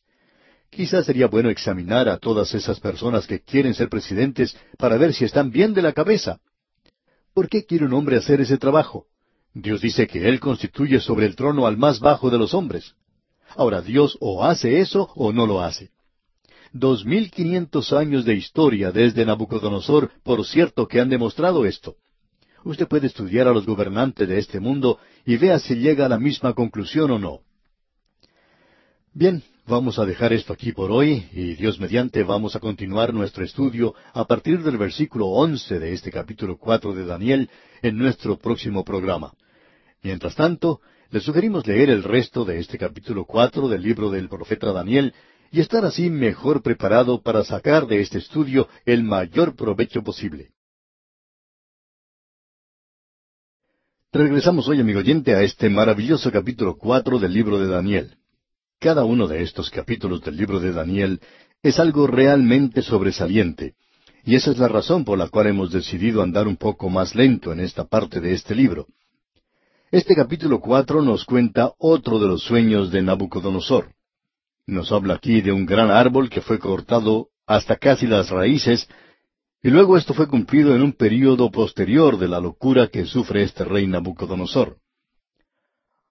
Quizás 0.70 1.04
sería 1.04 1.26
bueno 1.26 1.50
examinar 1.50 2.08
a 2.08 2.18
todas 2.18 2.54
esas 2.54 2.80
personas 2.80 3.26
que 3.26 3.40
quieren 3.40 3.74
ser 3.74 3.88
presidentes 3.88 4.56
para 4.78 4.96
ver 4.96 5.12
si 5.12 5.24
están 5.24 5.50
bien 5.50 5.74
de 5.74 5.82
la 5.82 5.92
cabeza. 5.92 6.40
¿Por 7.34 7.48
qué 7.48 7.64
quiere 7.66 7.84
un 7.84 7.92
hombre 7.92 8.16
hacer 8.16 8.40
ese 8.40 8.58
trabajo? 8.58 9.06
Dios 9.54 9.82
dice 9.82 10.06
que 10.06 10.28
Él 10.28 10.40
constituye 10.40 11.00
sobre 11.00 11.26
el 11.26 11.36
trono 11.36 11.66
al 11.66 11.76
más 11.76 12.00
bajo 12.00 12.30
de 12.30 12.38
los 12.38 12.54
hombres. 12.54 12.94
Ahora, 13.54 13.82
Dios 13.82 14.16
o 14.20 14.44
hace 14.44 14.80
eso 14.80 15.10
o 15.14 15.32
no 15.32 15.46
lo 15.46 15.60
hace. 15.60 15.90
Dos 16.72 17.04
mil 17.04 17.30
quinientos 17.30 17.92
años 17.92 18.24
de 18.24 18.34
historia 18.34 18.92
desde 18.92 19.26
Nabucodonosor, 19.26 20.10
por 20.22 20.44
cierto, 20.46 20.88
que 20.88 21.00
han 21.00 21.08
demostrado 21.08 21.66
esto. 21.66 21.96
Usted 22.64 22.88
puede 22.88 23.08
estudiar 23.08 23.48
a 23.48 23.52
los 23.52 23.66
gobernantes 23.66 24.28
de 24.28 24.38
este 24.38 24.60
mundo 24.60 24.98
y 25.26 25.36
vea 25.36 25.58
si 25.58 25.74
llega 25.74 26.06
a 26.06 26.08
la 26.08 26.18
misma 26.18 26.54
conclusión 26.54 27.10
o 27.10 27.18
no. 27.18 27.40
Bien, 29.12 29.42
Vamos 29.64 30.00
a 30.00 30.04
dejar 30.04 30.32
esto 30.32 30.52
aquí 30.52 30.72
por 30.72 30.90
hoy 30.90 31.24
y 31.32 31.54
Dios 31.54 31.78
mediante 31.78 32.24
vamos 32.24 32.56
a 32.56 32.60
continuar 32.60 33.14
nuestro 33.14 33.44
estudio 33.44 33.94
a 34.12 34.24
partir 34.24 34.60
del 34.60 34.76
versículo 34.76 35.28
once 35.28 35.78
de 35.78 35.92
este 35.92 36.10
capítulo 36.10 36.58
cuatro 36.58 36.92
de 36.92 37.04
Daniel 37.04 37.48
en 37.80 37.96
nuestro 37.96 38.36
próximo 38.36 38.84
programa. 38.84 39.32
Mientras 40.02 40.34
tanto, 40.34 40.80
le 41.10 41.20
sugerimos 41.20 41.64
leer 41.64 41.90
el 41.90 42.02
resto 42.02 42.44
de 42.44 42.58
este 42.58 42.76
capítulo 42.76 43.24
cuatro 43.24 43.68
del 43.68 43.82
libro 43.82 44.10
del 44.10 44.28
profeta 44.28 44.72
Daniel 44.72 45.14
y 45.52 45.60
estar 45.60 45.84
así 45.84 46.08
mejor 46.08 46.62
preparado 46.62 47.20
para 47.20 47.44
sacar 47.44 47.86
de 47.86 48.00
este 48.00 48.18
estudio 48.18 48.68
el 48.86 49.04
mayor 49.04 49.54
provecho 49.54 50.02
posible. 50.02 50.50
Regresamos 54.10 54.66
hoy, 54.66 54.80
amigo 54.80 55.00
oyente, 55.00 55.34
a 55.34 55.42
este 55.42 55.68
maravilloso 55.68 56.32
capítulo 56.32 56.76
cuatro 56.76 57.18
del 57.18 57.34
libro 57.34 57.58
de 57.58 57.68
Daniel. 57.68 58.16
Cada 58.80 59.04
uno 59.04 59.28
de 59.28 59.42
estos 59.42 59.68
capítulos 59.70 60.22
del 60.22 60.36
libro 60.36 60.58
de 60.58 60.72
Daniel 60.72 61.20
es 61.62 61.78
algo 61.78 62.06
realmente 62.06 62.80
sobresaliente, 62.80 63.74
y 64.24 64.36
esa 64.36 64.52
es 64.52 64.58
la 64.58 64.68
razón 64.68 65.04
por 65.04 65.18
la 65.18 65.28
cual 65.28 65.48
hemos 65.48 65.70
decidido 65.70 66.22
andar 66.22 66.48
un 66.48 66.56
poco 66.56 66.88
más 66.88 67.14
lento 67.14 67.52
en 67.52 67.60
esta 67.60 67.84
parte 67.84 68.20
de 68.20 68.32
este 68.32 68.54
libro. 68.54 68.86
Este 69.90 70.14
capítulo 70.14 70.60
cuatro 70.60 71.02
nos 71.02 71.26
cuenta 71.26 71.72
otro 71.78 72.18
de 72.18 72.26
los 72.26 72.42
sueños 72.42 72.90
de 72.90 73.02
Nabucodonosor. 73.02 73.92
Nos 74.66 74.92
habla 74.92 75.14
aquí 75.14 75.40
de 75.40 75.52
un 75.52 75.66
gran 75.66 75.90
árbol 75.90 76.30
que 76.30 76.40
fue 76.40 76.58
cortado 76.58 77.28
hasta 77.46 77.76
casi 77.76 78.06
las 78.06 78.30
raíces, 78.30 78.88
y 79.62 79.70
luego 79.70 79.96
esto 79.96 80.14
fue 80.14 80.28
cumplido 80.28 80.74
en 80.74 80.82
un 80.82 80.92
período 80.92 81.50
posterior 81.50 82.18
de 82.18 82.28
la 82.28 82.40
locura 82.40 82.88
que 82.88 83.04
sufre 83.04 83.42
este 83.42 83.64
rey 83.64 83.86
Nabucodonosor. 83.86 84.78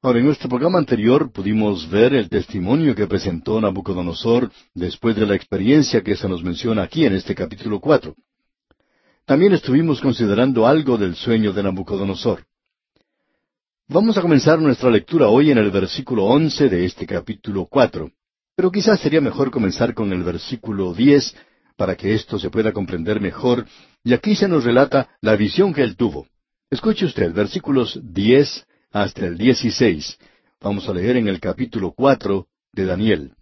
Ahora, 0.01 0.19
en 0.19 0.25
nuestro 0.25 0.49
programa 0.49 0.79
anterior 0.79 1.31
pudimos 1.31 1.89
ver 1.89 2.13
el 2.13 2.27
testimonio 2.27 2.95
que 2.95 3.07
presentó 3.07 3.61
Nabucodonosor 3.61 4.51
después 4.73 5.15
de 5.15 5.27
la 5.27 5.35
experiencia 5.35 6.01
que 6.01 6.15
se 6.15 6.27
nos 6.27 6.43
menciona 6.43 6.83
aquí 6.83 7.05
en 7.05 7.13
este 7.13 7.35
capítulo 7.35 7.79
cuatro. 7.79 8.15
También 9.25 9.53
estuvimos 9.53 10.01
considerando 10.01 10.65
algo 10.65 10.97
del 10.97 11.15
sueño 11.15 11.53
de 11.53 11.63
Nabucodonosor. 11.63 12.45
Vamos 13.87 14.17
a 14.17 14.21
comenzar 14.21 14.59
nuestra 14.59 14.89
lectura 14.89 15.27
hoy 15.27 15.51
en 15.51 15.57
el 15.57 15.69
versículo 15.69 16.25
once 16.25 16.67
de 16.67 16.85
este 16.85 17.05
capítulo 17.05 17.67
cuatro. 17.67 18.11
Pero 18.55 18.71
quizás 18.71 18.99
sería 18.99 19.21
mejor 19.21 19.51
comenzar 19.51 19.93
con 19.93 20.11
el 20.13 20.23
versículo 20.23 20.93
diez 20.93 21.35
para 21.77 21.95
que 21.95 22.13
esto 22.13 22.37
se 22.37 22.49
pueda 22.49 22.73
comprender 22.73 23.19
mejor, 23.19 23.65
y 24.03 24.13
aquí 24.13 24.35
se 24.35 24.47
nos 24.47 24.63
relata 24.63 25.09
la 25.21 25.35
visión 25.35 25.73
que 25.73 25.81
él 25.83 25.95
tuvo. 25.95 26.27
Escuche 26.69 27.05
usted, 27.05 27.33
versículos 27.33 27.99
diez 28.03 28.65
hasta 28.91 29.25
el 29.25 29.37
dieciséis. 29.37 30.17
Vamos 30.59 30.87
a 30.87 30.93
leer 30.93 31.17
en 31.17 31.27
el 31.27 31.39
capítulo 31.39 31.91
cuatro 31.91 32.47
de 32.71 32.85
Daniel. 32.85 33.33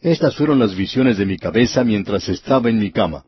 Estas 0.00 0.36
fueron 0.36 0.58
las 0.58 0.74
visiones 0.74 1.16
de 1.16 1.24
mi 1.24 1.38
cabeza 1.38 1.82
mientras 1.84 2.28
estaba 2.28 2.68
en 2.68 2.78
mi 2.78 2.90
cama. 2.90 3.24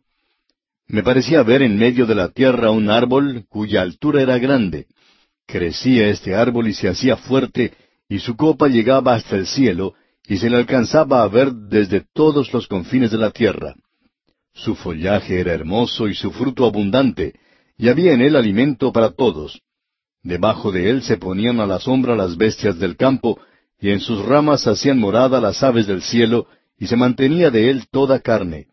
Me 0.87 1.03
parecía 1.03 1.43
ver 1.43 1.63
en 1.63 1.79
medio 1.79 2.07
de 2.07 2.15
la 2.15 2.29
tierra 2.29 2.71
un 2.71 2.91
árbol 2.91 3.47
cuya 3.49 3.81
altura 3.81 4.21
era 4.23 4.39
grande. 4.39 4.87
Crecía 5.47 6.09
este 6.09 6.35
árbol 6.35 6.69
y 6.69 6.75
se 6.75 6.89
hacía 6.89 7.17
fuerte, 7.17 7.73
y 8.09 8.19
su 8.19 8.37
copa 8.37 8.69
llegaba 8.69 9.15
hasta 9.15 9.37
el 9.37 9.47
cielo, 9.47 9.95
y 10.29 10.39
se 10.39 10.51
le 10.51 10.57
alcanzaba 10.57 11.23
a 11.23 11.29
ver 11.29 11.53
desde 11.53 12.05
todos 12.13 12.53
los 12.53 12.67
confines 12.67 13.11
de 13.11 13.19
la 13.19 13.31
tierra. 13.31 13.75
Su 14.53 14.75
follaje 14.75 15.41
era 15.41 15.53
hermoso 15.53 16.09
y 16.09 16.15
su 16.15 16.33
fruto 16.33 16.65
abundante, 16.65 17.35
y 17.79 17.89
había 17.89 18.13
en 18.13 18.23
él 18.23 18.37
alimento 18.37 18.93
para 18.93 19.11
todos. 19.11 19.61
Debajo 20.23 20.73
de 20.73 20.91
él 20.91 21.03
se 21.03 21.19
ponían 21.19 21.61
a 21.61 21.67
la 21.67 21.79
sombra 21.79 22.17
las 22.17 22.37
bestias 22.37 22.79
del 22.79 22.97
campo, 22.97 23.39
y 23.79 23.91
en 23.91 24.01
sus 24.01 24.25
ramas 24.25 24.67
hacían 24.67 24.99
morada 24.99 25.41
las 25.41 25.63
aves 25.63 25.87
del 25.87 26.03
cielo, 26.03 26.49
y 26.79 26.87
se 26.87 26.97
mantenía 26.97 27.51
de 27.51 27.71
él 27.71 27.85
toda 27.91 28.21
carne. 28.21 28.67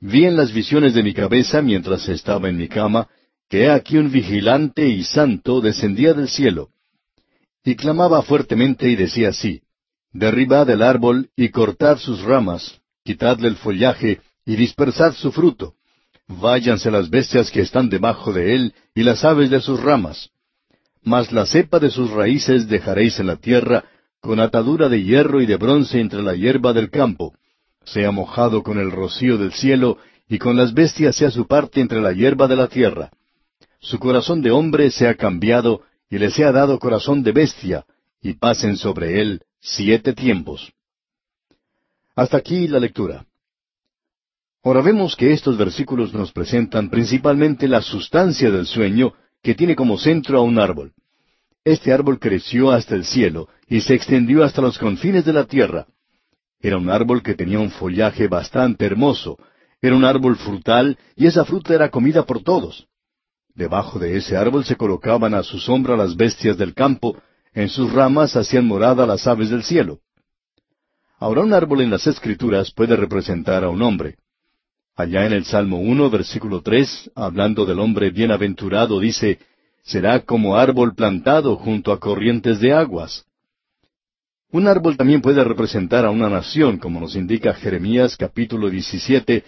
Vi 0.00 0.24
en 0.24 0.36
las 0.36 0.52
visiones 0.52 0.94
de 0.94 1.02
mi 1.02 1.14
cabeza 1.14 1.62
mientras 1.62 2.08
estaba 2.08 2.48
en 2.48 2.56
mi 2.56 2.68
cama, 2.68 3.08
que 3.48 3.64
he 3.64 3.70
aquí 3.70 3.96
un 3.96 4.10
vigilante 4.10 4.88
y 4.88 5.04
santo 5.04 5.60
descendía 5.60 6.12
del 6.12 6.28
cielo. 6.28 6.70
Y 7.64 7.76
clamaba 7.76 8.22
fuertemente 8.22 8.90
y 8.90 8.96
decía 8.96 9.28
así, 9.28 9.61
Derribad 10.12 10.68
el 10.68 10.82
árbol 10.82 11.30
y 11.36 11.48
cortad 11.48 11.96
sus 11.96 12.20
ramas, 12.20 12.80
quitadle 13.02 13.48
el 13.48 13.56
follaje 13.56 14.20
y 14.44 14.56
dispersad 14.56 15.14
su 15.14 15.32
fruto. 15.32 15.74
Váyanse 16.28 16.90
las 16.90 17.08
bestias 17.08 17.50
que 17.50 17.62
están 17.62 17.88
debajo 17.88 18.32
de 18.32 18.54
él 18.54 18.74
y 18.94 19.04
las 19.04 19.24
aves 19.24 19.48
de 19.48 19.60
sus 19.60 19.80
ramas. 19.80 20.30
Mas 21.02 21.32
la 21.32 21.46
cepa 21.46 21.78
de 21.78 21.90
sus 21.90 22.10
raíces 22.10 22.68
dejaréis 22.68 23.18
en 23.20 23.26
la 23.26 23.36
tierra, 23.36 23.84
con 24.20 24.38
atadura 24.38 24.88
de 24.88 25.02
hierro 25.02 25.40
y 25.40 25.46
de 25.46 25.56
bronce 25.56 25.98
entre 25.98 26.22
la 26.22 26.34
hierba 26.34 26.72
del 26.72 26.90
campo. 26.90 27.34
Sea 27.84 28.10
mojado 28.10 28.62
con 28.62 28.78
el 28.78 28.90
rocío 28.90 29.38
del 29.38 29.52
cielo, 29.52 29.98
y 30.28 30.38
con 30.38 30.56
las 30.56 30.74
bestias 30.74 31.16
sea 31.16 31.30
su 31.30 31.46
parte 31.46 31.80
entre 31.80 32.00
la 32.00 32.12
hierba 32.12 32.46
de 32.48 32.56
la 32.56 32.68
tierra. 32.68 33.10
Su 33.80 33.98
corazón 33.98 34.42
de 34.42 34.52
hombre 34.52 34.90
sea 34.90 35.16
cambiado, 35.16 35.82
y 36.08 36.18
le 36.18 36.30
sea 36.30 36.52
dado 36.52 36.78
corazón 36.78 37.22
de 37.22 37.32
bestia, 37.32 37.84
y 38.20 38.34
pasen 38.34 38.76
sobre 38.76 39.20
él 39.20 39.42
siete 39.64 40.12
tiempos. 40.12 40.72
Hasta 42.16 42.36
aquí 42.36 42.66
la 42.66 42.80
lectura. 42.80 43.24
Ahora 44.64 44.82
vemos 44.82 45.14
que 45.14 45.32
estos 45.32 45.56
versículos 45.56 46.12
nos 46.12 46.32
presentan 46.32 46.90
principalmente 46.90 47.68
la 47.68 47.80
sustancia 47.80 48.50
del 48.50 48.66
sueño 48.66 49.14
que 49.40 49.54
tiene 49.54 49.76
como 49.76 49.98
centro 49.98 50.38
a 50.38 50.42
un 50.42 50.58
árbol. 50.58 50.92
Este 51.64 51.92
árbol 51.92 52.18
creció 52.18 52.72
hasta 52.72 52.96
el 52.96 53.04
cielo 53.04 53.48
y 53.68 53.80
se 53.82 53.94
extendió 53.94 54.42
hasta 54.42 54.60
los 54.60 54.78
confines 54.78 55.24
de 55.24 55.32
la 55.32 55.44
tierra. 55.44 55.86
Era 56.60 56.76
un 56.76 56.90
árbol 56.90 57.22
que 57.22 57.34
tenía 57.34 57.60
un 57.60 57.70
follaje 57.70 58.26
bastante 58.26 58.84
hermoso, 58.84 59.38
era 59.80 59.94
un 59.94 60.04
árbol 60.04 60.36
frutal 60.36 60.98
y 61.14 61.26
esa 61.26 61.44
fruta 61.44 61.72
era 61.72 61.88
comida 61.88 62.24
por 62.24 62.42
todos. 62.42 62.88
Debajo 63.54 64.00
de 64.00 64.16
ese 64.16 64.36
árbol 64.36 64.64
se 64.64 64.74
colocaban 64.74 65.34
a 65.34 65.44
su 65.44 65.60
sombra 65.60 65.96
las 65.96 66.16
bestias 66.16 66.58
del 66.58 66.74
campo, 66.74 67.16
en 67.54 67.68
sus 67.68 67.92
ramas 67.92 68.36
hacían 68.36 68.66
morada 68.66 69.06
las 69.06 69.26
aves 69.26 69.50
del 69.50 69.62
cielo. 69.62 70.00
Ahora 71.18 71.42
un 71.42 71.52
árbol 71.52 71.82
en 71.82 71.90
las 71.90 72.06
Escrituras 72.06 72.72
puede 72.72 72.96
representar 72.96 73.62
a 73.64 73.68
un 73.68 73.82
hombre. 73.82 74.16
Allá 74.96 75.26
en 75.26 75.32
el 75.32 75.44
Salmo 75.44 75.78
1, 75.78 76.10
versículo 76.10 76.62
3, 76.62 77.12
hablando 77.14 77.64
del 77.64 77.78
hombre 77.78 78.10
bienaventurado, 78.10 79.00
dice, 79.00 79.38
será 79.82 80.20
como 80.20 80.56
árbol 80.56 80.94
plantado 80.94 81.56
junto 81.56 81.92
a 81.92 82.00
corrientes 82.00 82.60
de 82.60 82.72
aguas. 82.72 83.24
Un 84.50 84.66
árbol 84.66 84.96
también 84.96 85.22
puede 85.22 85.42
representar 85.44 86.04
a 86.04 86.10
una 86.10 86.28
nación, 86.28 86.78
como 86.78 87.00
nos 87.00 87.16
indica 87.16 87.54
Jeremías 87.54 88.16
capítulo 88.16 88.68
17 88.68 89.44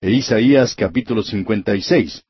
e 0.00 0.10
Isaías 0.10 0.74
capítulo 0.74 1.22
56. 1.22 2.24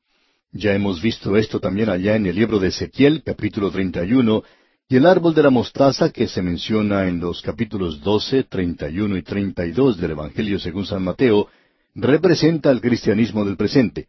Ya 0.51 0.73
hemos 0.73 1.01
visto 1.01 1.37
esto 1.37 1.59
también 1.59 1.89
allá 1.89 2.15
en 2.15 2.25
el 2.25 2.35
libro 2.35 2.59
de 2.59 2.67
Ezequiel 2.67 3.23
capítulo 3.23 3.71
31 3.71 4.43
y 4.91 4.95
el 4.95 5.05
árbol 5.05 5.35
de 5.35 5.43
la 5.43 5.51
mostaza 5.51 6.09
que 6.09 6.27
se 6.27 6.41
menciona 6.41 7.07
en 7.07 7.19
los 7.19 7.43
capítulos 7.43 8.01
12, 8.01 8.45
31 8.45 9.17
y 9.17 9.21
32 9.21 9.97
del 9.97 10.11
Evangelio 10.11 10.57
según 10.57 10.87
San 10.87 11.03
Mateo 11.03 11.47
representa 11.93 12.71
al 12.71 12.81
cristianismo 12.81 13.45
del 13.45 13.55
presente. 13.55 14.07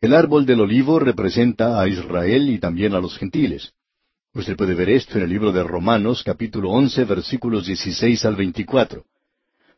El 0.00 0.12
árbol 0.14 0.44
del 0.44 0.60
olivo 0.60 0.98
representa 0.98 1.80
a 1.80 1.86
Israel 1.86 2.50
y 2.50 2.58
también 2.58 2.94
a 2.94 3.00
los 3.00 3.16
gentiles. 3.16 3.74
Usted 4.34 4.56
puede 4.56 4.74
ver 4.74 4.90
esto 4.90 5.18
en 5.18 5.24
el 5.24 5.30
libro 5.30 5.52
de 5.52 5.62
Romanos 5.62 6.24
capítulo 6.24 6.70
once 6.70 7.04
versículos 7.04 7.66
16 7.66 8.24
al 8.24 8.34
24. 8.34 9.04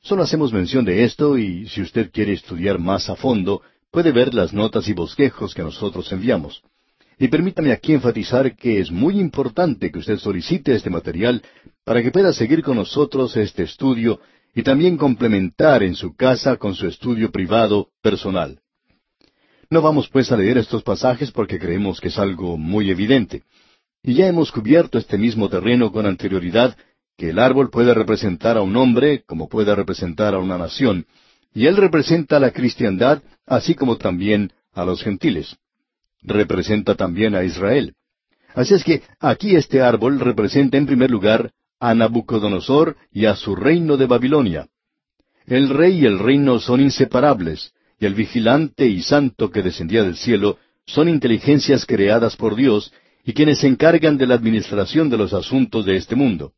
Solo 0.01 0.22
hacemos 0.22 0.55
mención 0.55 0.87
de 0.87 1.05
esto 1.05 1.37
y 1.37 1.68
si 1.68 1.83
usted 1.83 2.11
quiere 2.11 2.33
estudiar 2.33 2.79
más 2.79 3.11
a 3.11 3.16
fondo, 3.16 3.61
puede 3.91 4.11
ver 4.11 4.33
las 4.33 4.55
notas 4.55 4.89
y 4.89 4.95
bosquejos 4.95 5.53
que 5.55 5.62
nosotros 5.62 6.11
enviamos. 6.12 6.62
Y 7.19 7.29
permítame 7.29 7.73
aquí 7.73 7.93
enfatizar 7.93 8.57
que 8.57 8.81
es 8.81 8.91
muy 8.91 9.21
importante 9.21 9.91
que 9.91 9.99
usted 9.99 10.19
solicite 10.19 10.75
este 10.75 10.91
material 10.91 11.43
para 11.85 12.03
que 12.03 12.11
pueda 12.11 12.33
seguir 12.33 12.62
con 12.62 12.77
nosotros 12.77 13.37
este 13.37 13.62
estudio 13.62 14.21
y 14.55 14.62
también 14.62 14.97
complementar 14.97 15.83
en 15.83 15.95
su 15.95 16.15
casa 16.15 16.57
con 16.57 16.75
su 16.75 16.87
estudio 16.87 17.31
privado 17.31 17.91
personal. 18.03 18.61
No 19.71 19.83
vamos 19.83 20.09
pues 20.09 20.31
a 20.31 20.37
leer 20.37 20.59
estos 20.59 20.83
pasajes 20.83 21.31
porque 21.31 21.59
creemos 21.59 22.01
que 22.01 22.09
es 22.09 22.19
algo 22.19 22.57
muy 22.57 22.91
evidente. 22.91 23.43
Y 24.03 24.15
ya 24.15 24.29
hemos 24.29 24.53
cubierto 24.53 24.99
este 24.99 25.17
mismo 25.19 25.49
terreno 25.49 25.91
con 25.91 26.07
anterioridad, 26.07 26.77
que 27.17 27.31
el 27.31 27.39
árbol 27.39 27.71
puede 27.71 27.95
representar 27.95 28.57
a 28.57 28.62
un 28.62 28.77
hombre 28.77 29.23
como 29.25 29.49
puede 29.49 29.75
representar 29.75 30.35
a 30.35 30.39
una 30.39 30.59
nación, 30.59 31.07
y 31.55 31.67
él 31.67 31.77
representa 31.77 32.37
a 32.37 32.41
la 32.41 32.51
cristiandad 32.51 33.23
así 33.47 33.75
como 33.75 33.97
también 33.97 34.53
a 34.73 34.85
los 34.85 35.03
gentiles. 35.03 35.57
Representa 36.25 36.95
también 36.95 37.35
a 37.35 37.45
Israel. 37.45 37.95
Así 38.55 38.75
es 38.75 38.83
que 38.83 39.03
aquí 39.20 39.57
este 39.57 39.83
árbol 39.83 40.20
representa 40.20 40.79
en 40.79 40.87
primer 40.87 41.11
lugar 41.11 41.53
a 41.79 41.95
Nabucodonosor 41.95 42.97
y 43.12 43.27
a 43.27 43.37
su 43.37 43.55
reino 43.55 43.97
de 43.97 44.07
Babilonia. 44.07 44.68
El 45.47 45.68
rey 45.68 46.01
y 46.01 46.07
el 46.07 46.18
reino 46.18 46.59
son 46.59 46.81
inseparables, 46.81 47.72
y 47.99 48.07
el 48.07 48.14
vigilante 48.14 48.87
y 48.87 49.03
santo 49.03 49.51
que 49.51 49.62
descendía 49.62 50.03
del 50.03 50.16
cielo 50.16 50.59
son 50.87 51.09
inteligencias 51.09 51.85
creadas 51.85 52.37
por 52.37 52.57
Dios 52.57 52.93
y 53.25 53.33
quienes 53.33 53.59
se 53.59 53.66
encargan 53.66 54.16
de 54.16 54.27
la 54.27 54.35
administración 54.35 55.11
de 55.11 55.18
los 55.18 55.33
asuntos 55.33 55.85
de 55.87 55.97
este 55.97 56.14
mundo. 56.14 56.53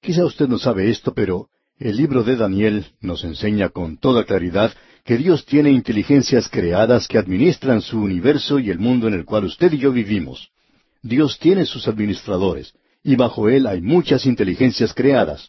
Quizá 0.00 0.24
usted 0.24 0.48
no 0.48 0.58
sabe 0.58 0.90
esto, 0.90 1.12
pero 1.12 1.48
el 1.78 1.96
libro 1.96 2.22
de 2.24 2.36
Daniel 2.36 2.86
nos 3.00 3.24
enseña 3.24 3.68
con 3.68 3.98
toda 3.98 4.24
claridad 4.24 4.72
que 5.08 5.16
Dios 5.16 5.46
tiene 5.46 5.70
inteligencias 5.70 6.50
creadas 6.50 7.08
que 7.08 7.16
administran 7.16 7.80
su 7.80 7.98
universo 7.98 8.58
y 8.58 8.68
el 8.68 8.78
mundo 8.78 9.08
en 9.08 9.14
el 9.14 9.24
cual 9.24 9.44
usted 9.44 9.72
y 9.72 9.78
yo 9.78 9.90
vivimos. 9.90 10.50
Dios 11.00 11.38
tiene 11.38 11.64
sus 11.64 11.88
administradores, 11.88 12.74
y 13.02 13.16
bajo 13.16 13.48
él 13.48 13.66
hay 13.66 13.80
muchas 13.80 14.26
inteligencias 14.26 14.92
creadas. 14.92 15.48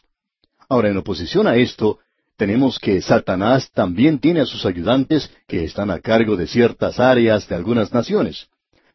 Ahora, 0.66 0.88
en 0.88 0.96
oposición 0.96 1.46
a 1.46 1.56
esto, 1.56 1.98
tenemos 2.38 2.78
que 2.78 3.02
Satanás 3.02 3.70
también 3.70 4.18
tiene 4.18 4.40
a 4.40 4.46
sus 4.46 4.64
ayudantes 4.64 5.30
que 5.46 5.62
están 5.62 5.90
a 5.90 6.00
cargo 6.00 6.38
de 6.38 6.46
ciertas 6.46 6.98
áreas 6.98 7.46
de 7.46 7.54
algunas 7.54 7.92
naciones. 7.92 8.46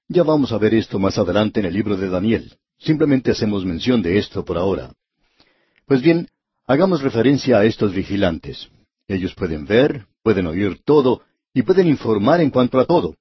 Ya 0.07 0.23
vamos 0.23 0.51
a 0.51 0.57
ver 0.57 0.73
esto 0.73 0.97
más 0.97 1.19
adelante 1.19 1.59
en 1.59 1.67
el 1.67 1.75
libro 1.75 1.95
de 1.95 2.09
Daniel. 2.09 2.57
Simplemente 2.79 3.29
hacemos 3.29 3.63
mención 3.65 4.01
de 4.01 4.17
esto 4.17 4.43
por 4.43 4.57
ahora. 4.57 4.91
Pues 5.85 6.01
bien, 6.01 6.27
hagamos 6.65 7.03
referencia 7.03 7.59
a 7.59 7.65
estos 7.65 7.93
vigilantes. 7.93 8.67
Ellos 9.07 9.35
pueden 9.35 9.67
ver, 9.67 10.07
pueden 10.25 10.47
oír 10.47 10.79
todo 10.83 11.21
y 11.53 11.61
pueden 11.61 11.87
informar 11.87 12.41
en 12.41 12.49
cuanto 12.49 12.79
a 12.79 12.85
todo. 12.85 13.15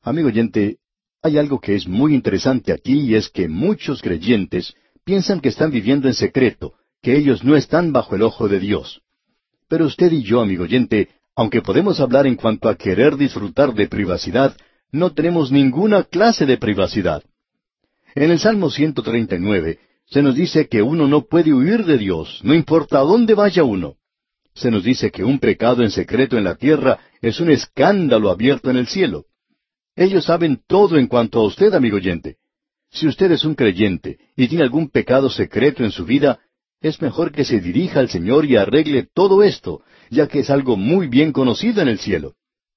Amigo 0.00 0.28
oyente, 0.28 0.78
hay 1.22 1.36
algo 1.36 1.60
que 1.60 1.74
es 1.74 1.86
muy 1.86 2.14
interesante 2.14 2.72
aquí 2.72 2.98
y 2.98 3.14
es 3.14 3.28
que 3.28 3.46
muchos 3.46 4.00
creyentes 4.00 4.74
piensan 5.04 5.40
que 5.40 5.50
están 5.50 5.70
viviendo 5.70 6.08
en 6.08 6.14
secreto, 6.14 6.72
que 7.02 7.14
ellos 7.14 7.44
no 7.44 7.56
están 7.56 7.92
bajo 7.92 8.14
el 8.16 8.22
ojo 8.22 8.48
de 8.48 8.58
Dios. 8.58 9.02
Pero 9.68 9.84
usted 9.84 10.10
y 10.12 10.22
yo, 10.22 10.40
amigo 10.40 10.64
oyente, 10.64 11.10
aunque 11.36 11.60
podemos 11.60 12.00
hablar 12.00 12.26
en 12.26 12.36
cuanto 12.36 12.70
a 12.70 12.76
querer 12.76 13.18
disfrutar 13.18 13.74
de 13.74 13.86
privacidad, 13.86 14.56
no 14.92 15.12
tenemos 15.12 15.52
ninguna 15.52 16.04
clase 16.04 16.46
de 16.46 16.56
privacidad. 16.56 17.22
En 18.14 18.30
el 18.30 18.38
Salmo 18.38 18.70
139 18.70 19.78
se 20.06 20.22
nos 20.22 20.34
dice 20.34 20.68
que 20.68 20.80
uno 20.80 21.06
no 21.06 21.26
puede 21.26 21.52
huir 21.52 21.84
de 21.84 21.98
Dios, 21.98 22.40
no 22.44 22.54
importa 22.54 23.00
a 23.00 23.02
dónde 23.02 23.34
vaya 23.34 23.62
uno. 23.62 23.98
Se 24.54 24.70
nos 24.70 24.84
dice 24.84 25.10
que 25.10 25.24
un 25.24 25.38
pecado 25.40 25.82
en 25.82 25.90
secreto 25.90 26.38
en 26.38 26.44
la 26.44 26.54
tierra 26.54 27.00
es 27.20 27.40
un 27.40 27.50
escándalo 27.50 28.30
abierto 28.30 28.70
en 28.70 28.76
el 28.76 28.86
cielo. 28.86 29.26
Ellos 29.96 30.24
saben 30.24 30.60
todo 30.66 30.96
en 30.96 31.08
cuanto 31.08 31.40
a 31.40 31.44
usted, 31.44 31.74
amigo 31.74 31.96
oyente. 31.96 32.36
Si 32.90 33.08
usted 33.08 33.32
es 33.32 33.44
un 33.44 33.56
creyente 33.56 34.18
y 34.36 34.46
tiene 34.46 34.62
algún 34.62 34.88
pecado 34.88 35.28
secreto 35.28 35.82
en 35.82 35.90
su 35.90 36.04
vida, 36.04 36.38
es 36.80 37.02
mejor 37.02 37.32
que 37.32 37.44
se 37.44 37.60
dirija 37.60 37.98
al 37.98 38.08
Señor 38.08 38.44
y 38.44 38.56
arregle 38.56 39.08
todo 39.12 39.42
esto, 39.42 39.82
ya 40.10 40.28
que 40.28 40.40
es 40.40 40.50
algo 40.50 40.76
muy 40.76 41.08
bien 41.08 41.32
conocido 41.32 41.82
en 41.82 41.88
el 41.88 41.98
cielo. 41.98 42.34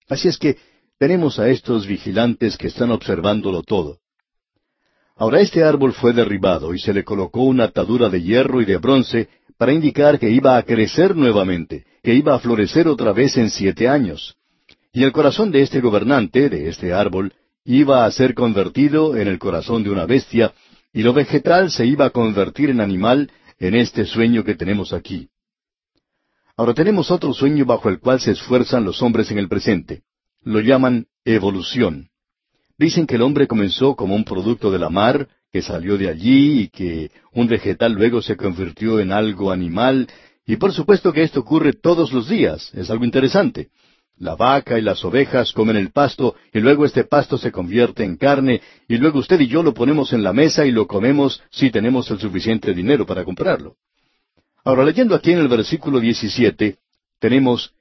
Así 0.07 0.27
es 0.27 0.37
que 0.37 0.57
tenemos 0.97 1.37
a 1.37 1.49
estos 1.49 1.85
vigilantes 1.85 2.57
que 2.57 2.67
están 2.67 2.89
observándolo 2.89 3.61
todo. 3.61 3.99
Ahora 5.15 5.41
este 5.41 5.63
árbol 5.63 5.93
fue 5.93 6.13
derribado 6.13 6.73
y 6.73 6.79
se 6.79 6.93
le 6.93 7.03
colocó 7.03 7.43
una 7.43 7.65
atadura 7.65 8.09
de 8.09 8.21
hierro 8.21 8.61
y 8.61 8.65
de 8.65 8.77
bronce 8.77 9.29
para 9.57 9.73
indicar 9.73 10.19
que 10.19 10.29
iba 10.29 10.57
a 10.57 10.63
crecer 10.63 11.15
nuevamente, 11.15 11.85
que 12.03 12.13
iba 12.13 12.35
a 12.35 12.39
florecer 12.39 12.87
otra 12.87 13.11
vez 13.11 13.37
en 13.37 13.49
siete 13.49 13.87
años. 13.87 14.35
Y 14.93 15.03
el 15.03 15.11
corazón 15.11 15.51
de 15.51 15.61
este 15.61 15.81
gobernante, 15.81 16.49
de 16.49 16.69
este 16.69 16.93
árbol, 16.93 17.33
iba 17.65 18.05
a 18.05 18.11
ser 18.11 18.33
convertido 18.33 19.15
en 19.15 19.27
el 19.27 19.39
corazón 19.39 19.83
de 19.83 19.89
una 19.89 20.05
bestia, 20.05 20.53
y 20.93 21.03
lo 21.03 21.13
vegetal 21.13 21.69
se 21.69 21.85
iba 21.85 22.05
a 22.05 22.09
convertir 22.11 22.69
en 22.69 22.81
animal 22.81 23.29
en 23.59 23.75
este 23.75 24.05
sueño 24.05 24.43
que 24.43 24.55
tenemos 24.55 24.93
aquí. 24.93 25.29
Ahora 26.55 26.73
tenemos 26.73 27.11
otro 27.11 27.33
sueño 27.33 27.65
bajo 27.65 27.89
el 27.89 27.99
cual 27.99 28.19
se 28.19 28.31
esfuerzan 28.31 28.83
los 28.83 29.01
hombres 29.01 29.29
en 29.31 29.37
el 29.37 29.47
presente. 29.47 30.01
Lo 30.41 30.59
llaman 30.59 31.05
evolución. 31.25 32.09
Dicen 32.77 33.05
que 33.05 33.15
el 33.15 33.21
hombre 33.21 33.47
comenzó 33.47 33.95
como 33.95 34.15
un 34.15 34.23
producto 34.23 34.71
de 34.71 34.79
la 34.79 34.89
mar, 34.89 35.27
que 35.51 35.61
salió 35.61 35.97
de 35.97 36.09
allí 36.09 36.61
y 36.61 36.67
que 36.69 37.11
un 37.33 37.47
vegetal 37.47 37.93
luego 37.93 38.21
se 38.21 38.35
convirtió 38.35 38.99
en 38.99 39.11
algo 39.11 39.51
animal, 39.51 40.07
y 40.45 40.55
por 40.57 40.73
supuesto 40.73 41.11
que 41.11 41.23
esto 41.23 41.41
ocurre 41.41 41.73
todos 41.73 42.11
los 42.13 42.29
días, 42.29 42.71
es 42.73 42.89
algo 42.89 43.05
interesante. 43.05 43.69
La 44.19 44.35
vaca 44.35 44.79
y 44.79 44.81
las 44.81 45.05
ovejas 45.05 45.51
comen 45.51 45.75
el 45.75 45.91
pasto 45.91 46.35
y 46.51 46.59
luego 46.59 46.85
este 46.85 47.03
pasto 47.03 47.37
se 47.37 47.51
convierte 47.51 48.03
en 48.03 48.17
carne 48.17 48.61
y 48.87 48.97
luego 48.97 49.19
usted 49.19 49.39
y 49.39 49.47
yo 49.47 49.61
lo 49.61 49.75
ponemos 49.75 50.11
en 50.11 50.23
la 50.23 50.33
mesa 50.33 50.65
y 50.65 50.71
lo 50.71 50.87
comemos 50.87 51.43
si 51.51 51.69
tenemos 51.69 52.09
el 52.09 52.19
suficiente 52.19 52.73
dinero 52.73 53.05
para 53.05 53.23
comprarlo. 53.23 53.75
Ahora 54.63 54.85
leyendo 54.85 55.13
aquí 55.13 55.33
en 55.33 55.39
el 55.39 55.47
versículo 55.47 55.99
17 55.99 56.77
tenemos 57.19 57.73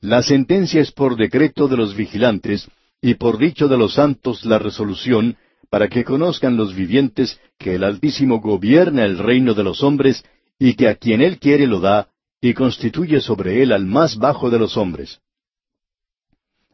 la 0.00 0.22
sentencia 0.22 0.80
es 0.80 0.92
por 0.92 1.16
decreto 1.16 1.68
de 1.68 1.76
los 1.76 1.94
vigilantes 1.94 2.68
y 3.02 3.14
por 3.14 3.36
dicho 3.36 3.68
de 3.68 3.76
los 3.76 3.94
santos 3.94 4.46
la 4.46 4.58
resolución, 4.58 5.36
para 5.72 5.88
que 5.88 6.04
conozcan 6.04 6.58
los 6.58 6.74
vivientes 6.74 7.40
que 7.56 7.76
el 7.76 7.84
Altísimo 7.84 8.42
gobierna 8.42 9.06
el 9.06 9.16
reino 9.16 9.54
de 9.54 9.64
los 9.64 9.82
hombres, 9.82 10.22
y 10.58 10.74
que 10.74 10.86
a 10.86 10.96
quien 10.96 11.22
él 11.22 11.38
quiere 11.38 11.66
lo 11.66 11.80
da, 11.80 12.10
y 12.42 12.52
constituye 12.52 13.22
sobre 13.22 13.62
él 13.62 13.72
al 13.72 13.86
más 13.86 14.18
bajo 14.18 14.50
de 14.50 14.58
los 14.58 14.76
hombres. 14.76 15.22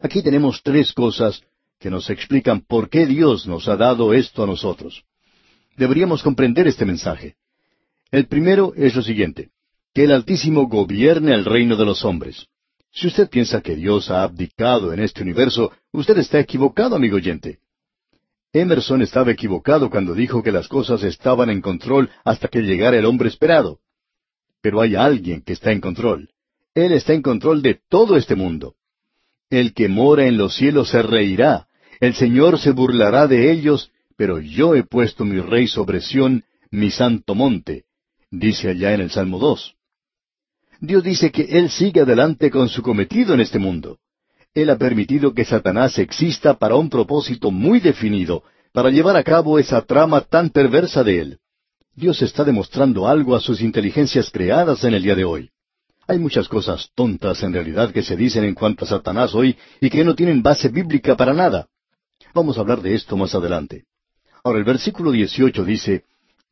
Aquí 0.00 0.20
tenemos 0.20 0.62
tres 0.64 0.92
cosas 0.92 1.44
que 1.78 1.90
nos 1.90 2.10
explican 2.10 2.60
por 2.60 2.90
qué 2.90 3.06
Dios 3.06 3.46
nos 3.46 3.68
ha 3.68 3.76
dado 3.76 4.12
esto 4.14 4.42
a 4.42 4.48
nosotros. 4.48 5.04
Deberíamos 5.76 6.24
comprender 6.24 6.66
este 6.66 6.84
mensaje. 6.84 7.36
El 8.10 8.26
primero 8.26 8.72
es 8.74 8.96
lo 8.96 9.02
siguiente, 9.02 9.50
que 9.94 10.04
el 10.06 10.10
Altísimo 10.10 10.66
gobierne 10.66 11.34
el 11.34 11.44
reino 11.44 11.76
de 11.76 11.84
los 11.84 12.04
hombres. 12.04 12.48
Si 12.90 13.06
usted 13.06 13.30
piensa 13.30 13.60
que 13.60 13.76
Dios 13.76 14.10
ha 14.10 14.24
abdicado 14.24 14.92
en 14.92 14.98
este 14.98 15.22
universo, 15.22 15.70
usted 15.92 16.18
está 16.18 16.40
equivocado, 16.40 16.96
amigo 16.96 17.14
oyente. 17.14 17.60
Emerson 18.52 19.02
estaba 19.02 19.30
equivocado 19.30 19.90
cuando 19.90 20.14
dijo 20.14 20.42
que 20.42 20.52
las 20.52 20.68
cosas 20.68 21.02
estaban 21.02 21.50
en 21.50 21.60
control 21.60 22.10
hasta 22.24 22.48
que 22.48 22.62
llegara 22.62 22.96
el 22.98 23.04
hombre 23.04 23.28
esperado. 23.28 23.80
Pero 24.62 24.80
hay 24.80 24.94
alguien 24.96 25.42
que 25.42 25.52
está 25.52 25.70
en 25.70 25.80
control. 25.80 26.30
Él 26.74 26.92
está 26.92 27.12
en 27.12 27.22
control 27.22 27.62
de 27.62 27.80
todo 27.88 28.16
este 28.16 28.34
mundo. 28.34 28.76
El 29.50 29.74
que 29.74 29.88
mora 29.88 30.26
en 30.26 30.36
los 30.36 30.54
cielos 30.56 30.90
se 30.90 31.02
reirá. 31.02 31.68
El 32.00 32.14
Señor 32.14 32.58
se 32.58 32.70
burlará 32.70 33.26
de 33.26 33.50
ellos, 33.50 33.90
pero 34.16 34.40
yo 34.40 34.74
he 34.74 34.82
puesto 34.82 35.24
mi 35.24 35.40
rey 35.40 35.68
sobre 35.68 36.00
Sión, 36.00 36.44
mi 36.70 36.90
santo 36.90 37.34
monte, 37.34 37.84
dice 38.30 38.68
allá 38.68 38.94
en 38.94 39.00
el 39.00 39.10
Salmo 39.10 39.38
2. 39.38 39.74
Dios 40.80 41.02
dice 41.02 41.32
que 41.32 41.42
Él 41.42 41.70
sigue 41.70 42.02
adelante 42.02 42.50
con 42.50 42.68
su 42.68 42.82
cometido 42.82 43.34
en 43.34 43.40
este 43.40 43.58
mundo. 43.58 43.98
Él 44.62 44.70
ha 44.70 44.76
permitido 44.76 45.34
que 45.34 45.44
Satanás 45.44 45.96
exista 45.98 46.54
para 46.54 46.74
un 46.74 46.90
propósito 46.90 47.52
muy 47.52 47.78
definido, 47.78 48.42
para 48.72 48.90
llevar 48.90 49.16
a 49.16 49.22
cabo 49.22 49.56
esa 49.56 49.82
trama 49.82 50.20
tan 50.22 50.50
perversa 50.50 51.04
de 51.04 51.20
Él. 51.20 51.38
Dios 51.94 52.22
está 52.22 52.42
demostrando 52.42 53.06
algo 53.06 53.36
a 53.36 53.40
sus 53.40 53.60
inteligencias 53.60 54.32
creadas 54.32 54.82
en 54.82 54.94
el 54.94 55.02
día 55.04 55.14
de 55.14 55.24
hoy. 55.24 55.50
Hay 56.08 56.18
muchas 56.18 56.48
cosas 56.48 56.90
tontas 56.96 57.40
en 57.44 57.52
realidad 57.52 57.92
que 57.92 58.02
se 58.02 58.16
dicen 58.16 58.42
en 58.42 58.54
cuanto 58.54 58.84
a 58.84 58.88
Satanás 58.88 59.32
hoy 59.32 59.56
y 59.80 59.90
que 59.90 60.02
no 60.02 60.16
tienen 60.16 60.42
base 60.42 60.68
bíblica 60.70 61.16
para 61.16 61.32
nada. 61.32 61.68
Vamos 62.34 62.58
a 62.58 62.62
hablar 62.62 62.82
de 62.82 62.94
esto 62.96 63.16
más 63.16 63.36
adelante. 63.36 63.84
Ahora 64.42 64.58
el 64.58 64.64
versículo 64.64 65.12
18 65.12 65.64
dice, 65.64 66.02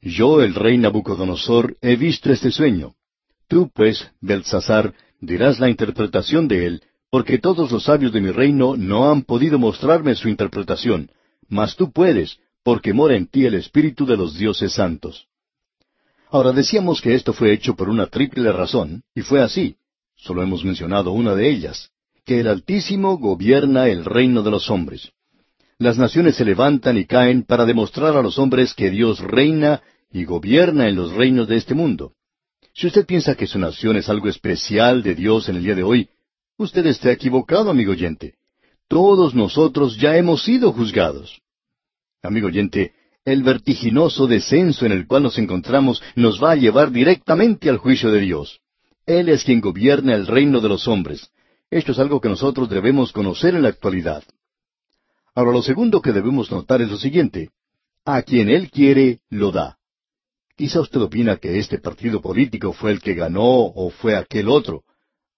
Yo, 0.00 0.42
el 0.42 0.54
rey 0.54 0.78
Nabucodonosor, 0.78 1.76
he 1.80 1.96
visto 1.96 2.30
este 2.30 2.52
sueño. 2.52 2.94
Tú, 3.48 3.68
pues, 3.74 4.08
Belsasar, 4.20 4.94
dirás 5.20 5.58
la 5.58 5.68
interpretación 5.68 6.46
de 6.46 6.66
él, 6.66 6.82
porque 7.10 7.38
todos 7.38 7.70
los 7.70 7.84
sabios 7.84 8.12
de 8.12 8.20
mi 8.20 8.30
reino 8.30 8.76
no 8.76 9.10
han 9.10 9.22
podido 9.22 9.58
mostrarme 9.58 10.14
su 10.14 10.28
interpretación, 10.28 11.10
mas 11.48 11.76
tú 11.76 11.92
puedes, 11.92 12.38
porque 12.62 12.92
mora 12.92 13.16
en 13.16 13.26
ti 13.26 13.46
el 13.46 13.54
Espíritu 13.54 14.06
de 14.06 14.16
los 14.16 14.36
dioses 14.36 14.72
santos. 14.72 15.28
Ahora 16.30 16.52
decíamos 16.52 17.00
que 17.00 17.14
esto 17.14 17.32
fue 17.32 17.52
hecho 17.52 17.76
por 17.76 17.88
una 17.88 18.06
triple 18.06 18.50
razón, 18.52 19.02
y 19.14 19.22
fue 19.22 19.40
así. 19.40 19.76
Solo 20.16 20.42
hemos 20.42 20.64
mencionado 20.64 21.12
una 21.12 21.34
de 21.34 21.48
ellas, 21.48 21.90
que 22.24 22.40
el 22.40 22.48
Altísimo 22.48 23.18
gobierna 23.18 23.86
el 23.88 24.04
reino 24.04 24.42
de 24.42 24.50
los 24.50 24.68
hombres. 24.70 25.12
Las 25.78 25.98
naciones 25.98 26.36
se 26.36 26.44
levantan 26.44 26.96
y 26.96 27.04
caen 27.04 27.44
para 27.44 27.66
demostrar 27.66 28.16
a 28.16 28.22
los 28.22 28.38
hombres 28.38 28.74
que 28.74 28.90
Dios 28.90 29.20
reina 29.20 29.82
y 30.10 30.24
gobierna 30.24 30.88
en 30.88 30.96
los 30.96 31.12
reinos 31.12 31.46
de 31.46 31.56
este 31.56 31.74
mundo. 31.74 32.14
Si 32.72 32.86
usted 32.86 33.06
piensa 33.06 33.36
que 33.36 33.46
su 33.46 33.58
nación 33.58 33.96
es 33.96 34.08
algo 34.08 34.28
especial 34.28 35.02
de 35.02 35.14
Dios 35.14 35.48
en 35.48 35.56
el 35.56 35.62
día 35.62 35.74
de 35.74 35.82
hoy, 35.82 36.08
usted 36.58 36.86
está 36.86 37.12
equivocado, 37.12 37.70
amigo 37.70 37.92
oyente. 37.92 38.34
Todos 38.88 39.34
nosotros 39.34 39.96
ya 39.98 40.16
hemos 40.16 40.44
sido 40.44 40.72
juzgados. 40.72 41.40
Amigo 42.22 42.48
oyente, 42.48 42.92
el 43.24 43.42
vertiginoso 43.42 44.26
descenso 44.26 44.86
en 44.86 44.92
el 44.92 45.06
cual 45.06 45.24
nos 45.24 45.38
encontramos 45.38 46.02
nos 46.14 46.42
va 46.42 46.52
a 46.52 46.56
llevar 46.56 46.92
directamente 46.92 47.68
al 47.68 47.78
juicio 47.78 48.10
de 48.10 48.20
Dios. 48.20 48.60
Él 49.04 49.28
es 49.28 49.44
quien 49.44 49.60
gobierna 49.60 50.14
el 50.14 50.26
reino 50.26 50.60
de 50.60 50.68
los 50.68 50.86
hombres. 50.88 51.30
Esto 51.70 51.92
es 51.92 51.98
algo 51.98 52.20
que 52.20 52.28
nosotros 52.28 52.68
debemos 52.68 53.12
conocer 53.12 53.54
en 53.54 53.62
la 53.62 53.68
actualidad. 53.68 54.22
Ahora, 55.34 55.52
lo 55.52 55.62
segundo 55.62 56.00
que 56.00 56.12
debemos 56.12 56.50
notar 56.50 56.80
es 56.80 56.90
lo 56.90 56.96
siguiente. 56.96 57.50
A 58.04 58.22
quien 58.22 58.48
Él 58.48 58.70
quiere, 58.70 59.20
lo 59.28 59.50
da. 59.50 59.76
Quizá 60.56 60.80
usted 60.80 61.00
opina 61.00 61.36
que 61.36 61.58
este 61.58 61.78
partido 61.78 62.22
político 62.22 62.72
fue 62.72 62.92
el 62.92 63.02
que 63.02 63.14
ganó 63.14 63.44
o 63.44 63.90
fue 63.90 64.16
aquel 64.16 64.48
otro. 64.48 64.84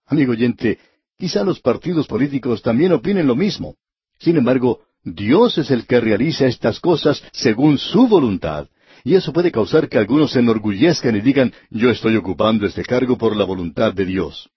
Amigo 0.07 0.33
oyente, 0.33 0.79
quizá 1.19 1.45
los 1.45 1.61
partidos 1.61 2.07
políticos 2.07 2.63
también 2.63 2.93
opinen 2.93 3.27
lo 3.27 3.35
mismo. 3.35 3.75
Sin 4.19 4.37
embargo, 4.37 4.81
Dios 5.05 5.59
es 5.59 5.71
el 5.71 5.87
que 5.87 6.01
realiza 6.01 6.47
estas 6.47 6.81
cosas 6.81 7.23
según 7.33 7.79
su 7.79 8.09
voluntad. 8.09 8.69
Y 9.05 9.15
eso 9.15 9.33
puede 9.33 9.53
causar 9.53 9.89
que 9.89 9.99
algunos 9.99 10.33
se 10.33 10.41
enorgullezcan 10.41 11.17
y 11.17 11.21
digan, 11.21 11.53
yo 11.71 11.91
estoy 11.91 12.17
ocupando 12.17 12.67
este 12.67 12.83
cargo 12.83 13.17
por 13.17 13.37
la 13.37 13.45
voluntad 13.45 13.93
de 13.95 14.05
Dios. 14.05 14.49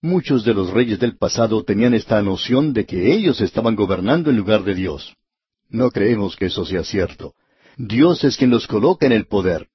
Muchos 0.00 0.44
de 0.44 0.54
los 0.54 0.70
reyes 0.70 0.98
del 0.98 1.16
pasado 1.16 1.64
tenían 1.64 1.94
esta 1.94 2.20
noción 2.22 2.72
de 2.72 2.84
que 2.84 3.12
ellos 3.14 3.40
estaban 3.40 3.74
gobernando 3.74 4.30
en 4.30 4.36
lugar 4.36 4.64
de 4.64 4.74
Dios. 4.74 5.14
No 5.68 5.90
creemos 5.90 6.36
que 6.36 6.46
eso 6.46 6.64
sea 6.64 6.84
cierto. 6.84 7.34
Dios 7.76 8.22
es 8.24 8.36
quien 8.36 8.50
los 8.50 8.66
coloca 8.66 9.06
en 9.06 9.12
el 9.12 9.26
poder. 9.26 9.68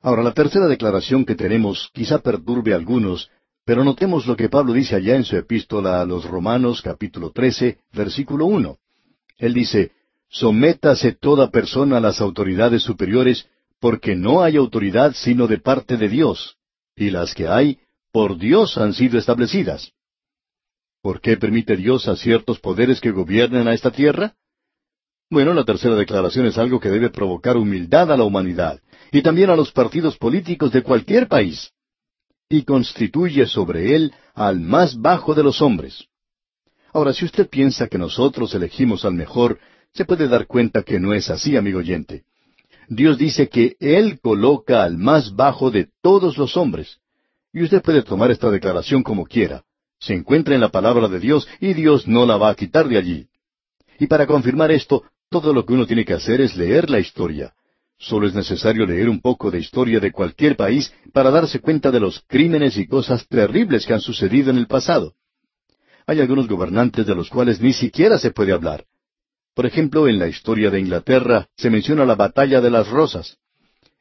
Ahora, 0.00 0.22
la 0.22 0.32
tercera 0.32 0.66
declaración 0.66 1.24
que 1.24 1.34
tenemos 1.34 1.90
quizá 1.92 2.18
perturbe 2.18 2.72
a 2.72 2.76
algunos, 2.76 3.30
pero 3.64 3.82
notemos 3.82 4.26
lo 4.26 4.36
que 4.36 4.48
Pablo 4.48 4.72
dice 4.74 4.94
allá 4.94 5.16
en 5.16 5.24
su 5.24 5.36
epístola 5.36 6.00
a 6.00 6.04
los 6.04 6.24
Romanos 6.24 6.82
capítulo 6.82 7.30
13, 7.30 7.78
versículo 7.92 8.46
1. 8.46 8.76
Él 9.38 9.54
dice, 9.54 9.92
Sométase 10.28 11.12
toda 11.12 11.50
persona 11.50 11.96
a 11.96 12.00
las 12.00 12.20
autoridades 12.20 12.82
superiores, 12.82 13.46
porque 13.80 14.14
no 14.16 14.42
hay 14.42 14.56
autoridad 14.56 15.12
sino 15.14 15.46
de 15.46 15.58
parte 15.58 15.96
de 15.96 16.08
Dios, 16.08 16.56
y 16.96 17.10
las 17.10 17.34
que 17.34 17.48
hay, 17.48 17.78
por 18.12 18.36
Dios 18.38 18.76
han 18.76 18.92
sido 18.92 19.18
establecidas. 19.18 19.92
¿Por 21.00 21.20
qué 21.20 21.36
permite 21.36 21.76
Dios 21.76 22.08
a 22.08 22.16
ciertos 22.16 22.58
poderes 22.60 23.00
que 23.00 23.12
gobiernen 23.12 23.68
a 23.68 23.74
esta 23.74 23.90
tierra? 23.90 24.34
Bueno, 25.30 25.54
la 25.54 25.64
tercera 25.64 25.94
declaración 25.94 26.46
es 26.46 26.58
algo 26.58 26.80
que 26.80 26.90
debe 26.90 27.10
provocar 27.10 27.56
humildad 27.56 28.12
a 28.12 28.16
la 28.16 28.24
humanidad 28.24 28.80
y 29.10 29.22
también 29.22 29.50
a 29.50 29.56
los 29.56 29.72
partidos 29.72 30.16
políticos 30.16 30.72
de 30.72 30.82
cualquier 30.82 31.28
país, 31.28 31.72
y 32.56 32.64
constituye 32.64 33.46
sobre 33.46 33.94
él 33.94 34.12
al 34.34 34.60
más 34.60 35.00
bajo 35.00 35.34
de 35.34 35.42
los 35.42 35.60
hombres. 35.60 36.04
Ahora, 36.92 37.12
si 37.12 37.24
usted 37.24 37.48
piensa 37.48 37.88
que 37.88 37.98
nosotros 37.98 38.54
elegimos 38.54 39.04
al 39.04 39.14
mejor, 39.14 39.58
se 39.92 40.04
puede 40.04 40.28
dar 40.28 40.46
cuenta 40.46 40.82
que 40.82 41.00
no 41.00 41.12
es 41.12 41.30
así, 41.30 41.56
amigo 41.56 41.80
oyente. 41.80 42.24
Dios 42.88 43.18
dice 43.18 43.48
que 43.48 43.76
Él 43.80 44.20
coloca 44.20 44.84
al 44.84 44.98
más 44.98 45.34
bajo 45.34 45.70
de 45.70 45.88
todos 46.02 46.36
los 46.36 46.56
hombres. 46.56 46.98
Y 47.52 47.62
usted 47.62 47.82
puede 47.82 48.02
tomar 48.02 48.30
esta 48.30 48.50
declaración 48.50 49.02
como 49.02 49.24
quiera. 49.24 49.64
Se 49.98 50.14
encuentra 50.14 50.54
en 50.54 50.60
la 50.60 50.68
palabra 50.68 51.08
de 51.08 51.18
Dios 51.18 51.48
y 51.60 51.72
Dios 51.72 52.06
no 52.06 52.26
la 52.26 52.36
va 52.36 52.50
a 52.50 52.54
quitar 52.54 52.88
de 52.88 52.98
allí. 52.98 53.26
Y 53.98 54.06
para 54.06 54.26
confirmar 54.26 54.70
esto, 54.70 55.04
Todo 55.30 55.52
lo 55.52 55.64
que 55.64 55.72
uno 55.72 55.84
tiene 55.84 56.04
que 56.04 56.12
hacer 56.14 56.40
es 56.40 56.54
leer 56.54 56.88
la 56.88 57.00
historia. 57.00 57.54
Solo 57.98 58.26
es 58.26 58.34
necesario 58.34 58.86
leer 58.86 59.08
un 59.08 59.20
poco 59.20 59.50
de 59.50 59.58
historia 59.58 60.00
de 60.00 60.12
cualquier 60.12 60.56
país 60.56 60.92
para 61.12 61.30
darse 61.30 61.60
cuenta 61.60 61.90
de 61.90 62.00
los 62.00 62.22
crímenes 62.26 62.76
y 62.76 62.86
cosas 62.86 63.26
terribles 63.28 63.86
que 63.86 63.94
han 63.94 64.00
sucedido 64.00 64.50
en 64.50 64.58
el 64.58 64.66
pasado. 64.66 65.14
Hay 66.06 66.20
algunos 66.20 66.48
gobernantes 66.48 67.06
de 67.06 67.14
los 67.14 67.30
cuales 67.30 67.60
ni 67.60 67.72
siquiera 67.72 68.18
se 68.18 68.30
puede 68.30 68.52
hablar. 68.52 68.84
Por 69.54 69.66
ejemplo, 69.66 70.08
en 70.08 70.18
la 70.18 70.28
historia 70.28 70.70
de 70.70 70.80
Inglaterra 70.80 71.48
se 71.56 71.70
menciona 71.70 72.04
la 72.04 72.16
batalla 72.16 72.60
de 72.60 72.70
las 72.70 72.88
rosas. 72.88 73.38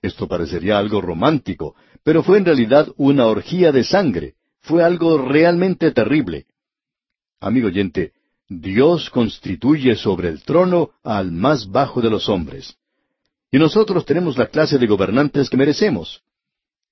Esto 0.01 0.27
parecería 0.27 0.77
algo 0.77 0.99
romántico, 0.99 1.75
pero 2.03 2.23
fue 2.23 2.39
en 2.39 2.45
realidad 2.45 2.89
una 2.97 3.27
orgía 3.27 3.71
de 3.71 3.83
sangre. 3.83 4.33
Fue 4.59 4.83
algo 4.83 5.17
realmente 5.17 5.91
terrible. 5.91 6.45
Amigo 7.39 7.67
oyente, 7.67 8.13
Dios 8.49 9.09
constituye 9.09 9.95
sobre 9.95 10.29
el 10.29 10.43
trono 10.43 10.91
al 11.03 11.31
más 11.31 11.69
bajo 11.69 12.01
de 12.01 12.09
los 12.09 12.27
hombres. 12.27 12.75
Y 13.53 13.59
nosotros 13.59 14.03
tenemos 14.03 14.35
la 14.35 14.47
clase 14.47 14.79
de 14.79 14.87
gobernantes 14.87 15.47
que 15.47 15.57
merecemos. 15.57 16.23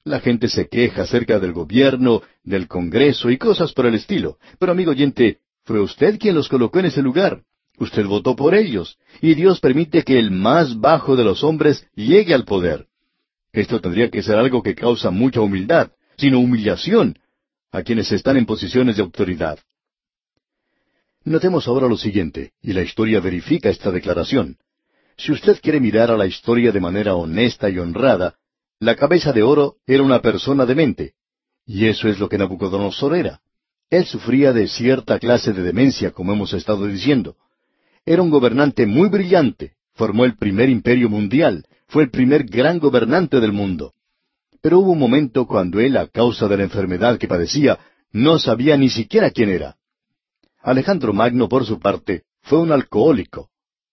La 0.03 0.19
gente 0.19 0.47
se 0.47 0.69
queja 0.69 1.01
acerca 1.01 1.39
del 1.39 1.53
gobierno, 1.53 2.21
del 2.43 2.67
Congreso 2.67 3.31
y 3.31 3.39
cosas 3.39 3.73
por 3.73 3.87
el 3.87 3.95
estilo. 3.95 4.37
Pero 4.59 4.71
amigo 4.71 4.91
oyente, 4.91 5.39
fue 5.63 5.79
usted 5.79 6.19
quien 6.19 6.35
los 6.35 6.47
colocó 6.47 6.77
en 6.77 6.85
ese 6.85 7.01
lugar. 7.01 7.41
Usted 7.79 8.05
votó 8.05 8.35
por 8.35 8.53
ellos. 8.53 8.99
Y 9.21 9.33
Dios 9.33 9.59
permite 9.59 10.03
que 10.03 10.19
el 10.19 10.29
más 10.29 10.79
bajo 10.79 11.15
de 11.15 11.23
los 11.23 11.43
hombres 11.43 11.83
llegue 11.95 12.35
al 12.35 12.45
poder. 12.45 12.85
Esto 13.51 13.81
tendría 13.81 14.11
que 14.11 14.21
ser 14.21 14.35
algo 14.35 14.61
que 14.61 14.75
causa 14.75 15.09
mucha 15.09 15.41
humildad, 15.41 15.89
sino 16.15 16.39
humillación, 16.39 17.17
a 17.71 17.81
quienes 17.81 18.11
están 18.11 18.37
en 18.37 18.45
posiciones 18.45 18.97
de 18.97 19.01
autoridad. 19.01 19.57
Notemos 21.23 21.67
ahora 21.67 21.87
lo 21.87 21.97
siguiente, 21.97 22.51
y 22.61 22.73
la 22.73 22.83
historia 22.83 23.19
verifica 23.19 23.69
esta 23.69 23.89
declaración. 23.89 24.59
Si 25.17 25.31
usted 25.31 25.59
quiere 25.61 25.79
mirar 25.79 26.11
a 26.11 26.17
la 26.17 26.25
historia 26.25 26.71
de 26.71 26.79
manera 26.79 27.15
honesta 27.15 27.69
y 27.69 27.77
honrada, 27.77 28.35
la 28.79 28.95
cabeza 28.95 29.31
de 29.31 29.43
oro 29.43 29.75
era 29.85 30.01
una 30.01 30.21
persona 30.21 30.65
demente. 30.65 31.13
Y 31.65 31.85
eso 31.85 32.07
es 32.07 32.19
lo 32.19 32.27
que 32.27 32.37
Nabucodonosor 32.37 33.15
era. 33.15 33.41
Él 33.89 34.05
sufría 34.05 34.53
de 34.53 34.67
cierta 34.67 35.19
clase 35.19 35.53
de 35.53 35.61
demencia, 35.61 36.11
como 36.11 36.33
hemos 36.33 36.53
estado 36.53 36.87
diciendo. 36.87 37.35
Era 38.05 38.21
un 38.21 38.29
gobernante 38.29 38.87
muy 38.87 39.09
brillante, 39.09 39.73
formó 39.93 40.25
el 40.25 40.35
primer 40.35 40.69
imperio 40.69 41.09
mundial, 41.09 41.65
fue 41.87 42.03
el 42.03 42.09
primer 42.09 42.45
gran 42.45 42.79
gobernante 42.79 43.39
del 43.39 43.51
mundo. 43.51 43.93
Pero 44.61 44.79
hubo 44.79 44.93
un 44.93 44.99
momento 44.99 45.45
cuando 45.45 45.79
él, 45.79 45.97
a 45.97 46.07
causa 46.07 46.47
de 46.47 46.57
la 46.57 46.63
enfermedad 46.63 47.19
que 47.19 47.27
padecía, 47.27 47.77
no 48.11 48.39
sabía 48.39 48.77
ni 48.77 48.89
siquiera 48.89 49.29
quién 49.29 49.49
era. 49.49 49.75
Alejandro 50.63 51.13
Magno, 51.13 51.47
por 51.47 51.65
su 51.65 51.79
parte, 51.79 52.23
fue 52.41 52.59
un 52.59 52.71
alcohólico. 52.71 53.50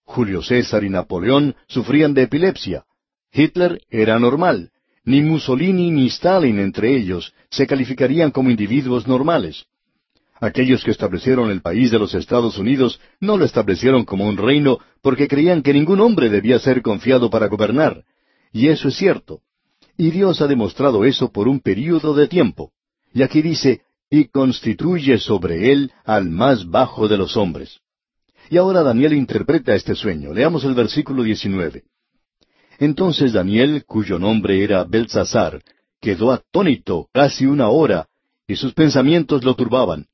Julio 0.08 0.42
César 0.42 0.84
y 0.84 0.88
Napoleón 0.88 1.54
sufrían 1.66 2.14
de 2.14 2.22
epilepsia. 2.22 2.84
Hitler 3.30 3.82
era 3.90 4.18
normal. 4.18 4.70
Ni 5.04 5.20
Mussolini 5.20 5.90
ni 5.90 6.06
Stalin 6.06 6.58
entre 6.58 6.96
ellos 6.96 7.34
se 7.50 7.66
calificarían 7.66 8.30
como 8.30 8.48
individuos 8.48 9.06
normales. 9.06 9.66
Aquellos 10.40 10.82
que 10.82 10.92
establecieron 10.92 11.50
el 11.50 11.60
país 11.60 11.90
de 11.90 11.98
los 11.98 12.14
Estados 12.14 12.56
Unidos 12.56 12.98
no 13.20 13.36
lo 13.36 13.44
establecieron 13.44 14.06
como 14.06 14.26
un 14.26 14.38
reino 14.38 14.78
porque 15.02 15.28
creían 15.28 15.62
que 15.62 15.74
ningún 15.74 16.00
hombre 16.00 16.30
debía 16.30 16.58
ser 16.58 16.80
confiado 16.80 17.28
para 17.28 17.48
gobernar. 17.48 18.04
Y 18.50 18.68
eso 18.68 18.88
es 18.88 18.96
cierto. 18.96 19.42
Y 19.98 20.10
Dios 20.10 20.40
ha 20.40 20.46
demostrado 20.46 21.04
eso 21.04 21.30
por 21.30 21.48
un 21.48 21.60
período 21.60 22.14
de 22.14 22.28
tiempo. 22.28 22.72
Y 23.12 23.22
aquí 23.22 23.42
dice, 23.42 23.82
y 24.08 24.28
constituye 24.28 25.18
sobre 25.18 25.70
él 25.70 25.92
al 26.06 26.30
más 26.30 26.66
bajo 26.66 27.08
de 27.08 27.18
los 27.18 27.36
hombres. 27.36 27.80
Y 28.50 28.56
ahora 28.56 28.82
Daniel 28.82 29.12
interpreta 29.12 29.74
este 29.74 29.94
sueño. 29.94 30.32
Leamos 30.32 30.64
el 30.64 30.74
versículo 30.74 31.22
19. 31.22 31.84
Entonces 32.78 33.32
Daniel, 33.32 33.84
cuyo 33.86 34.18
nombre 34.18 34.62
era 34.62 34.84
Belsasar, 34.84 35.62
quedó 36.00 36.32
atónito 36.32 37.08
casi 37.12 37.44
una 37.44 37.68
hora, 37.68 38.08
y 38.46 38.56
sus 38.56 38.72
pensamientos 38.72 39.44
lo 39.44 39.54
turbaban. 39.54 40.06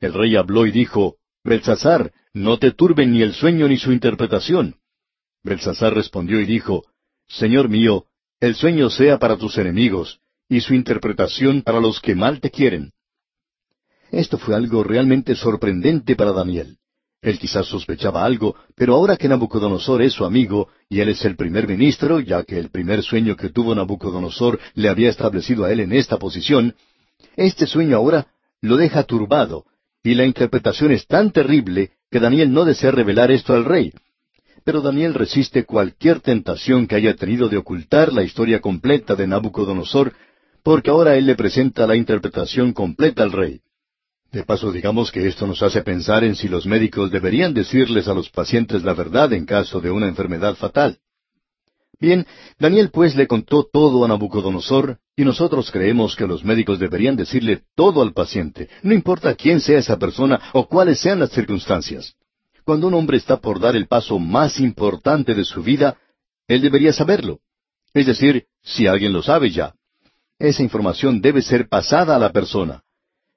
El 0.00 0.12
rey 0.12 0.36
habló 0.36 0.66
y 0.66 0.70
dijo, 0.70 1.16
Belsasar, 1.42 2.12
no 2.32 2.58
te 2.58 2.72
turben 2.72 3.12
ni 3.12 3.22
el 3.22 3.32
sueño 3.32 3.66
ni 3.68 3.78
su 3.78 3.90
interpretación. 3.90 4.76
Belsasar 5.42 5.94
respondió 5.94 6.40
y 6.40 6.46
dijo, 6.46 6.84
Señor 7.26 7.68
mío, 7.68 8.06
el 8.38 8.54
sueño 8.54 8.90
sea 8.90 9.18
para 9.18 9.36
tus 9.36 9.56
enemigos, 9.58 10.20
y 10.48 10.60
su 10.60 10.74
interpretación 10.74 11.62
para 11.62 11.80
los 11.80 12.00
que 12.00 12.14
mal 12.14 12.40
te 12.40 12.50
quieren. 12.50 12.92
Esto 14.10 14.38
fue 14.38 14.54
algo 14.54 14.84
realmente 14.84 15.34
sorprendente 15.34 16.14
para 16.14 16.32
Daniel. 16.32 16.78
Él 17.24 17.38
quizás 17.38 17.66
sospechaba 17.66 18.22
algo, 18.22 18.54
pero 18.76 18.94
ahora 18.94 19.16
que 19.16 19.28
Nabucodonosor 19.28 20.02
es 20.02 20.12
su 20.12 20.26
amigo, 20.26 20.68
y 20.90 21.00
él 21.00 21.08
es 21.08 21.24
el 21.24 21.36
primer 21.36 21.66
ministro, 21.66 22.20
ya 22.20 22.42
que 22.42 22.58
el 22.58 22.68
primer 22.68 23.02
sueño 23.02 23.34
que 23.34 23.48
tuvo 23.48 23.74
Nabucodonosor 23.74 24.60
le 24.74 24.90
había 24.90 25.08
establecido 25.08 25.64
a 25.64 25.72
él 25.72 25.80
en 25.80 25.94
esta 25.94 26.18
posición, 26.18 26.74
este 27.34 27.66
sueño 27.66 27.96
ahora 27.96 28.26
lo 28.60 28.76
deja 28.76 29.04
turbado, 29.04 29.64
y 30.02 30.14
la 30.14 30.26
interpretación 30.26 30.92
es 30.92 31.06
tan 31.06 31.32
terrible 31.32 31.92
que 32.10 32.20
Daniel 32.20 32.52
no 32.52 32.66
desea 32.66 32.90
revelar 32.90 33.30
esto 33.30 33.54
al 33.54 33.64
rey. 33.64 33.94
Pero 34.62 34.82
Daniel 34.82 35.14
resiste 35.14 35.64
cualquier 35.64 36.20
tentación 36.20 36.86
que 36.86 36.96
haya 36.96 37.16
tenido 37.16 37.48
de 37.48 37.56
ocultar 37.56 38.12
la 38.12 38.22
historia 38.22 38.60
completa 38.60 39.14
de 39.14 39.26
Nabucodonosor, 39.26 40.12
porque 40.62 40.90
ahora 40.90 41.16
él 41.16 41.24
le 41.24 41.36
presenta 41.36 41.86
la 41.86 41.96
interpretación 41.96 42.74
completa 42.74 43.22
al 43.22 43.32
rey. 43.32 43.62
De 44.34 44.42
paso, 44.42 44.72
digamos 44.72 45.12
que 45.12 45.28
esto 45.28 45.46
nos 45.46 45.62
hace 45.62 45.80
pensar 45.82 46.24
en 46.24 46.34
si 46.34 46.48
los 46.48 46.66
médicos 46.66 47.12
deberían 47.12 47.54
decirles 47.54 48.08
a 48.08 48.14
los 48.14 48.30
pacientes 48.30 48.82
la 48.82 48.92
verdad 48.92 49.32
en 49.32 49.46
caso 49.46 49.80
de 49.80 49.92
una 49.92 50.08
enfermedad 50.08 50.56
fatal. 50.56 50.98
Bien, 52.00 52.26
Daniel 52.58 52.90
pues 52.90 53.14
le 53.14 53.28
contó 53.28 53.64
todo 53.72 54.04
a 54.04 54.08
Nabucodonosor, 54.08 54.98
y 55.14 55.24
nosotros 55.24 55.70
creemos 55.70 56.16
que 56.16 56.26
los 56.26 56.44
médicos 56.44 56.80
deberían 56.80 57.14
decirle 57.14 57.62
todo 57.76 58.02
al 58.02 58.12
paciente, 58.12 58.68
no 58.82 58.92
importa 58.92 59.36
quién 59.36 59.60
sea 59.60 59.78
esa 59.78 60.00
persona 60.00 60.40
o 60.52 60.66
cuáles 60.66 60.98
sean 60.98 61.20
las 61.20 61.30
circunstancias. 61.30 62.16
Cuando 62.64 62.88
un 62.88 62.94
hombre 62.94 63.18
está 63.18 63.36
por 63.36 63.60
dar 63.60 63.76
el 63.76 63.86
paso 63.86 64.18
más 64.18 64.58
importante 64.58 65.36
de 65.36 65.44
su 65.44 65.62
vida, 65.62 65.96
él 66.48 66.60
debería 66.60 66.92
saberlo. 66.92 67.38
Es 67.92 68.06
decir, 68.06 68.46
si 68.64 68.88
alguien 68.88 69.12
lo 69.12 69.22
sabe 69.22 69.50
ya. 69.50 69.74
Esa 70.40 70.64
información 70.64 71.20
debe 71.20 71.40
ser 71.40 71.68
pasada 71.68 72.16
a 72.16 72.18
la 72.18 72.32
persona. 72.32 72.83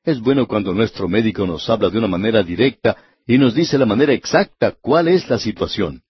Es 0.08 0.22
bueno 0.22 0.48
cuando 0.48 0.74
nuestro 0.74 1.10
médico 1.10 1.46
nos 1.46 1.70
habla 1.70 1.90
de 1.90 1.98
una 1.98 2.08
manera 2.08 2.42
directa 2.42 2.96
y 3.28 3.38
nos 3.38 3.54
dice 3.54 3.78
la 3.78 3.86
manera 3.86 4.14
exacta 4.14 4.72
cuál 4.72 5.10
es 5.10 5.30
la 5.30 5.38
situación. 5.38 6.02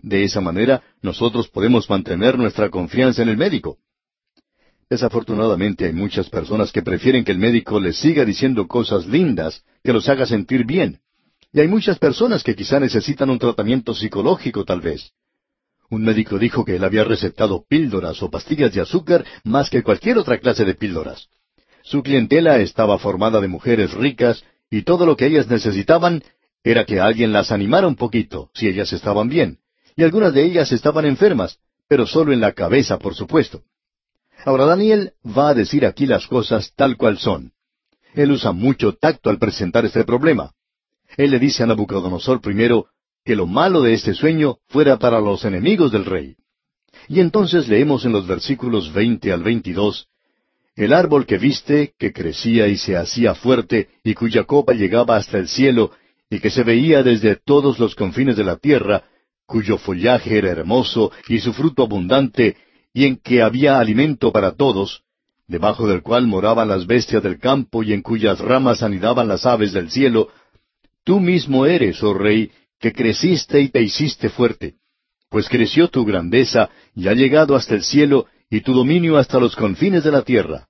De 0.00 0.24
esa 0.24 0.40
manera 0.40 0.82
nosotros 1.02 1.48
podemos 1.48 1.90
mantener 1.90 2.38
nuestra 2.38 2.70
confianza 2.70 3.20
en 3.20 3.28
el 3.28 3.36
médico. 3.36 3.76
Desafortunadamente 4.88 5.84
hay 5.84 5.92
muchas 5.92 6.30
personas 6.30 6.72
que 6.72 6.80
prefieren 6.80 7.22
que 7.22 7.32
el 7.32 7.38
médico 7.38 7.78
les 7.78 7.98
siga 7.98 8.24
diciendo 8.24 8.66
cosas 8.66 9.06
lindas, 9.06 9.62
que 9.82 9.92
los 9.92 10.08
haga 10.08 10.24
sentir 10.24 10.64
bien. 10.64 11.00
Y 11.52 11.60
hay 11.60 11.68
muchas 11.68 11.98
personas 11.98 12.42
que 12.42 12.56
quizá 12.56 12.80
necesitan 12.80 13.28
un 13.28 13.38
tratamiento 13.38 13.92
psicológico 13.92 14.64
tal 14.64 14.80
vez. 14.80 15.12
Un 15.90 16.02
médico 16.02 16.38
dijo 16.38 16.64
que 16.64 16.76
él 16.76 16.84
había 16.84 17.04
recetado 17.04 17.62
píldoras 17.68 18.22
o 18.22 18.30
pastillas 18.30 18.72
de 18.72 18.80
azúcar 18.80 19.22
más 19.44 19.68
que 19.68 19.82
cualquier 19.82 20.16
otra 20.16 20.38
clase 20.38 20.64
de 20.64 20.74
píldoras. 20.74 21.28
Su 21.84 22.02
clientela 22.02 22.60
estaba 22.60 22.98
formada 22.98 23.42
de 23.42 23.48
mujeres 23.48 23.92
ricas 23.92 24.42
y 24.70 24.82
todo 24.82 25.04
lo 25.04 25.16
que 25.16 25.26
ellas 25.26 25.48
necesitaban 25.48 26.22
era 26.64 26.86
que 26.86 26.98
alguien 26.98 27.30
las 27.30 27.52
animara 27.52 27.86
un 27.86 27.94
poquito, 27.94 28.50
si 28.54 28.66
ellas 28.66 28.90
estaban 28.94 29.28
bien. 29.28 29.58
Y 29.94 30.02
algunas 30.02 30.32
de 30.32 30.44
ellas 30.44 30.72
estaban 30.72 31.04
enfermas, 31.04 31.58
pero 31.86 32.06
solo 32.06 32.32
en 32.32 32.40
la 32.40 32.52
cabeza, 32.52 32.98
por 32.98 33.14
supuesto. 33.14 33.64
Ahora 34.46 34.64
Daniel 34.64 35.12
va 35.26 35.50
a 35.50 35.54
decir 35.54 35.84
aquí 35.84 36.06
las 36.06 36.26
cosas 36.26 36.72
tal 36.74 36.96
cual 36.96 37.18
son. 37.18 37.52
Él 38.14 38.30
usa 38.30 38.52
mucho 38.52 38.94
tacto 38.94 39.28
al 39.28 39.38
presentar 39.38 39.84
este 39.84 40.04
problema. 40.04 40.52
Él 41.18 41.32
le 41.32 41.38
dice 41.38 41.64
a 41.64 41.66
Nabucodonosor 41.66 42.40
primero 42.40 42.86
que 43.26 43.36
lo 43.36 43.46
malo 43.46 43.82
de 43.82 43.92
este 43.92 44.14
sueño 44.14 44.56
fuera 44.68 44.98
para 44.98 45.20
los 45.20 45.44
enemigos 45.44 45.92
del 45.92 46.06
rey. 46.06 46.36
Y 47.08 47.20
entonces 47.20 47.68
leemos 47.68 48.06
en 48.06 48.12
los 48.12 48.26
versículos 48.26 48.90
veinte 48.90 49.32
al 49.32 49.42
veintidós 49.42 50.08
el 50.76 50.92
árbol 50.92 51.26
que 51.26 51.38
viste, 51.38 51.94
que 51.98 52.12
crecía 52.12 52.66
y 52.68 52.76
se 52.76 52.96
hacía 52.96 53.34
fuerte, 53.34 53.88
y 54.02 54.14
cuya 54.14 54.44
copa 54.44 54.72
llegaba 54.72 55.16
hasta 55.16 55.38
el 55.38 55.48
cielo, 55.48 55.92
y 56.28 56.40
que 56.40 56.50
se 56.50 56.64
veía 56.64 57.02
desde 57.02 57.36
todos 57.36 57.78
los 57.78 57.94
confines 57.94 58.36
de 58.36 58.44
la 58.44 58.56
tierra, 58.56 59.04
cuyo 59.46 59.78
follaje 59.78 60.38
era 60.38 60.50
hermoso 60.50 61.12
y 61.28 61.38
su 61.38 61.52
fruto 61.52 61.84
abundante, 61.84 62.56
y 62.92 63.04
en 63.04 63.16
que 63.16 63.42
había 63.42 63.78
alimento 63.78 64.32
para 64.32 64.52
todos, 64.52 65.02
debajo 65.46 65.86
del 65.86 66.02
cual 66.02 66.26
moraban 66.26 66.68
las 66.68 66.86
bestias 66.86 67.22
del 67.22 67.38
campo 67.38 67.82
y 67.82 67.92
en 67.92 68.02
cuyas 68.02 68.38
ramas 68.40 68.82
anidaban 68.82 69.28
las 69.28 69.46
aves 69.46 69.72
del 69.72 69.90
cielo, 69.90 70.28
tú 71.04 71.20
mismo 71.20 71.66
eres, 71.66 72.02
oh 72.02 72.14
rey, 72.14 72.50
que 72.80 72.92
creciste 72.92 73.60
y 73.60 73.68
te 73.68 73.82
hiciste 73.82 74.28
fuerte, 74.28 74.74
pues 75.28 75.48
creció 75.48 75.88
tu 75.88 76.04
grandeza 76.04 76.70
y 76.94 77.08
ha 77.08 77.12
llegado 77.12 77.54
hasta 77.54 77.74
el 77.74 77.84
cielo 77.84 78.26
y 78.50 78.60
tu 78.60 78.72
dominio 78.72 79.16
hasta 79.16 79.38
los 79.38 79.56
confines 79.56 80.04
de 80.04 80.12
la 80.12 80.22
tierra. 80.22 80.68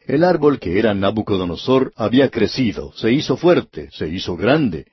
El 0.00 0.24
árbol 0.24 0.58
que 0.58 0.78
era 0.78 0.94
Nabucodonosor 0.94 1.92
había 1.96 2.30
crecido, 2.30 2.92
se 2.96 3.12
hizo 3.12 3.36
fuerte, 3.36 3.90
se 3.92 4.08
hizo 4.08 4.36
grande. 4.36 4.86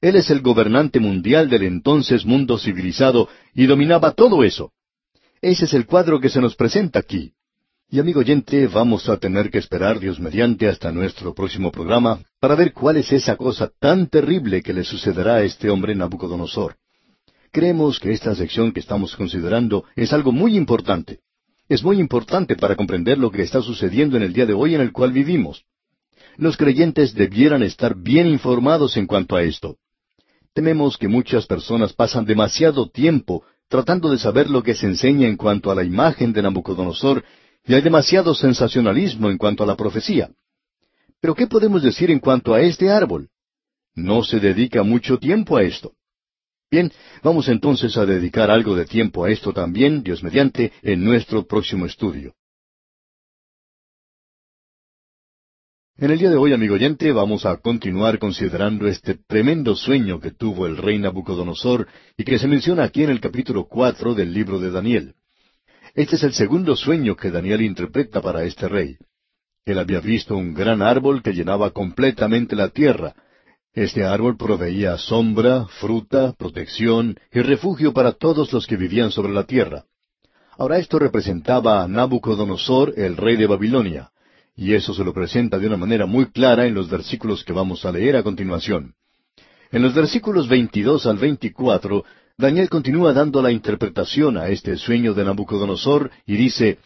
Él 0.00 0.16
es 0.16 0.30
el 0.30 0.40
gobernante 0.40 0.98
mundial 0.98 1.50
del 1.50 1.64
entonces 1.64 2.24
mundo 2.24 2.58
civilizado 2.58 3.28
y 3.54 3.66
dominaba 3.66 4.12
todo 4.12 4.44
eso. 4.44 4.72
Ese 5.40 5.64
es 5.64 5.74
el 5.74 5.86
cuadro 5.86 6.20
que 6.20 6.28
se 6.28 6.40
nos 6.40 6.54
presenta 6.54 7.00
aquí. 7.00 7.32
Y 7.90 8.00
amigo 8.00 8.20
oyente, 8.20 8.66
vamos 8.68 9.08
a 9.10 9.18
tener 9.18 9.50
que 9.50 9.58
esperar 9.58 10.00
Dios 10.00 10.18
mediante 10.18 10.66
hasta 10.66 10.90
nuestro 10.90 11.34
próximo 11.34 11.70
programa 11.70 12.20
para 12.40 12.54
ver 12.54 12.72
cuál 12.72 12.96
es 12.96 13.12
esa 13.12 13.36
cosa 13.36 13.70
tan 13.78 14.06
terrible 14.06 14.62
que 14.62 14.72
le 14.72 14.82
sucederá 14.82 15.34
a 15.34 15.42
este 15.42 15.68
hombre 15.68 15.94
Nabucodonosor. 15.94 16.76
Creemos 17.52 18.00
que 18.00 18.12
esta 18.12 18.34
sección 18.34 18.72
que 18.72 18.80
estamos 18.80 19.14
considerando 19.14 19.84
es 19.94 20.14
algo 20.14 20.32
muy 20.32 20.56
importante. 20.56 21.20
Es 21.68 21.84
muy 21.84 22.00
importante 22.00 22.56
para 22.56 22.76
comprender 22.76 23.18
lo 23.18 23.30
que 23.30 23.42
está 23.42 23.60
sucediendo 23.60 24.16
en 24.16 24.22
el 24.22 24.32
día 24.32 24.46
de 24.46 24.54
hoy 24.54 24.74
en 24.74 24.80
el 24.80 24.90
cual 24.90 25.12
vivimos. 25.12 25.64
Los 26.38 26.56
creyentes 26.56 27.14
debieran 27.14 27.62
estar 27.62 27.94
bien 27.94 28.26
informados 28.26 28.96
en 28.96 29.06
cuanto 29.06 29.36
a 29.36 29.42
esto. 29.42 29.76
Tememos 30.54 30.96
que 30.96 31.08
muchas 31.08 31.46
personas 31.46 31.92
pasan 31.92 32.24
demasiado 32.24 32.88
tiempo 32.88 33.44
tratando 33.68 34.10
de 34.10 34.18
saber 34.18 34.48
lo 34.48 34.62
que 34.62 34.74
se 34.74 34.86
enseña 34.86 35.28
en 35.28 35.36
cuanto 35.36 35.70
a 35.70 35.74
la 35.74 35.84
imagen 35.84 36.32
de 36.32 36.40
Nabucodonosor 36.42 37.22
y 37.66 37.74
hay 37.74 37.82
demasiado 37.82 38.34
sensacionalismo 38.34 39.28
en 39.28 39.36
cuanto 39.36 39.62
a 39.62 39.66
la 39.66 39.76
profecía. 39.76 40.30
Pero 41.20 41.34
¿qué 41.34 41.46
podemos 41.46 41.82
decir 41.82 42.10
en 42.10 42.18
cuanto 42.18 42.54
a 42.54 42.62
este 42.62 42.90
árbol? 42.90 43.28
No 43.94 44.22
se 44.24 44.40
dedica 44.40 44.82
mucho 44.82 45.18
tiempo 45.18 45.58
a 45.58 45.62
esto. 45.62 45.92
Bien, 46.72 46.90
vamos 47.22 47.48
entonces 47.48 47.98
a 47.98 48.06
dedicar 48.06 48.50
algo 48.50 48.74
de 48.74 48.86
tiempo 48.86 49.26
a 49.26 49.30
esto 49.30 49.52
también, 49.52 50.02
Dios 50.02 50.22
mediante, 50.22 50.72
en 50.80 51.04
nuestro 51.04 51.46
próximo 51.46 51.84
estudio. 51.84 52.34
En 55.98 56.10
el 56.10 56.18
día 56.18 56.30
de 56.30 56.36
hoy, 56.36 56.54
amigo 56.54 56.76
oyente, 56.76 57.12
vamos 57.12 57.44
a 57.44 57.58
continuar 57.58 58.18
considerando 58.18 58.88
este 58.88 59.16
tremendo 59.16 59.76
sueño 59.76 60.18
que 60.18 60.30
tuvo 60.30 60.66
el 60.66 60.78
rey 60.78 60.98
Nabucodonosor 60.98 61.88
y 62.16 62.24
que 62.24 62.38
se 62.38 62.48
menciona 62.48 62.84
aquí 62.84 63.04
en 63.04 63.10
el 63.10 63.20
capítulo 63.20 63.66
cuatro 63.66 64.14
del 64.14 64.32
libro 64.32 64.58
de 64.58 64.70
Daniel. 64.70 65.14
Este 65.94 66.16
es 66.16 66.22
el 66.22 66.32
segundo 66.32 66.74
sueño 66.74 67.16
que 67.16 67.30
Daniel 67.30 67.60
interpreta 67.60 68.22
para 68.22 68.44
este 68.44 68.66
rey. 68.66 68.96
Él 69.66 69.78
había 69.78 70.00
visto 70.00 70.38
un 70.38 70.54
gran 70.54 70.80
árbol 70.80 71.22
que 71.22 71.34
llenaba 71.34 71.70
completamente 71.70 72.56
la 72.56 72.70
tierra. 72.70 73.14
Este 73.74 74.04
árbol 74.04 74.36
proveía 74.36 74.98
sombra, 74.98 75.64
fruta, 75.80 76.34
protección 76.34 77.16
y 77.32 77.40
refugio 77.40 77.94
para 77.94 78.12
todos 78.12 78.52
los 78.52 78.66
que 78.66 78.76
vivían 78.76 79.10
sobre 79.10 79.32
la 79.32 79.44
tierra. 79.44 79.84
Ahora 80.58 80.78
esto 80.78 80.98
representaba 80.98 81.82
a 81.82 81.88
Nabucodonosor, 81.88 82.92
el 82.98 83.16
rey 83.16 83.36
de 83.36 83.46
Babilonia, 83.46 84.10
y 84.54 84.74
eso 84.74 84.92
se 84.92 85.02
lo 85.02 85.14
presenta 85.14 85.58
de 85.58 85.66
una 85.66 85.78
manera 85.78 86.04
muy 86.04 86.26
clara 86.26 86.66
en 86.66 86.74
los 86.74 86.90
versículos 86.90 87.44
que 87.44 87.54
vamos 87.54 87.86
a 87.86 87.92
leer 87.92 88.16
a 88.16 88.22
continuación. 88.22 88.94
En 89.70 89.80
los 89.80 89.94
versículos 89.94 90.48
22 90.48 91.06
al 91.06 91.16
24 91.16 92.04
Daniel 92.36 92.68
continúa 92.68 93.14
dando 93.14 93.40
la 93.40 93.52
interpretación 93.52 94.36
a 94.36 94.48
este 94.48 94.76
sueño 94.76 95.14
de 95.14 95.24
Nabucodonosor 95.24 96.10
y 96.26 96.36
dice, 96.36 96.78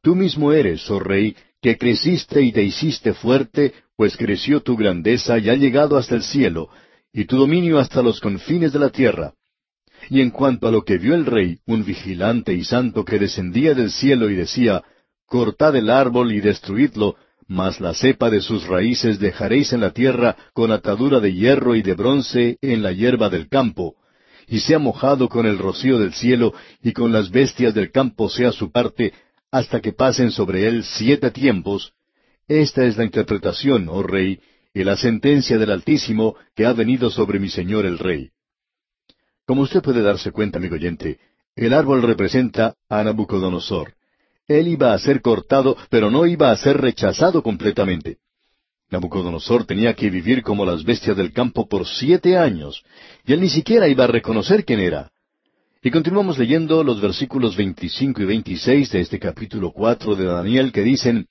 Tú 0.00 0.14
mismo 0.14 0.52
eres, 0.52 0.88
oh 0.90 0.98
rey, 0.98 1.36
que 1.62 1.78
creciste 1.78 2.42
y 2.42 2.50
te 2.50 2.64
hiciste 2.64 3.14
fuerte, 3.14 3.72
pues 3.96 4.16
creció 4.16 4.60
tu 4.60 4.76
grandeza 4.76 5.38
y 5.38 5.48
ha 5.48 5.54
llegado 5.54 5.96
hasta 5.96 6.16
el 6.16 6.24
cielo, 6.24 6.68
y 7.12 7.24
tu 7.24 7.36
dominio 7.36 7.78
hasta 7.78 8.02
los 8.02 8.20
confines 8.20 8.72
de 8.72 8.80
la 8.80 8.90
tierra. 8.90 9.32
Y 10.10 10.20
en 10.20 10.30
cuanto 10.30 10.66
a 10.66 10.72
lo 10.72 10.82
que 10.82 10.98
vio 10.98 11.14
el 11.14 11.24
rey, 11.24 11.60
un 11.66 11.84
vigilante 11.84 12.52
y 12.52 12.64
santo 12.64 13.04
que 13.04 13.20
descendía 13.20 13.74
del 13.74 13.92
cielo 13.92 14.28
y 14.28 14.34
decía, 14.34 14.82
Cortad 15.24 15.76
el 15.76 15.88
árbol 15.88 16.32
y 16.32 16.40
destruidlo, 16.40 17.14
mas 17.46 17.80
la 17.80 17.94
cepa 17.94 18.28
de 18.28 18.40
sus 18.40 18.66
raíces 18.66 19.20
dejaréis 19.20 19.72
en 19.72 19.82
la 19.82 19.92
tierra 19.92 20.36
con 20.54 20.72
atadura 20.72 21.20
de 21.20 21.32
hierro 21.32 21.76
y 21.76 21.82
de 21.82 21.94
bronce 21.94 22.58
en 22.60 22.82
la 22.82 22.90
hierba 22.90 23.30
del 23.30 23.48
campo, 23.48 23.94
y 24.48 24.58
sea 24.58 24.80
mojado 24.80 25.28
con 25.28 25.46
el 25.46 25.58
rocío 25.58 26.00
del 26.00 26.12
cielo, 26.12 26.54
y 26.82 26.92
con 26.92 27.12
las 27.12 27.30
bestias 27.30 27.72
del 27.72 27.92
campo 27.92 28.28
sea 28.28 28.50
su 28.50 28.72
parte, 28.72 29.12
hasta 29.52 29.80
que 29.80 29.92
pasen 29.92 30.30
sobre 30.30 30.66
él 30.66 30.82
siete 30.82 31.30
tiempos, 31.30 31.92
esta 32.48 32.84
es 32.84 32.96
la 32.96 33.04
interpretación, 33.04 33.88
oh 33.90 34.02
rey, 34.02 34.40
y 34.74 34.82
la 34.82 34.96
sentencia 34.96 35.58
del 35.58 35.70
Altísimo 35.70 36.34
que 36.56 36.64
ha 36.64 36.72
venido 36.72 37.10
sobre 37.10 37.38
mi 37.38 37.50
señor 37.50 37.84
el 37.84 37.98
rey. 37.98 38.30
Como 39.46 39.62
usted 39.62 39.82
puede 39.82 40.00
darse 40.00 40.32
cuenta, 40.32 40.58
amigo 40.58 40.74
oyente, 40.74 41.18
el 41.54 41.74
árbol 41.74 42.02
representa 42.02 42.74
a 42.88 43.04
Nabucodonosor. 43.04 43.94
Él 44.48 44.68
iba 44.68 44.94
a 44.94 44.98
ser 44.98 45.20
cortado, 45.20 45.76
pero 45.90 46.10
no 46.10 46.26
iba 46.26 46.50
a 46.50 46.56
ser 46.56 46.80
rechazado 46.80 47.42
completamente. 47.42 48.16
Nabucodonosor 48.90 49.66
tenía 49.66 49.94
que 49.94 50.08
vivir 50.08 50.42
como 50.42 50.64
las 50.64 50.82
bestias 50.82 51.16
del 51.16 51.32
campo 51.32 51.68
por 51.68 51.86
siete 51.86 52.38
años, 52.38 52.82
y 53.26 53.34
él 53.34 53.40
ni 53.42 53.50
siquiera 53.50 53.86
iba 53.86 54.04
a 54.04 54.08
reconocer 54.08 54.64
quién 54.64 54.80
era. 54.80 55.12
Y 55.84 55.90
continuamos 55.90 56.38
leyendo 56.38 56.84
los 56.84 57.00
versículos 57.00 57.56
25 57.56 58.22
y 58.22 58.24
26 58.24 58.92
de 58.92 59.00
este 59.00 59.18
capítulo 59.18 59.72
cuatro 59.72 60.14
de 60.14 60.26
Daniel 60.26 60.70
que 60.70 60.82
dicen, 60.82 61.26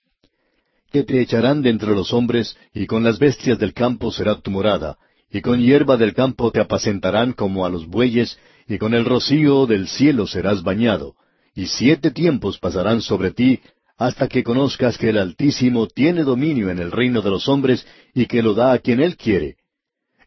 que 0.91 1.03
te 1.03 1.21
echarán 1.21 1.61
de 1.61 1.69
entre 1.69 1.91
los 1.91 2.11
hombres, 2.11 2.57
y 2.73 2.85
con 2.85 3.01
las 3.01 3.17
bestias 3.17 3.57
del 3.59 3.73
campo 3.73 4.11
será 4.11 4.41
tu 4.41 4.51
morada, 4.51 4.97
y 5.31 5.39
con 5.39 5.61
hierba 5.61 5.95
del 5.95 6.13
campo 6.13 6.51
te 6.51 6.59
apacentarán 6.59 7.31
como 7.31 7.65
a 7.65 7.69
los 7.69 7.87
bueyes, 7.87 8.37
y 8.67 8.77
con 8.77 8.93
el 8.93 9.05
rocío 9.05 9.67
del 9.67 9.87
cielo 9.87 10.27
serás 10.27 10.63
bañado, 10.63 11.15
y 11.55 11.67
siete 11.67 12.11
tiempos 12.11 12.59
pasarán 12.59 13.01
sobre 13.01 13.31
ti, 13.31 13.61
hasta 13.97 14.27
que 14.27 14.43
conozcas 14.43 14.97
que 14.97 15.11
el 15.11 15.17
Altísimo 15.17 15.87
tiene 15.87 16.23
dominio 16.23 16.69
en 16.69 16.79
el 16.79 16.91
reino 16.91 17.21
de 17.21 17.29
los 17.29 17.47
hombres 17.47 17.87
y 18.13 18.25
que 18.25 18.41
lo 18.41 18.53
da 18.53 18.73
a 18.73 18.79
quien 18.79 18.99
Él 18.99 19.15
quiere. 19.15 19.60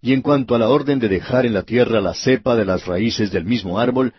Y 0.04 0.12
en 0.12 0.20
cuanto 0.20 0.54
a 0.54 0.58
la 0.58 0.68
orden 0.68 0.98
de 0.98 1.08
dejar 1.08 1.46
en 1.46 1.54
la 1.54 1.62
tierra 1.62 1.98
la 2.02 2.12
cepa 2.12 2.54
de 2.56 2.66
las 2.66 2.84
raíces 2.84 3.32
del 3.32 3.46
mismo 3.46 3.78
árbol, 3.78 4.12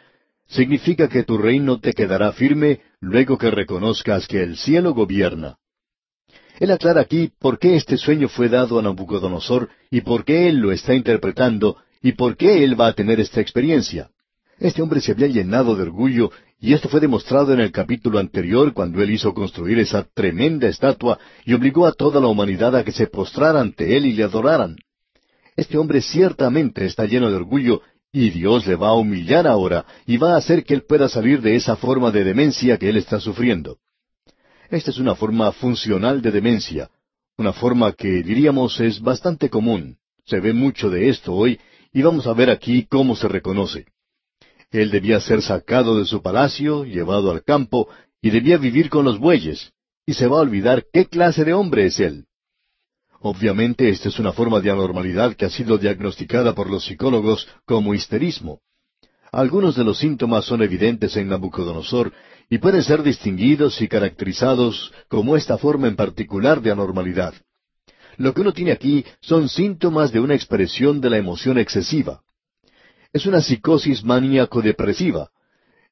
significa 0.48 1.08
que 1.08 1.22
tu 1.22 1.38
reino 1.38 1.80
te 1.80 1.94
quedará 1.94 2.32
firme 2.32 2.82
luego 3.00 3.38
que 3.38 3.52
reconozcas 3.52 4.28
que 4.28 4.42
el 4.42 4.58
cielo 4.58 4.96
gobierna. 4.96 5.58
Él 6.60 6.72
aclara 6.72 7.02
aquí 7.02 7.32
por 7.40 7.60
qué 7.60 7.76
este 7.76 7.98
sueño 7.98 8.30
fue 8.30 8.50
dado 8.50 8.80
a 8.80 8.82
Nabucodonosor 8.82 9.70
y 9.92 10.02
por 10.02 10.26
qué 10.26 10.50
él 10.50 10.58
lo 10.58 10.72
está 10.72 10.96
interpretando 10.96 11.78
y 12.02 12.14
por 12.14 12.36
qué 12.36 12.64
él 12.64 12.82
va 12.82 12.88
a 12.88 12.94
tener 12.94 13.20
esta 13.20 13.40
experiencia. 13.40 14.10
Este 14.58 14.82
hombre 14.82 15.02
se 15.02 15.12
había 15.12 15.28
llenado 15.28 15.76
de 15.76 15.84
orgullo 15.84 16.32
y 16.60 16.74
esto 16.74 16.90
fue 16.90 17.00
demostrado 17.00 17.54
en 17.54 17.60
el 17.60 17.72
capítulo 17.72 18.18
anterior 18.18 18.74
cuando 18.74 19.04
él 19.04 19.12
hizo 19.12 19.36
construir 19.36 19.78
esa 19.78 20.08
tremenda 20.16 20.68
estatua 20.68 21.20
y 21.46 21.54
obligó 21.54 21.86
a 21.86 21.92
toda 21.92 22.20
la 22.20 22.26
humanidad 22.26 22.76
a 22.76 22.84
que 22.84 22.92
se 22.92 23.06
postrara 23.06 23.62
ante 23.62 23.96
él 23.96 24.08
y 24.08 24.14
le 24.14 24.24
adoraran. 24.24 24.78
Este 25.56 25.78
hombre 25.78 26.02
ciertamente 26.02 26.86
está 26.86 27.06
lleno 27.06 27.30
de 27.30 27.38
orgullo 27.38 27.82
y 28.12 28.30
Dios 28.30 28.66
le 28.66 28.76
va 28.76 28.90
a 28.90 28.94
humillar 28.94 29.48
ahora 29.48 29.86
y 30.06 30.18
va 30.18 30.34
a 30.34 30.38
hacer 30.38 30.64
que 30.64 30.74
él 30.74 30.84
pueda 30.84 31.10
salir 31.10 31.42
de 31.42 31.56
esa 31.56 31.76
forma 31.76 32.12
de 32.12 32.24
demencia 32.24 32.78
que 32.78 32.90
él 32.90 32.98
está 32.98 33.20
sufriendo. 33.20 33.78
Esta 34.70 34.92
es 34.92 34.98
una 34.98 35.16
forma 35.16 35.52
funcional 35.52 36.22
de 36.22 36.32
demencia, 36.32 36.90
una 37.38 37.54
forma 37.54 37.94
que 37.94 38.24
diríamos 38.24 38.80
es 38.80 39.02
bastante 39.02 39.50
común. 39.50 39.98
Se 40.26 40.40
ve 40.40 40.54
mucho 40.54 40.90
de 40.90 41.10
esto 41.10 41.34
hoy 41.34 41.60
y 41.94 42.02
vamos 42.02 42.28
a 42.28 42.34
ver 42.34 42.50
aquí 42.50 42.86
cómo 42.90 43.16
se 43.16 43.28
reconoce. 43.28 43.86
Él 44.72 44.92
debía 44.92 45.22
ser 45.22 45.42
sacado 45.42 45.98
de 45.98 46.06
su 46.06 46.22
palacio, 46.22 46.84
llevado 46.84 47.32
al 47.32 47.44
campo, 47.44 47.88
y 48.22 48.32
debía 48.32 48.58
vivir 48.58 48.90
con 48.90 49.06
los 49.06 49.20
bueyes, 49.20 49.72
y 50.06 50.14
se 50.14 50.28
va 50.28 50.38
a 50.38 50.42
olvidar 50.42 50.86
qué 50.92 51.06
clase 51.06 51.46
de 51.46 51.54
hombre 51.54 51.86
es 51.86 52.00
él. 52.00 52.26
Obviamente 53.28 53.90
esta 53.90 54.10
es 54.10 54.20
una 54.20 54.34
forma 54.34 54.60
de 54.60 54.70
anormalidad 54.70 55.36
que 55.36 55.46
ha 55.46 55.50
sido 55.50 55.80
diagnosticada 55.80 56.54
por 56.54 56.70
los 56.70 56.86
psicólogos 56.86 57.48
como 57.66 57.96
histerismo. 57.96 58.60
Algunos 59.32 59.76
de 59.76 59.84
los 59.84 59.98
síntomas 59.98 60.46
son 60.46 60.62
evidentes 60.62 61.18
en 61.18 61.30
Nabucodonosor 61.30 62.14
y 62.52 62.60
pueden 62.60 62.84
ser 62.84 63.02
distinguidos 63.02 63.82
y 63.82 63.88
caracterizados 63.88 64.94
como 65.10 65.36
esta 65.36 65.58
forma 65.58 65.88
en 65.88 65.96
particular 65.96 66.62
de 66.62 66.70
anormalidad. 66.70 67.34
Lo 68.18 68.32
que 68.36 68.42
uno 68.42 68.54
tiene 68.54 68.74
aquí 68.74 69.04
son 69.22 69.50
síntomas 69.50 70.12
de 70.12 70.20
una 70.20 70.36
expresión 70.36 71.02
de 71.02 71.10
la 71.10 71.18
emoción 71.18 71.58
excesiva. 71.58 72.22
Es 73.12 73.26
una 73.26 73.42
psicosis 73.42 74.04
maníaco-depresiva. 74.04 75.32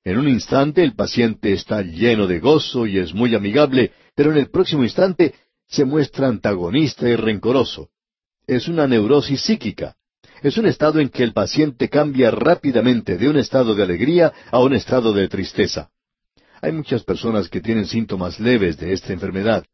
En 0.04 0.20
un 0.20 0.28
instante 0.28 0.84
el 0.84 0.94
paciente 0.94 1.52
está 1.54 1.82
lleno 1.82 2.28
de 2.28 2.40
gozo 2.40 2.86
y 2.86 3.00
es 3.00 3.12
muy 3.12 3.34
amigable, 3.34 3.92
pero 4.14 4.32
en 4.32 4.38
el 4.38 4.52
próximo 4.52 4.84
instante 4.84 5.34
se 5.74 5.86
muestra 5.86 6.28
antagonista 6.28 7.10
y 7.10 7.16
rencoroso. 7.16 7.90
Es 8.46 8.68
una 8.68 8.86
neurosis 8.86 9.42
psíquica. 9.42 9.96
Es 10.44 10.58
un 10.58 10.68
estado 10.68 11.00
en 11.00 11.10
que 11.10 11.24
el 11.24 11.34
paciente 11.34 11.90
cambia 11.90 12.30
rápidamente 12.30 13.18
de 13.18 13.28
un 13.28 13.38
estado 13.38 13.74
de 13.74 13.82
alegría 13.82 14.32
a 14.52 14.60
un 14.60 14.76
estado 14.76 15.14
de 15.14 15.28
tristeza. 15.28 15.90
Hay 16.62 16.74
muchas 16.74 17.04
personas 17.04 17.50
que 17.50 17.60
tienen 17.60 17.88
síntomas 17.88 18.40
leves 18.40 18.78
de 18.78 18.94
esta 18.94 19.14
enfermedad. 19.14 19.66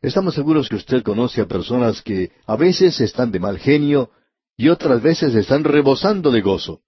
Estamos 0.00 0.36
seguros 0.36 0.68
que 0.68 0.76
usted 0.76 1.02
conoce 1.02 1.40
a 1.40 1.46
personas 1.46 2.00
que 2.00 2.30
a 2.46 2.54
veces 2.54 3.00
están 3.00 3.32
de 3.32 3.40
mal 3.40 3.58
genio 3.58 4.10
y 4.56 4.68
otras 4.68 5.02
veces 5.02 5.34
están 5.34 5.64
rebosando 5.64 6.30
de 6.30 6.42
gozo. 6.42 6.80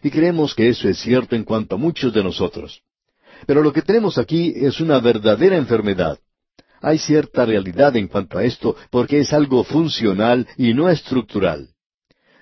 Y 0.00 0.10
creemos 0.10 0.54
que 0.54 0.68
eso 0.68 0.88
es 0.88 0.98
cierto 0.98 1.34
en 1.34 1.42
cuanto 1.42 1.74
a 1.74 1.78
muchos 1.78 2.12
de 2.12 2.22
nosotros. 2.22 2.82
Pero 3.46 3.62
lo 3.62 3.72
que 3.72 3.82
tenemos 3.82 4.16
aquí 4.16 4.52
es 4.54 4.80
una 4.80 5.00
verdadera 5.00 5.56
enfermedad. 5.56 6.20
Hay 6.82 6.98
cierta 6.98 7.46
realidad 7.46 7.96
en 7.96 8.08
cuanto 8.08 8.38
a 8.38 8.44
esto 8.44 8.74
porque 8.90 9.20
es 9.20 9.32
algo 9.32 9.62
funcional 9.62 10.48
y 10.56 10.74
no 10.74 10.90
estructural. 10.90 11.68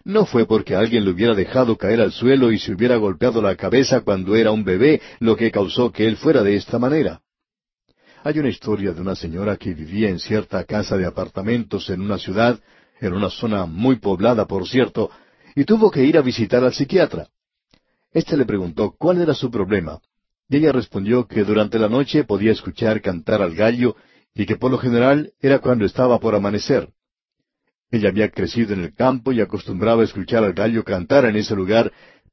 no 0.02 0.24
fue 0.24 0.46
porque 0.46 0.74
alguien 0.74 1.04
lo 1.04 1.10
hubiera 1.10 1.34
dejado 1.34 1.76
caer 1.76 2.00
al 2.00 2.10
suelo 2.10 2.50
y 2.50 2.58
se 2.58 2.72
hubiera 2.72 2.96
golpeado 2.96 3.42
la 3.42 3.54
cabeza 3.54 4.00
cuando 4.00 4.34
era 4.34 4.50
un 4.50 4.64
bebé 4.64 5.02
lo 5.20 5.36
que 5.36 5.50
causó 5.50 5.92
que 5.92 6.06
él 6.08 6.16
fuera 6.16 6.42
de 6.42 6.56
esta 6.56 6.78
manera. 6.78 7.20
Hay 8.24 8.38
una 8.38 8.48
historia 8.48 8.92
de 8.92 9.00
una 9.02 9.14
señora 9.14 9.58
que 9.58 9.74
vivía 9.74 10.08
en 10.08 10.18
cierta 10.18 10.64
casa 10.64 10.96
de 10.96 11.04
apartamentos 11.04 11.90
en 11.90 12.00
una 12.00 12.16
ciudad, 12.16 12.58
en 12.98 13.12
una 13.12 13.28
zona 13.28 13.66
muy 13.66 13.96
poblada, 13.96 14.46
por 14.46 14.66
cierto, 14.66 15.10
y 15.54 15.64
tuvo 15.64 15.90
que 15.90 16.02
ir 16.02 16.16
a 16.16 16.22
visitar 16.22 16.64
al 16.64 16.72
psiquiatra. 16.72 17.28
Este 18.10 18.38
le 18.38 18.46
preguntó 18.46 18.94
cuál 18.98 19.20
era 19.20 19.34
su 19.34 19.50
problema, 19.50 20.00
y 20.48 20.56
ella 20.56 20.72
respondió 20.72 21.26
que 21.26 21.44
durante 21.44 21.78
la 21.78 21.88
noche 21.88 22.24
podía 22.24 22.52
escuchar 22.52 23.02
cantar 23.02 23.42
al 23.42 23.54
gallo 23.54 23.96
y 24.34 24.46
que 24.46 24.56
por 24.56 24.70
lo 24.70 24.78
general 24.78 25.32
era 25.40 25.58
cuando 25.58 25.84
estaba 25.84 26.18
por 26.18 26.34
amanecer. 26.34 26.88
Ella 27.90 28.10
había 28.10 28.30
crecido 28.30 28.74
en 28.74 28.84
el 28.84 28.94
campo 28.94 29.32
y 29.32 29.40
acostumbraba 29.40 30.02
a 30.02 30.04
escuchar 30.04 30.44
al 30.44 30.52
gallo 30.52 30.84
cantar 30.84 31.24
en 31.24 31.36
ese 31.36 31.56
lugar, 31.56 31.92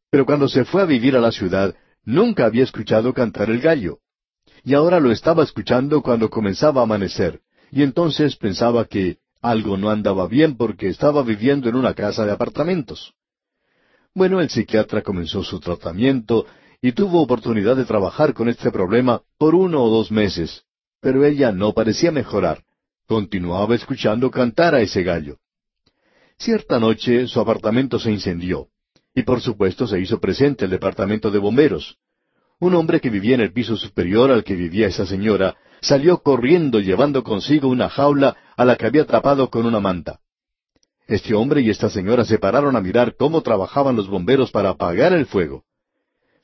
pero 0.09 0.25
cuando 0.25 0.47
se 0.47 0.65
fue 0.65 0.83
a 0.83 0.85
vivir 0.85 1.15
a 1.15 1.21
la 1.21 1.31
ciudad, 1.31 1.75
nunca 2.03 2.45
había 2.45 2.63
escuchado 2.63 3.13
cantar 3.13 3.49
el 3.49 3.59
gallo. 3.59 3.99
Y 4.63 4.73
ahora 4.73 4.99
lo 4.99 5.11
estaba 5.11 5.43
escuchando 5.43 6.01
cuando 6.01 6.29
comenzaba 6.29 6.81
a 6.81 6.83
amanecer, 6.83 7.41
y 7.71 7.83
entonces 7.83 8.35
pensaba 8.35 8.85
que 8.85 9.17
algo 9.41 9.77
no 9.77 9.89
andaba 9.89 10.27
bien 10.27 10.57
porque 10.57 10.89
estaba 10.89 11.23
viviendo 11.23 11.69
en 11.69 11.75
una 11.75 11.93
casa 11.93 12.25
de 12.25 12.31
apartamentos. 12.31 13.13
Bueno, 14.13 14.41
el 14.41 14.49
psiquiatra 14.49 15.01
comenzó 15.01 15.43
su 15.43 15.59
tratamiento 15.59 16.45
y 16.81 16.91
tuvo 16.91 17.21
oportunidad 17.21 17.75
de 17.75 17.85
trabajar 17.85 18.33
con 18.33 18.49
este 18.49 18.71
problema 18.71 19.21
por 19.37 19.55
uno 19.55 19.83
o 19.83 19.89
dos 19.89 20.11
meses, 20.11 20.63
pero 20.99 21.25
ella 21.25 21.51
no 21.51 21.73
parecía 21.73 22.11
mejorar. 22.11 22.63
Continuaba 23.07 23.75
escuchando 23.75 24.29
cantar 24.31 24.75
a 24.75 24.81
ese 24.81 25.03
gallo. 25.03 25.37
Cierta 26.37 26.79
noche 26.79 27.27
su 27.27 27.39
apartamento 27.39 27.99
se 27.99 28.11
incendió, 28.11 28.67
y 29.15 29.23
por 29.23 29.41
supuesto 29.41 29.87
se 29.87 29.99
hizo 29.99 30.19
presente 30.19 30.65
el 30.65 30.71
departamento 30.71 31.31
de 31.31 31.39
bomberos. 31.39 31.97
Un 32.59 32.75
hombre 32.75 32.99
que 32.99 33.09
vivía 33.09 33.35
en 33.35 33.41
el 33.41 33.53
piso 33.53 33.75
superior 33.75 34.31
al 34.31 34.43
que 34.43 34.55
vivía 34.55 34.87
esa 34.87 35.05
señora 35.05 35.55
salió 35.81 36.21
corriendo 36.21 36.79
llevando 36.79 37.23
consigo 37.23 37.67
una 37.69 37.89
jaula 37.89 38.35
a 38.55 38.65
la 38.65 38.75
que 38.75 38.87
había 38.87 39.03
atrapado 39.03 39.49
con 39.49 39.65
una 39.65 39.79
manta. 39.79 40.19
Este 41.07 41.33
hombre 41.33 41.61
y 41.61 41.69
esta 41.69 41.89
señora 41.89 42.25
se 42.25 42.37
pararon 42.37 42.75
a 42.75 42.81
mirar 42.81 43.15
cómo 43.15 43.41
trabajaban 43.41 43.95
los 43.95 44.09
bomberos 44.09 44.51
para 44.51 44.69
apagar 44.69 45.13
el 45.13 45.25
fuego. 45.25 45.63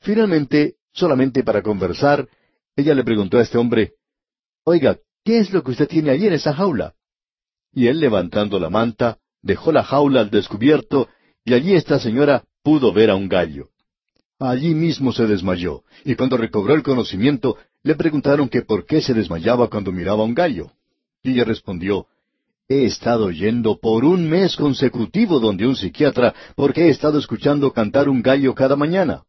Finalmente, 0.00 0.76
solamente 0.92 1.42
para 1.42 1.62
conversar, 1.62 2.28
ella 2.74 2.94
le 2.94 3.04
preguntó 3.04 3.38
a 3.38 3.42
este 3.42 3.58
hombre, 3.58 3.92
Oiga, 4.64 4.98
¿qué 5.24 5.38
es 5.38 5.52
lo 5.52 5.62
que 5.62 5.72
usted 5.72 5.88
tiene 5.88 6.10
allí 6.10 6.26
en 6.26 6.32
esa 6.32 6.54
jaula? 6.54 6.94
Y 7.72 7.88
él, 7.88 8.00
levantando 8.00 8.58
la 8.58 8.70
manta, 8.70 9.18
dejó 9.42 9.72
la 9.72 9.84
jaula 9.84 10.20
al 10.20 10.30
descubierto, 10.30 11.08
y 11.44 11.52
allí 11.52 11.74
esta 11.74 11.98
señora 11.98 12.44
pudo 12.62 12.92
ver 12.92 13.10
a 13.10 13.14
un 13.14 13.28
gallo. 13.28 13.68
Allí 14.38 14.74
mismo 14.74 15.12
se 15.12 15.26
desmayó, 15.26 15.82
y 16.04 16.14
cuando 16.14 16.38
recobró 16.38 16.74
el 16.74 16.82
conocimiento, 16.82 17.58
le 17.82 17.94
preguntaron 17.94 18.48
que 18.48 18.62
por 18.62 18.86
qué 18.86 19.02
se 19.02 19.12
desmayaba 19.12 19.68
cuando 19.68 19.92
miraba 19.92 20.22
a 20.22 20.26
un 20.26 20.34
gallo. 20.34 20.72
Y 21.22 21.32
ella 21.32 21.44
respondió, 21.44 22.06
He 22.66 22.86
estado 22.86 23.30
yendo 23.30 23.78
por 23.78 24.06
un 24.06 24.28
mes 24.28 24.56
consecutivo 24.56 25.38
donde 25.38 25.66
un 25.66 25.76
psiquiatra 25.76 26.34
porque 26.56 26.86
he 26.86 26.88
estado 26.88 27.18
escuchando 27.18 27.72
cantar 27.72 28.08
un 28.08 28.22
gallo 28.22 28.54
cada 28.54 28.74
mañana. 28.74 29.24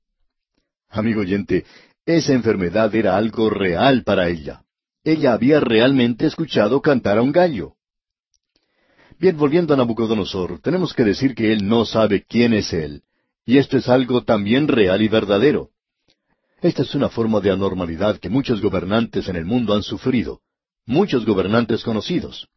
Amigo 0.90 1.20
oyente, 1.20 1.66
esa 2.06 2.32
enfermedad 2.32 2.96
era 2.96 3.18
algo 3.18 3.50
real 3.50 4.04
para 4.04 4.30
ella. 4.30 4.65
Ella 5.06 5.34
había 5.34 5.60
realmente 5.60 6.26
escuchado 6.26 6.82
cantar 6.82 7.20
a 7.20 7.22
un 7.22 7.32
gallo. 7.32 7.76
Bien, 9.20 9.38
volviendo 9.38 9.76
a 9.76 9.78
Nabucodonosor, 9.78 10.60
tenemos 10.62 10.96
que 10.96 11.04
decir 11.04 11.36
que 11.36 11.54
él 11.54 11.68
no 11.68 11.86
sabe 11.86 12.26
quién 12.28 12.54
es 12.54 12.74
él. 12.74 13.04
Y 13.46 13.60
esto 13.60 13.78
es 13.78 13.88
algo 13.88 14.24
también 14.24 14.68
real 14.68 15.04
y 15.04 15.08
verdadero. 15.08 15.70
Esta 16.60 16.82
es 16.82 16.96
una 16.96 17.10
forma 17.10 17.40
de 17.40 17.52
anormalidad 17.52 18.18
que 18.18 18.30
muchos 18.30 18.64
gobernantes 18.64 19.30
en 19.30 19.36
el 19.36 19.46
mundo 19.46 19.76
han 19.76 19.84
sufrido, 19.84 20.42
muchos 20.88 21.24
gobernantes 21.24 21.84
conocidos. 21.84 22.48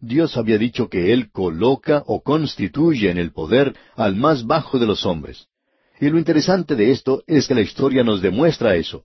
Dios 0.00 0.36
había 0.36 0.58
dicho 0.58 0.88
que 0.88 1.12
Él 1.12 1.30
coloca 1.30 2.02
o 2.06 2.24
constituye 2.24 3.08
en 3.08 3.18
el 3.18 3.30
poder 3.30 3.72
al 3.94 4.16
más 4.16 4.44
bajo 4.44 4.80
de 4.80 4.86
los 4.86 5.06
hombres. 5.06 5.46
Y 6.00 6.08
lo 6.08 6.18
interesante 6.18 6.74
de 6.74 6.90
esto 6.90 7.22
es 7.28 7.46
que 7.46 7.54
la 7.54 7.60
historia 7.60 8.02
nos 8.02 8.20
demuestra 8.20 8.74
eso. 8.74 9.04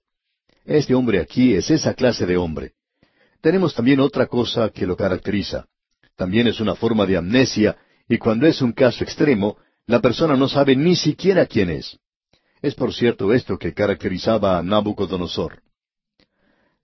Este 0.65 0.95
hombre 0.95 1.19
aquí 1.19 1.53
es 1.53 1.69
esa 1.69 1.93
clase 1.93 2.25
de 2.25 2.35
hombre. 2.35 2.73
Tenemos 3.41 3.73
también 3.73 3.99
otra 3.99 4.27
cosa 4.27 4.69
que 4.69 4.85
lo 4.85 4.97
caracteriza. 4.97 5.65
También 6.15 6.47
es 6.47 6.59
una 6.59 6.75
forma 6.75 7.05
de 7.05 7.17
amnesia, 7.17 7.77
y 8.07 8.17
cuando 8.17 8.47
es 8.47 8.61
un 8.61 8.73
caso 8.73 9.03
extremo, 9.03 9.57
la 9.85 10.01
persona 10.01 10.35
no 10.35 10.49
sabe 10.49 10.75
ni 10.75 10.95
siquiera 10.95 11.45
quién 11.45 11.69
es. 11.69 11.97
Es 12.61 12.75
por 12.75 12.93
cierto 12.93 13.33
esto 13.33 13.57
que 13.57 13.73
caracterizaba 13.73 14.57
a 14.57 14.63
Nabucodonosor. 14.63 15.61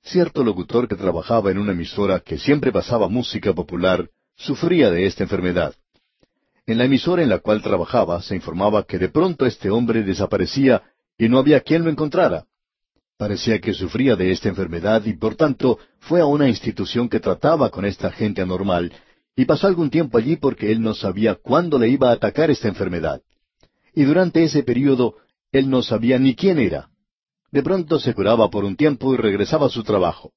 Cierto 0.02 0.44
locutor 0.44 0.88
que 0.88 0.96
trabajaba 0.96 1.52
en 1.52 1.58
una 1.58 1.74
emisora 1.74 2.20
que 2.20 2.38
siempre 2.38 2.72
pasaba 2.72 3.10
música 3.10 3.54
popular 3.54 4.10
sufría 4.38 4.92
de 4.92 5.06
esta 5.06 5.24
enfermedad. 5.24 5.74
En 6.66 6.78
la 6.78 6.86
emisora 6.86 7.24
en 7.24 7.30
la 7.30 7.40
cual 7.40 7.62
trabajaba 7.62 8.22
se 8.22 8.36
informaba 8.36 8.86
que 8.86 8.98
de 8.98 9.10
pronto 9.10 9.46
este 9.46 9.70
hombre 9.70 10.04
desaparecía 10.04 10.84
y 11.18 11.28
no 11.28 11.40
había 11.40 11.60
quien 11.62 11.84
lo 11.84 11.90
encontrara. 11.90 12.46
Parecía 13.18 13.62
que 13.62 13.74
sufría 13.74 14.18
de 14.18 14.32
esta 14.32 14.50
enfermedad 14.50 15.06
y 15.06 15.14
por 15.14 15.36
tanto 15.36 15.80
fue 16.00 16.20
a 16.20 16.26
una 16.26 16.50
institución 16.50 17.08
que 17.08 17.22
trataba 17.22 17.70
con 17.70 17.86
esta 17.86 18.12
gente 18.12 18.42
anormal 18.42 18.92
y 19.38 19.46
pasó 19.46 19.68
algún 19.68 19.90
tiempo 19.90 20.18
allí 20.18 20.36
porque 20.36 20.72
él 20.72 20.82
no 20.82 20.94
sabía 20.94 21.36
cuándo 21.36 21.80
le 21.80 21.88
iba 21.88 22.10
a 22.10 22.14
atacar 22.14 22.52
esta 22.52 22.68
enfermedad. 22.68 23.22
Y 23.94 24.04
durante 24.04 24.44
ese 24.44 24.64
período 24.64 25.16
él 25.54 25.70
no 25.70 25.82
sabía 25.82 26.20
ni 26.20 26.36
quién 26.36 26.60
era. 26.60 26.90
De 27.52 27.64
pronto 27.64 28.00
se 28.00 28.14
curaba 28.14 28.50
por 28.50 28.66
un 28.66 28.76
tiempo 28.76 29.14
y 29.14 29.18
regresaba 29.18 29.68
a 29.68 29.70
su 29.70 29.84
trabajo. 29.84 30.34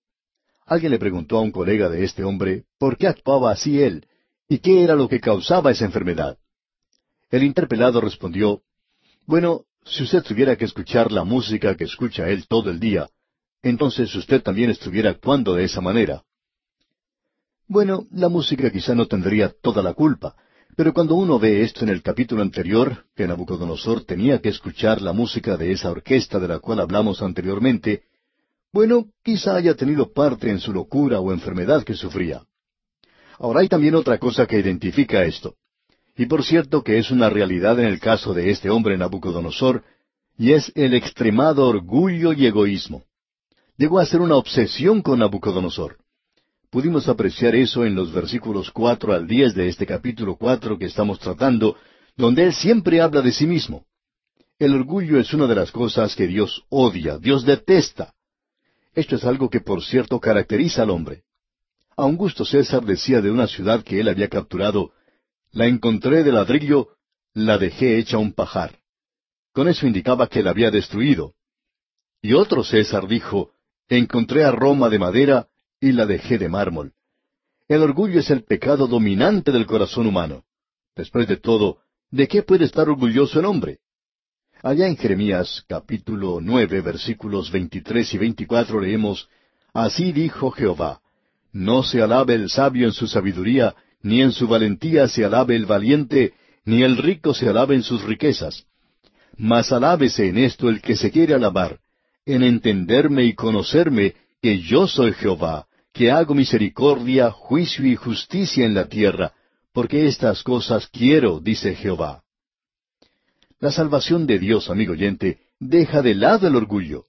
Alguien 0.65 0.93
le 0.93 0.99
preguntó 1.01 1.39
a 1.39 1.41
un 1.41 1.51
colega 1.51 1.89
de 1.89 2.05
este 2.05 2.23
hombre 2.23 2.65
por 2.79 2.97
qué 2.97 3.09
actuaba 3.09 3.51
así 3.51 3.83
él 3.83 4.07
y 4.49 4.59
qué 4.59 4.85
era 4.85 4.95
lo 4.95 5.09
que 5.09 5.19
causaba 5.19 5.73
esa 5.73 5.85
enfermedad. 5.85 6.39
El 7.31 7.43
interpelado 7.43 8.01
respondió, 8.01 8.63
Bueno, 9.27 9.65
si 9.91 10.03
usted 10.03 10.23
tuviera 10.23 10.57
que 10.57 10.65
escuchar 10.65 11.11
la 11.11 11.25
música 11.25 11.75
que 11.75 11.85
escucha 11.85 12.29
él 12.29 12.47
todo 12.47 12.71
el 12.71 12.79
día, 12.79 13.09
entonces 13.63 14.15
usted 14.15 14.43
también 14.43 14.71
estuviera 14.71 15.11
actuando 15.11 15.55
de 15.55 15.65
esa 15.65 15.81
manera. 15.81 16.23
Bueno, 17.67 18.07
la 18.13 18.29
música 18.29 18.71
quizá 18.71 18.95
no 18.95 19.07
tendría 19.07 19.53
toda 19.63 19.83
la 19.83 19.95
culpa, 19.95 20.35
pero 20.77 20.93
cuando 20.93 21.17
uno 21.17 21.39
ve 21.39 21.63
esto 21.63 21.85
en 21.85 21.91
el 21.91 22.03
capítulo 22.03 22.43
anterior, 22.43 23.05
que 23.15 23.27
Nabucodonosor 23.27 24.05
tenía 24.05 24.41
que 24.41 24.49
escuchar 24.49 25.03
la 25.03 25.13
música 25.13 25.57
de 25.57 25.73
esa 25.73 25.91
orquesta 25.91 26.39
de 26.39 26.49
la 26.49 26.61
cual 26.61 26.81
hablamos 26.81 27.21
anteriormente, 27.21 28.05
bueno, 28.73 29.07
quizá 29.23 29.57
haya 29.57 29.75
tenido 29.75 30.13
parte 30.13 30.51
en 30.51 30.61
su 30.61 30.73
locura 30.73 31.21
o 31.21 31.33
enfermedad 31.33 31.83
que 31.85 31.95
sufría. 31.95 32.43
Ahora 33.39 33.61
hay 33.61 33.69
también 33.69 33.95
otra 33.95 34.19
cosa 34.19 34.47
que 34.47 34.59
identifica 34.59 35.25
esto. 35.25 35.57
Y 36.19 36.27
por 36.27 36.45
cierto 36.45 36.83
que 36.83 36.99
es 36.99 37.13
una 37.13 37.31
realidad 37.31 37.79
en 37.79 37.87
el 37.87 38.01
caso 38.01 38.35
de 38.35 38.51
este 38.51 38.71
hombre 38.71 38.99
Nabucodonosor, 38.99 39.85
y 40.37 40.53
es 40.53 40.73
el 40.75 40.93
extremado 40.95 41.69
orgullo 41.69 42.33
y 42.33 42.45
egoísmo. 42.45 43.05
Llegó 43.77 44.01
a 44.01 44.05
ser 44.05 44.21
una 44.21 44.35
obsesión 44.35 45.01
con 45.01 45.21
Nabucodonosor. 45.21 45.99
Pudimos 46.71 47.09
apreciar 47.09 47.55
eso 47.55 47.85
en 47.85 47.95
los 47.95 48.13
versículos 48.13 48.73
cuatro 48.73 49.13
al 49.13 49.29
diez 49.29 49.55
de 49.55 49.69
este 49.69 49.87
capítulo 49.87 50.35
cuatro 50.35 50.77
que 50.77 50.87
estamos 50.87 51.21
tratando, 51.21 51.77
donde 52.17 52.43
él 52.43 52.53
siempre 52.53 53.01
habla 53.01 53.23
de 53.23 53.31
sí 53.31 53.47
mismo. 53.47 53.85
El 54.59 54.75
orgullo 54.75 55.21
es 55.21 55.33
una 55.33 55.47
de 55.47 55.55
las 55.55 55.71
cosas 55.71 56.17
que 56.17 56.27
Dios 56.27 56.65
odia, 56.69 57.19
Dios 57.19 57.45
detesta. 57.45 58.13
Esto 58.93 59.15
es 59.15 59.25
algo 59.25 59.49
que 59.49 59.61
por 59.61 59.85
cierto 59.85 60.19
caracteriza 60.19 60.83
al 60.83 60.91
hombre. 60.91 61.23
Augusto 61.97 62.45
César 62.45 62.85
decía 62.85 63.21
de 63.21 63.31
una 63.31 63.47
ciudad 63.47 63.85
que 63.85 64.01
él 64.01 64.09
había 64.09 64.29
capturado, 64.29 64.91
la 65.59 65.67
encontré 65.67 66.23
de 66.23 66.31
ladrillo, 66.31 66.91
la 67.35 67.59
dejé 67.59 67.99
hecha 67.99 68.17
un 68.17 68.33
pajar. 68.33 68.79
Con 69.53 69.67
eso 69.67 69.89
indicaba 69.89 70.29
que 70.29 70.41
la 70.41 70.51
había 70.51 70.71
destruido. 70.71 71.35
Y 72.23 72.35
otro 72.35 72.63
César 72.63 73.09
dijo, 73.09 73.51
encontré 73.89 74.45
a 74.45 74.53
Roma 74.53 74.89
de 74.89 75.01
madera, 75.01 75.49
y 75.81 75.91
la 75.91 76.07
dejé 76.07 76.39
de 76.39 76.49
mármol. 76.49 76.93
El 77.67 77.83
orgullo 77.83 78.21
es 78.21 78.31
el 78.31 78.45
pecado 78.45 78.87
dominante 78.87 79.51
del 79.51 79.67
corazón 79.67 80.07
humano. 80.07 80.45
Después 80.95 81.27
de 81.27 81.39
todo, 81.39 81.79
¿de 82.13 82.29
qué 82.29 82.45
puede 82.45 82.65
estar 82.65 82.89
orgulloso 82.89 83.41
el 83.41 83.47
hombre? 83.47 83.81
Allá 84.63 84.87
en 84.87 84.97
Jeremías 84.97 85.65
capítulo 85.67 86.39
nueve 86.41 86.81
versículos 86.83 87.51
veintitrés 87.51 88.15
y 88.15 88.19
veinticuatro 88.19 88.81
leemos, 88.81 89.29
Así 89.75 90.13
dijo 90.13 90.53
Jehová, 90.53 91.01
No 91.51 91.83
se 91.83 92.01
alabe 92.01 92.35
el 92.35 92.49
sabio 92.49 92.87
en 92.87 92.93
su 92.93 93.09
sabiduría, 93.09 93.75
ni 94.03 94.23
en 94.23 94.33
su 94.33 94.47
valentía 94.47 95.09
se 95.09 95.25
alabe 95.25 95.57
el 95.57 95.67
valiente, 95.67 96.35
ni 96.65 96.83
el 96.83 96.97
rico 96.97 97.35
se 97.35 97.49
alabe 97.49 97.75
en 97.75 97.83
sus 97.83 98.03
riquezas. 98.03 98.65
Mas 99.37 99.73
alábese 99.73 100.29
en 100.29 100.39
esto 100.39 100.69
el 100.69 100.81
que 100.81 100.97
se 100.97 101.11
quiere 101.11 101.35
alabar, 101.35 101.79
en 102.27 102.43
entenderme 102.43 103.25
y 103.25 103.35
conocerme, 103.35 104.15
que 104.43 104.61
yo 104.61 104.87
soy 104.87 105.13
Jehová, 105.13 105.67
que 105.93 106.11
hago 106.11 106.35
misericordia, 106.35 107.31
juicio 107.31 107.87
y 107.87 107.97
justicia 107.97 108.65
en 108.65 108.75
la 108.75 108.87
tierra, 108.87 109.33
porque 109.73 110.07
estas 110.07 110.43
cosas 110.43 110.89
quiero, 110.89 111.41
dice 111.41 111.75
Jehová. 111.75 112.23
La 113.61 113.73
salvación 113.73 114.27
de 114.27 114.39
Dios, 114.39 114.71
amigo 114.71 114.93
oyente, 114.93 115.39
deja 115.59 116.03
de 116.03 116.15
lado 116.15 116.47
el 116.47 116.55
orgullo. 116.55 117.05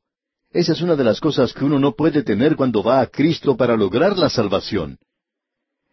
Esa 0.52 0.74
es 0.74 0.82
una 0.82 0.96
de 0.96 1.04
las 1.04 1.20
cosas 1.20 1.54
que 1.54 1.64
uno 1.64 1.78
no 1.78 1.96
puede 1.96 2.24
tener 2.24 2.56
cuando 2.56 2.82
va 2.82 3.02
a 3.02 3.08
Cristo 3.08 3.56
para 3.56 3.78
lograr 3.78 4.18
la 4.18 4.30
salvación. 4.30 4.98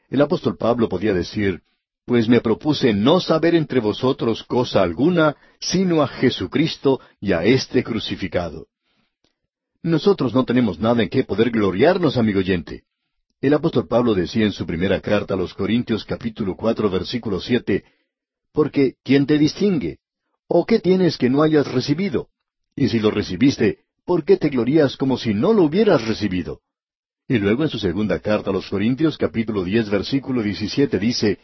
El 0.09 0.21
apóstol 0.21 0.57
Pablo 0.57 0.89
podía 0.89 1.13
decir, 1.13 1.63
pues 2.05 2.29
me 2.29 2.41
propuse 2.41 2.95
no 2.95 3.21
saber 3.21 3.55
entre 3.57 3.81
vosotros 3.81 4.45
cosa 4.45 4.83
alguna, 4.83 5.37
sino 5.59 6.03
a 6.03 6.07
Jesucristo 6.09 7.01
y 7.21 7.33
a 7.33 7.45
este 7.45 7.83
crucificado. 7.83 8.67
Nosotros 9.83 10.33
no 10.33 10.45
tenemos 10.45 10.79
nada 10.79 11.03
en 11.03 11.09
qué 11.09 11.25
poder 11.25 11.51
gloriarnos, 11.51 12.17
amigo 12.17 12.39
oyente. 12.39 12.85
El 13.41 13.55
apóstol 13.55 13.87
Pablo 13.89 14.15
decía 14.15 14.45
en 14.45 14.53
su 14.53 14.67
primera 14.67 15.01
carta 15.01 15.35
a 15.35 15.37
los 15.37 15.53
Corintios 15.53 16.05
capítulo 16.05 16.57
cuatro 16.57 16.89
versículo 16.89 17.41
siete, 17.41 17.85
Porque 18.53 18.95
¿quién 19.03 19.27
te 19.27 19.37
distingue? 19.37 19.99
¿O 20.49 20.65
qué 20.65 20.79
tienes 20.79 21.19
que 21.19 21.29
no 21.29 21.43
hayas 21.43 21.71
recibido? 21.71 22.29
Y 22.75 22.89
si 22.89 23.01
lo 23.01 23.11
recibiste, 23.11 23.81
¿por 24.05 24.25
qué 24.25 24.37
te 24.37 24.49
glorías 24.49 24.97
como 24.97 25.19
si 25.19 25.35
no 25.35 25.53
lo 25.53 25.65
hubieras 25.65 26.07
recibido? 26.07 26.61
Y 27.29 27.39
luego 27.39 27.65
en 27.65 27.69
su 27.69 27.79
segunda 27.79 28.21
carta 28.21 28.51
a 28.51 28.53
los 28.53 28.69
Corintios 28.69 29.19
capítulo 29.19 29.65
diez 29.65 29.91
versículo 29.91 30.43
diecisiete 30.43 30.99
dice, 30.99 31.39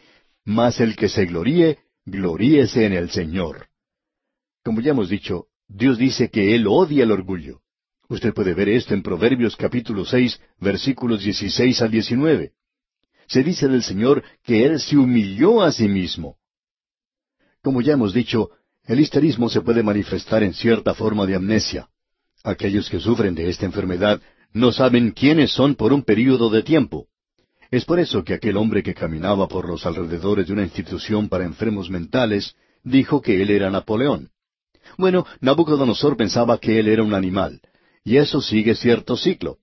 Mas 0.45 0.79
el 0.79 0.95
que 0.95 1.09
se 1.09 1.25
gloríe, 1.25 1.79
gloríese 2.05 2.85
en 2.85 2.93
el 2.93 3.09
Señor. 3.09 3.67
Como 4.63 4.79
ya 4.79 4.91
hemos 4.91 5.09
dicho, 5.09 5.47
Dios 5.67 5.97
dice 5.97 6.29
que 6.29 6.55
Él 6.55 6.67
odia 6.67 7.03
el 7.03 7.11
orgullo. 7.11 7.59
Usted 8.07 8.33
puede 8.33 8.53
ver 8.53 8.69
esto 8.69 8.93
en 8.93 9.03
Proverbios 9.03 9.57
capítulo 9.57 10.05
seis, 10.05 10.39
versículos 10.59 11.23
dieciséis 11.23 11.81
al 11.81 11.91
diecinueve. 11.91 12.53
Se 13.27 13.43
dice 13.43 13.67
del 13.67 13.83
Señor 13.83 14.23
que 14.43 14.65
Él 14.65 14.79
se 14.79 14.95
humilló 14.95 15.61
a 15.61 15.73
sí 15.73 15.89
mismo. 15.89 16.37
Como 17.61 17.81
ya 17.81 17.93
hemos 17.93 18.13
dicho, 18.13 18.51
el 18.85 19.01
histerismo 19.01 19.49
se 19.49 19.61
puede 19.61 19.83
manifestar 19.83 20.43
en 20.43 20.53
cierta 20.53 20.93
forma 20.93 21.25
de 21.25 21.35
amnesia. 21.35 21.89
Aquellos 22.43 22.89
que 22.89 22.99
sufren 22.99 23.35
de 23.35 23.49
esta 23.49 23.65
enfermedad 23.65 24.21
no 24.53 24.71
saben 24.71 25.11
quiénes 25.11 25.51
son 25.51 25.75
por 25.75 25.91
un 25.93 26.03
período 26.03 26.49
de 26.49 26.63
tiempo. 26.63 27.07
Es 27.71 27.85
por 27.85 27.99
eso 27.99 28.23
que 28.23 28.35
aquel 28.35 28.57
hombre 28.57 28.83
que 28.83 28.93
caminaba 28.93 29.47
por 29.47 29.67
los 29.67 29.85
alrededores 29.85 30.47
de 30.47 30.53
una 30.53 30.63
institución 30.63 31.27
para 31.27 31.43
enfermos 31.43 31.89
mentales 31.89 32.55
dijo 32.83 33.21
que 33.21 33.41
él 33.41 33.49
era 33.49 33.71
Napoleón. 33.71 34.29
Bueno, 34.97 35.25
Nabucodonosor 35.41 36.15
pensaba 36.15 36.59
que 36.59 36.79
él 36.79 36.87
era 36.87 37.01
un 37.03 37.13
animal, 37.13 37.61
y 38.03 38.17
eso 38.17 38.41
sigue 38.41 38.75
cierto 38.75 39.17
ciclo. 39.17 39.57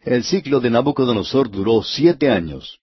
El 0.00 0.22
ciclo 0.22 0.60
de 0.60 0.70
Nabucodonosor 0.70 1.50
duró 1.50 1.82
siete 1.82 2.30
años. 2.30 2.78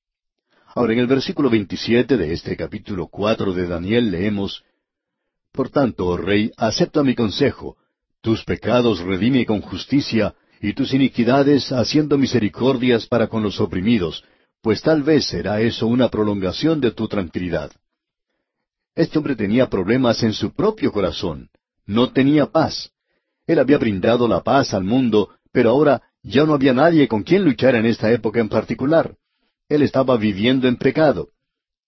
Ahora, 0.76 0.94
en 0.94 1.00
el 1.00 1.08
versículo 1.08 1.50
27 1.50 2.18
de 2.18 2.34
este 2.34 2.58
capítulo 2.58 3.08
cuatro 3.08 3.54
de 3.54 3.68
Daniel 3.68 4.12
leemos, 4.12 4.66
Por 5.54 5.70
tanto, 5.70 6.08
oh 6.08 6.18
rey, 6.18 6.52
acepta 6.58 7.04
mi 7.04 7.16
consejo, 7.16 7.78
tus 8.22 8.44
pecados 8.44 9.00
redime 9.00 9.46
con 9.46 9.62
justicia, 9.62 10.36
y 10.64 10.74
tus 10.74 10.94
iniquidades 10.94 11.74
haciendo 11.74 12.18
misericordias 12.18 13.06
para 13.06 13.28
con 13.28 13.44
los 13.44 13.60
oprimidos, 13.60 14.24
pues 14.62 14.82
tal 14.82 15.04
vez 15.04 15.26
será 15.26 15.60
eso 15.60 15.88
una 15.88 16.08
prolongación 16.08 16.80
de 16.80 16.92
tu 16.92 17.10
tranquilidad. 17.10 17.70
Este 18.96 19.18
hombre 19.18 19.36
tenía 19.36 19.70
problemas 19.70 20.24
en 20.24 20.32
su 20.32 20.54
propio 20.54 20.94
corazón, 20.94 21.50
no 21.86 22.14
tenía 22.14 22.46
paz. 22.46 22.92
Él 23.46 23.60
había 23.60 23.78
brindado 23.78 24.26
la 24.26 24.42
paz 24.42 24.74
al 24.74 24.86
mundo, 24.86 25.32
pero 25.52 25.72
ahora 25.72 26.02
ya 26.22 26.46
no 26.46 26.54
había 26.54 26.74
nadie 26.74 27.10
con 27.10 27.24
quien 27.24 27.44
luchar 27.44 27.76
en 27.76 27.86
esta 27.86 28.10
época 28.10 28.40
en 28.40 28.48
particular. 28.48 29.18
Él 29.68 29.82
estaba 29.82 30.16
viviendo 30.16 30.70
en 30.70 30.78
pecado. 30.78 31.28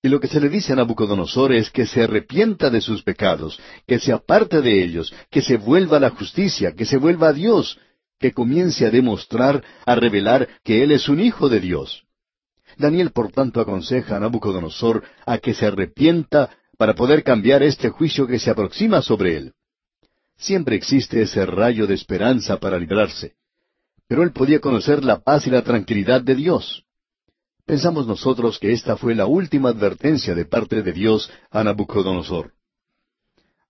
Y 0.04 0.10
lo 0.10 0.20
que 0.20 0.28
se 0.28 0.42
le 0.42 0.50
dice 0.50 0.74
a 0.74 0.76
Nabucodonosor 0.76 1.54
es 1.54 1.70
que 1.70 1.86
se 1.86 2.04
arrepienta 2.04 2.70
de 2.70 2.82
sus 2.82 3.04
pecados, 3.04 3.58
que 3.88 4.00
se 4.00 4.12
aparte 4.12 4.62
de 4.62 4.84
ellos, 4.84 5.14
que 5.32 5.42
se 5.42 5.56
vuelva 5.56 5.96
a 5.96 6.02
la 6.02 6.10
justicia, 6.10 6.74
que 6.76 6.84
se 6.84 6.98
vuelva 6.98 7.30
a 7.30 7.34
Dios, 7.34 7.80
que 8.20 8.32
comience 8.32 8.86
a 8.86 8.90
demostrar, 8.90 9.64
a 9.86 9.96
revelar 9.96 10.48
que 10.64 10.84
Él 10.84 10.92
es 10.92 11.10
un 11.10 11.20
hijo 11.20 11.50
de 11.50 11.60
Dios. 11.60 12.06
Daniel, 12.78 13.12
por 13.12 13.32
tanto, 13.32 13.62
aconseja 13.62 14.18
a 14.18 14.20
Nabucodonosor 14.20 15.04
a 15.26 15.38
que 15.38 15.54
se 15.54 15.66
arrepienta 15.66 16.50
para 16.78 16.94
poder 16.94 17.24
cambiar 17.24 17.64
este 17.64 17.90
juicio 17.90 18.28
que 18.28 18.40
se 18.40 18.52
aproxima 18.52 19.02
sobre 19.02 19.38
él. 19.38 19.54
Siempre 20.38 20.76
existe 20.76 21.22
ese 21.22 21.46
rayo 21.46 21.88
de 21.88 21.94
esperanza 21.94 22.60
para 22.60 22.78
librarse. 22.78 23.36
Pero 24.08 24.24
él 24.24 24.32
podía 24.34 24.60
conocer 24.60 25.04
la 25.04 25.20
paz 25.20 25.48
y 25.48 25.50
la 25.50 25.64
tranquilidad 25.64 26.22
de 26.22 26.36
Dios. 26.36 26.84
Pensamos 27.66 28.06
nosotros 28.06 28.60
que 28.60 28.74
esta 28.74 28.98
fue 28.98 29.16
la 29.16 29.26
última 29.26 29.70
advertencia 29.70 30.36
de 30.36 30.46
parte 30.46 30.84
de 30.84 30.92
Dios 30.92 31.32
a 31.50 31.64
Nabucodonosor. 31.64 32.54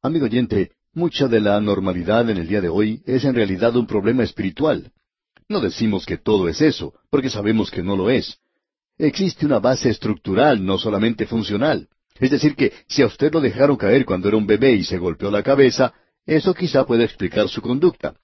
Amigo 0.02 0.26
oyente, 0.26 0.72
Mucha 0.96 1.28
de 1.28 1.41
la 1.41 1.58
anormalidad 1.58 2.30
en 2.30 2.38
el 2.38 2.48
día 2.48 2.62
de 2.62 2.70
hoy 2.70 3.02
es 3.06 3.26
en 3.26 3.36
realidad 3.36 3.76
un 3.76 3.86
problema 3.86 4.24
espiritual. 4.24 4.93
No 5.50 5.60
decimos 5.60 6.06
que 6.06 6.18
todo 6.18 6.48
es 6.48 6.62
eso, 6.62 6.93
porque 7.10 7.30
sabemos 7.30 7.70
que 7.70 7.84
no 7.84 7.98
lo 7.98 8.10
es. 8.10 8.38
Existe 8.98 9.46
una 9.46 9.60
base 9.60 9.89
estructural, 9.89 10.66
no 10.66 10.78
solamente 10.78 11.26
funcional. 11.26 11.89
Es 12.18 12.32
decir, 12.32 12.56
que 12.56 12.72
si 12.88 13.02
a 13.02 13.08
usted 13.08 13.34
lo 13.34 13.41
dejaron 13.41 13.76
caer 13.76 14.06
cuando 14.06 14.30
era 14.30 14.38
un 14.38 14.48
bebé 14.48 14.72
y 14.72 14.86
se 14.86 14.98
golpeó 14.98 15.30
la 15.30 15.43
cabeza, 15.43 15.93
eso 16.26 16.54
quizá 16.54 16.86
puede 16.86 17.04
explicar 17.04 17.50
su 17.50 17.62
conducta. 17.62 18.16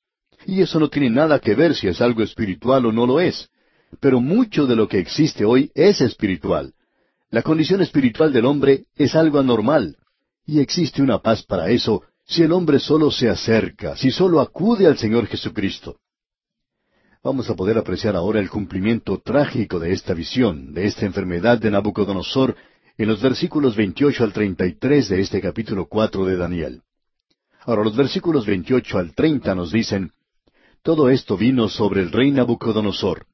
Y 0.46 0.62
eso 0.62 0.80
no 0.80 0.88
tiene 0.88 1.10
nada 1.10 1.40
que 1.40 1.56
ver 1.56 1.76
si 1.76 1.90
es 1.90 2.00
algo 2.00 2.24
espiritual 2.24 2.86
o 2.86 2.94
no 2.94 3.06
lo 3.06 3.20
es. 3.20 3.50
Pero 4.00 4.22
mucho 4.22 4.66
de 4.66 4.78
lo 4.78 4.88
que 4.88 5.00
existe 5.00 5.44
hoy 5.44 5.72
es 5.76 6.00
espiritual. 6.00 6.74
La 7.32 7.42
condición 7.42 7.82
espiritual 7.82 8.32
del 8.32 8.46
hombre 8.46 8.86
es 8.96 9.14
algo 9.14 9.40
anormal. 9.40 9.98
Y 10.46 10.62
existe 10.62 11.02
una 11.02 11.20
paz 11.20 11.44
para 11.44 11.70
eso 11.70 12.04
si 12.32 12.44
el 12.44 12.54
hombre 12.54 12.80
solo 12.80 13.12
se 13.12 13.28
acerca, 13.28 13.98
si 13.98 14.10
solo 14.10 14.40
acude 14.40 14.88
al 14.88 14.98
Señor 14.98 15.28
Jesucristo. 15.28 15.98
Vamos 17.22 17.50
a 17.50 17.56
poder 17.56 17.78
apreciar 17.78 18.16
ahora 18.16 18.40
el 18.40 18.50
cumplimiento 18.50 19.20
trágico 19.20 19.80
de 19.80 19.92
esta 19.92 20.14
visión, 20.14 20.74
de 20.74 20.88
esta 20.88 21.06
enfermedad 21.06 21.60
de 21.60 21.70
Nabucodonosor, 21.70 22.56
en 22.98 23.10
los 23.10 23.22
versículos 23.22 23.76
28 23.76 24.24
al 24.24 24.32
33 24.32 25.10
de 25.10 25.20
este 25.20 25.42
capítulo 25.42 25.88
4 25.88 26.26
de 26.26 26.38
Daniel. 26.38 26.82
Ahora 27.66 27.84
los 27.84 27.98
versículos 27.98 28.46
28 28.46 28.98
al 28.98 29.14
30 29.14 29.54
nos 29.54 29.74
dicen, 29.74 30.14
Todo 30.82 31.10
esto 31.10 31.36
vino 31.36 31.68
sobre 31.68 32.02
el 32.02 32.14
rey 32.14 32.32
Nabucodonosor. 32.32 33.26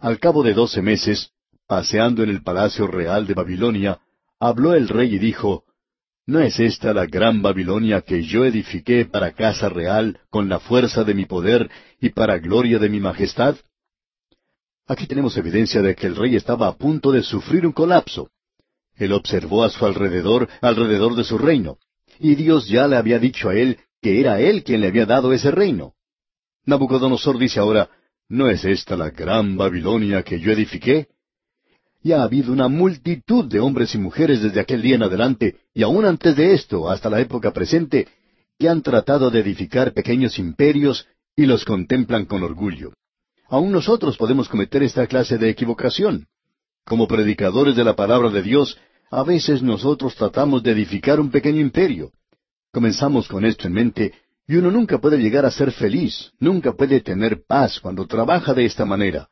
Al 0.00 0.18
cabo 0.18 0.42
de 0.42 0.52
doce 0.52 0.82
meses, 0.82 1.30
paseando 1.68 2.24
en 2.24 2.30
el 2.30 2.42
palacio 2.42 2.88
real 2.88 3.24
de 3.28 3.34
Babilonia, 3.34 4.00
habló 4.40 4.74
el 4.74 4.88
rey 4.88 5.14
y 5.14 5.18
dijo, 5.18 5.62
¿No 6.28 6.40
es 6.40 6.58
esta 6.58 6.92
la 6.92 7.06
gran 7.06 7.40
Babilonia 7.40 8.00
que 8.00 8.24
yo 8.24 8.44
edifiqué 8.44 9.04
para 9.04 9.32
casa 9.32 9.68
real 9.68 10.18
con 10.28 10.48
la 10.48 10.58
fuerza 10.58 11.04
de 11.04 11.14
mi 11.14 11.24
poder 11.24 11.70
y 12.00 12.08
para 12.08 12.38
gloria 12.38 12.80
de 12.80 12.88
mi 12.88 12.98
majestad? 12.98 13.54
Aquí 14.88 15.06
tenemos 15.06 15.36
evidencia 15.36 15.82
de 15.82 15.94
que 15.94 16.08
el 16.08 16.16
rey 16.16 16.34
estaba 16.34 16.66
a 16.66 16.76
punto 16.76 17.12
de 17.12 17.22
sufrir 17.22 17.64
un 17.64 17.72
colapso. 17.72 18.30
Él 18.96 19.12
observó 19.12 19.62
a 19.62 19.70
su 19.70 19.86
alrededor, 19.86 20.48
alrededor 20.62 21.14
de 21.14 21.22
su 21.22 21.38
reino, 21.38 21.78
y 22.18 22.34
Dios 22.34 22.66
ya 22.66 22.88
le 22.88 22.96
había 22.96 23.20
dicho 23.20 23.48
a 23.48 23.54
él 23.54 23.78
que 24.02 24.18
era 24.20 24.40
él 24.40 24.64
quien 24.64 24.80
le 24.80 24.88
había 24.88 25.06
dado 25.06 25.32
ese 25.32 25.52
reino. 25.52 25.94
Nabucodonosor 26.64 27.38
dice 27.38 27.60
ahora, 27.60 27.88
¿no 28.28 28.50
es 28.50 28.64
esta 28.64 28.96
la 28.96 29.10
gran 29.10 29.56
Babilonia 29.56 30.24
que 30.24 30.40
yo 30.40 30.50
edifiqué? 30.50 31.06
Y 32.06 32.12
ha 32.12 32.22
habido 32.22 32.52
una 32.52 32.68
multitud 32.68 33.46
de 33.46 33.58
hombres 33.58 33.92
y 33.96 33.98
mujeres 33.98 34.40
desde 34.40 34.60
aquel 34.60 34.80
día 34.80 34.94
en 34.94 35.02
adelante, 35.02 35.56
y 35.74 35.82
aún 35.82 36.04
antes 36.04 36.36
de 36.36 36.54
esto, 36.54 36.88
hasta 36.88 37.10
la 37.10 37.20
época 37.20 37.52
presente, 37.52 38.06
que 38.56 38.68
han 38.68 38.80
tratado 38.80 39.28
de 39.28 39.40
edificar 39.40 39.92
pequeños 39.92 40.38
imperios 40.38 41.08
y 41.34 41.46
los 41.46 41.64
contemplan 41.64 42.26
con 42.26 42.44
orgullo. 42.44 42.92
Aún 43.48 43.72
nosotros 43.72 44.16
podemos 44.16 44.48
cometer 44.48 44.84
esta 44.84 45.08
clase 45.08 45.36
de 45.36 45.50
equivocación. 45.50 46.28
Como 46.84 47.08
predicadores 47.08 47.74
de 47.74 47.82
la 47.82 47.96
palabra 47.96 48.30
de 48.30 48.42
Dios, 48.42 48.78
a 49.10 49.24
veces 49.24 49.60
nosotros 49.60 50.14
tratamos 50.14 50.62
de 50.62 50.70
edificar 50.70 51.18
un 51.18 51.32
pequeño 51.32 51.60
imperio. 51.60 52.12
Comenzamos 52.72 53.26
con 53.26 53.44
esto 53.44 53.66
en 53.66 53.72
mente, 53.72 54.14
y 54.46 54.54
uno 54.54 54.70
nunca 54.70 55.00
puede 55.00 55.18
llegar 55.18 55.44
a 55.44 55.50
ser 55.50 55.72
feliz, 55.72 56.30
nunca 56.38 56.72
puede 56.72 57.00
tener 57.00 57.42
paz 57.48 57.80
cuando 57.80 58.06
trabaja 58.06 58.54
de 58.54 58.64
esta 58.64 58.84
manera. 58.84 59.28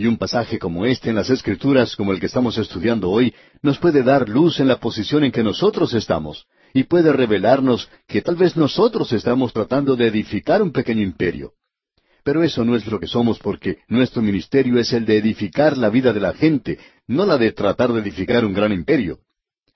Y 0.00 0.06
un 0.06 0.16
pasaje 0.16 0.58
como 0.58 0.86
este 0.86 1.10
en 1.10 1.16
las 1.16 1.28
Escrituras, 1.28 1.94
como 1.94 2.12
el 2.12 2.20
que 2.20 2.24
estamos 2.24 2.56
estudiando 2.56 3.10
hoy, 3.10 3.34
nos 3.60 3.76
puede 3.76 4.02
dar 4.02 4.30
luz 4.30 4.58
en 4.58 4.66
la 4.66 4.80
posición 4.80 5.24
en 5.24 5.30
que 5.30 5.42
nosotros 5.42 5.92
estamos, 5.92 6.46
y 6.72 6.84
puede 6.84 7.12
revelarnos 7.12 7.86
que 8.06 8.22
tal 8.22 8.36
vez 8.36 8.56
nosotros 8.56 9.12
estamos 9.12 9.52
tratando 9.52 9.96
de 9.96 10.06
edificar 10.06 10.62
un 10.62 10.72
pequeño 10.72 11.02
imperio. 11.02 11.52
Pero 12.24 12.42
eso 12.42 12.64
no 12.64 12.76
es 12.76 12.86
lo 12.86 12.98
que 12.98 13.06
somos 13.06 13.38
porque 13.40 13.80
nuestro 13.88 14.22
ministerio 14.22 14.78
es 14.78 14.90
el 14.94 15.04
de 15.04 15.18
edificar 15.18 15.76
la 15.76 15.90
vida 15.90 16.14
de 16.14 16.20
la 16.20 16.32
gente, 16.32 16.78
no 17.06 17.26
la 17.26 17.36
de 17.36 17.52
tratar 17.52 17.92
de 17.92 18.00
edificar 18.00 18.46
un 18.46 18.54
gran 18.54 18.72
imperio. 18.72 19.18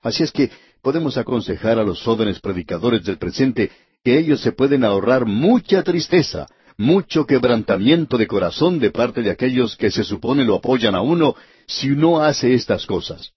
Así 0.01 0.23
es 0.23 0.33
que 0.33 0.51
podemos 0.81 1.19
aconsejar 1.19 1.79
a 1.79 1.85
los 1.85 2.03
jóvenes 2.03 2.41
predicadores 2.41 3.05
del 3.05 3.19
presente 3.19 3.71
que 4.03 4.19
ellos 4.19 4.41
se 4.41 4.53
pueden 4.53 4.85
ahorrar 4.85 5.27
mucha 5.27 5.83
tristeza, 5.83 6.47
mucho 6.77 7.27
quebrantamiento 7.27 8.19
de 8.19 8.27
corazón 8.27 8.79
de 8.79 8.91
parte 8.91 9.23
de 9.23 9.31
aquellos 9.31 9.77
que 9.77 9.91
se 9.91 10.05
supone 10.05 10.45
lo 10.45 10.57
apoyan 10.57 10.95
a 10.95 11.01
uno 11.01 11.37
si 11.67 11.91
uno 11.91 12.23
hace 12.23 12.55
estas 12.55 12.87
cosas. 12.87 13.33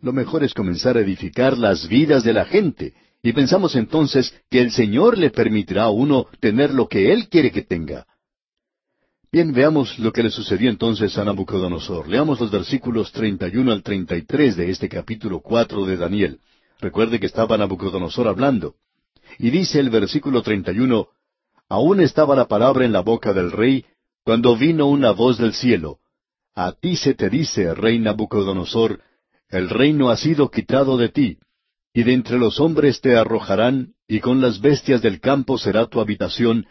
Lo 0.00 0.12
mejor 0.12 0.42
es 0.42 0.52
comenzar 0.52 0.96
a 0.96 1.00
edificar 1.00 1.56
las 1.56 1.86
vidas 1.86 2.24
de 2.24 2.32
la 2.32 2.44
gente 2.44 2.94
y 3.22 3.32
pensamos 3.32 3.76
entonces 3.76 4.34
que 4.50 4.60
el 4.60 4.72
Señor 4.72 5.16
le 5.16 5.30
permitirá 5.30 5.84
a 5.84 5.90
uno 5.90 6.26
tener 6.40 6.74
lo 6.74 6.88
que 6.88 7.12
Él 7.12 7.28
quiere 7.28 7.52
que 7.52 7.62
tenga. 7.62 8.06
Bien, 9.30 9.52
veamos 9.52 9.98
lo 9.98 10.12
que 10.12 10.22
le 10.22 10.30
sucedió 10.30 10.68
entonces 10.68 11.16
a 11.16 11.24
Nabucodonosor. 11.24 12.08
Leamos 12.08 12.40
los 12.40 12.50
versículos 12.50 13.12
31 13.12 13.72
al 13.72 13.82
33 13.82 14.56
de 14.56 14.70
este 14.70 14.88
capítulo 14.88 15.40
4 15.40 15.86
de 15.86 15.96
Daniel. 15.96 16.40
Recuerde 16.80 17.18
que 17.18 17.26
estaba 17.26 17.56
Nabucodonosor 17.56 18.28
hablando. 18.28 18.74
Y 19.38 19.50
dice 19.50 19.78
el 19.80 19.88
versículo 19.88 20.42
31, 20.42 21.08
Aún 21.72 22.02
estaba 22.02 22.36
la 22.36 22.48
palabra 22.48 22.84
en 22.84 22.92
la 22.92 23.00
boca 23.00 23.32
del 23.32 23.50
rey, 23.50 23.86
cuando 24.24 24.54
vino 24.58 24.88
una 24.88 25.12
voz 25.12 25.38
del 25.38 25.54
cielo. 25.54 26.00
A 26.54 26.72
ti 26.72 26.96
se 26.96 27.14
te 27.14 27.30
dice, 27.30 27.72
rey 27.72 27.98
Nabucodonosor, 27.98 29.00
el 29.48 29.70
reino 29.70 30.10
ha 30.10 30.18
sido 30.18 30.50
quitado 30.50 30.98
de 30.98 31.08
ti, 31.08 31.38
y 31.94 32.02
de 32.02 32.12
entre 32.12 32.38
los 32.38 32.60
hombres 32.60 33.00
te 33.00 33.16
arrojarán, 33.16 33.94
y 34.06 34.20
con 34.20 34.42
las 34.42 34.60
bestias 34.60 35.00
del 35.00 35.18
campo 35.18 35.56
será 35.56 35.86
tu 35.86 35.98
habitación, 35.98 36.66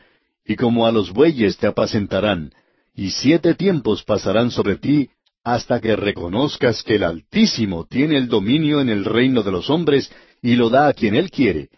y 0.45 0.55
como 0.55 0.85
a 0.85 0.91
los 0.91 1.11
bueyes 1.11 1.57
te 1.57 1.65
apacentarán, 1.65 2.53
y 2.93 3.09
siete 3.09 3.55
tiempos 3.55 4.03
pasarán 4.03 4.51
sobre 4.51 4.75
ti, 4.75 5.09
hasta 5.43 5.81
que 5.81 5.95
reconozcas 5.95 6.83
que 6.83 6.97
el 6.97 7.05
Altísimo 7.05 7.87
tiene 7.87 8.17
el 8.17 8.27
dominio 8.27 8.81
en 8.81 8.89
el 8.89 9.05
reino 9.05 9.41
de 9.41 9.51
los 9.51 9.67
hombres, 9.71 10.11
y 10.43 10.57
lo 10.57 10.69
da 10.69 10.89
a 10.89 10.93
quien 10.93 11.15
él 11.15 11.31
quiere. 11.31 11.69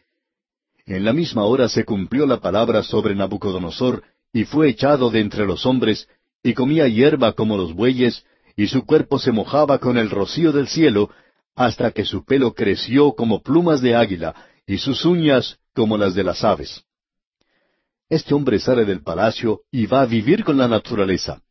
En 0.86 1.05
la 1.05 1.13
misma 1.13 1.45
hora 1.45 1.69
se 1.69 1.86
cumplió 1.86 2.25
la 2.25 2.41
palabra 2.41 2.84
sobre 2.84 3.15
Nabucodonosor, 3.15 4.03
y 4.34 4.43
fue 4.43 4.69
echado 4.69 5.09
de 5.09 5.21
entre 5.21 5.45
los 5.45 5.65
hombres, 5.65 6.09
y 6.43 6.53
comía 6.53 6.88
hierba 6.88 7.34
como 7.34 7.55
los 7.55 7.73
bueyes, 7.73 8.25
y 8.57 8.67
su 8.67 8.86
cuerpo 8.86 9.17
se 9.17 9.31
mojaba 9.31 9.79
con 9.79 9.97
el 9.97 10.09
rocío 10.09 10.51
del 10.51 10.67
cielo, 10.67 11.09
hasta 11.55 11.91
que 11.91 12.03
su 12.03 12.25
pelo 12.25 12.53
creció 12.53 13.13
como 13.13 13.41
plumas 13.41 13.81
de 13.81 13.95
águila, 13.95 14.36
y 14.67 14.77
sus 14.77 15.05
uñas 15.05 15.57
como 15.73 15.97
las 15.97 16.15
de 16.15 16.23
las 16.23 16.43
aves. 16.43 16.84
Este 18.09 18.34
hombre 18.34 18.59
sale 18.59 18.86
del 18.86 19.01
palacio 19.01 19.61
y 19.71 19.86
va 19.86 20.01
a 20.01 20.05
vivir 20.05 20.43
con 20.43 20.57
la 20.57 20.67
naturaleza. 20.67 21.41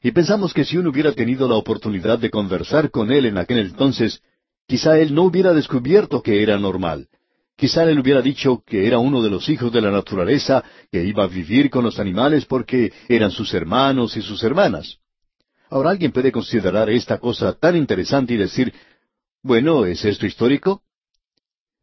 Y 0.00 0.12
pensamos 0.12 0.54
que 0.54 0.64
si 0.64 0.76
uno 0.76 0.90
hubiera 0.90 1.12
tenido 1.12 1.48
la 1.48 1.56
oportunidad 1.56 2.18
de 2.18 2.30
conversar 2.30 2.90
con 2.90 3.10
él 3.10 3.26
en 3.26 3.38
aquel 3.38 3.58
entonces, 3.58 4.22
quizá 4.66 4.98
él 4.98 5.12
no 5.12 5.24
hubiera 5.24 5.52
descubierto 5.52 6.22
que 6.22 6.42
era 6.42 6.56
normal. 6.58 7.08
Quizá 7.58 7.82
él 7.82 7.98
hubiera 7.98 8.22
dicho 8.22 8.62
que 8.64 8.86
era 8.86 9.00
uno 9.00 9.20
de 9.20 9.30
los 9.30 9.48
hijos 9.48 9.72
de 9.72 9.80
la 9.80 9.90
naturaleza, 9.90 10.62
que 10.92 11.02
iba 11.02 11.24
a 11.24 11.26
vivir 11.26 11.70
con 11.70 11.82
los 11.82 11.98
animales 11.98 12.44
porque 12.46 12.92
eran 13.08 13.32
sus 13.32 13.52
hermanos 13.52 14.16
y 14.16 14.22
sus 14.22 14.44
hermanas. 14.44 14.98
Ahora 15.68 15.90
alguien 15.90 16.12
puede 16.12 16.30
considerar 16.30 16.88
esta 16.88 17.18
cosa 17.18 17.54
tan 17.54 17.74
interesante 17.74 18.34
y 18.34 18.36
decir, 18.36 18.72
bueno, 19.42 19.86
¿es 19.86 20.04
esto 20.04 20.24
histórico? 20.24 20.82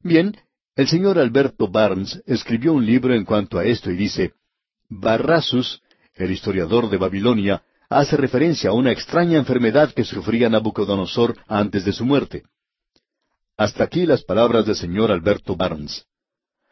Bien, 0.01 0.37
el 0.77 0.87
señor 0.87 1.19
Alberto 1.19 1.67
Barnes 1.67 2.23
escribió 2.25 2.71
un 2.71 2.85
libro 2.85 3.13
en 3.13 3.25
cuanto 3.25 3.59
a 3.59 3.65
esto 3.65 3.91
y 3.91 3.97
dice, 3.97 4.31
Barrasus, 4.87 5.81
el 6.13 6.31
historiador 6.31 6.89
de 6.89 6.95
Babilonia, 6.95 7.63
hace 7.89 8.15
referencia 8.15 8.69
a 8.69 8.73
una 8.73 8.93
extraña 8.93 9.37
enfermedad 9.37 9.93
que 9.93 10.05
sufría 10.05 10.47
Nabucodonosor 10.47 11.35
antes 11.49 11.83
de 11.83 11.91
su 11.91 12.05
muerte. 12.05 12.43
Hasta 13.57 13.85
aquí 13.85 14.05
las 14.05 14.23
palabras 14.23 14.65
del 14.65 14.75
señor 14.75 15.11
Alberto 15.11 15.55
Barnes. 15.55 16.05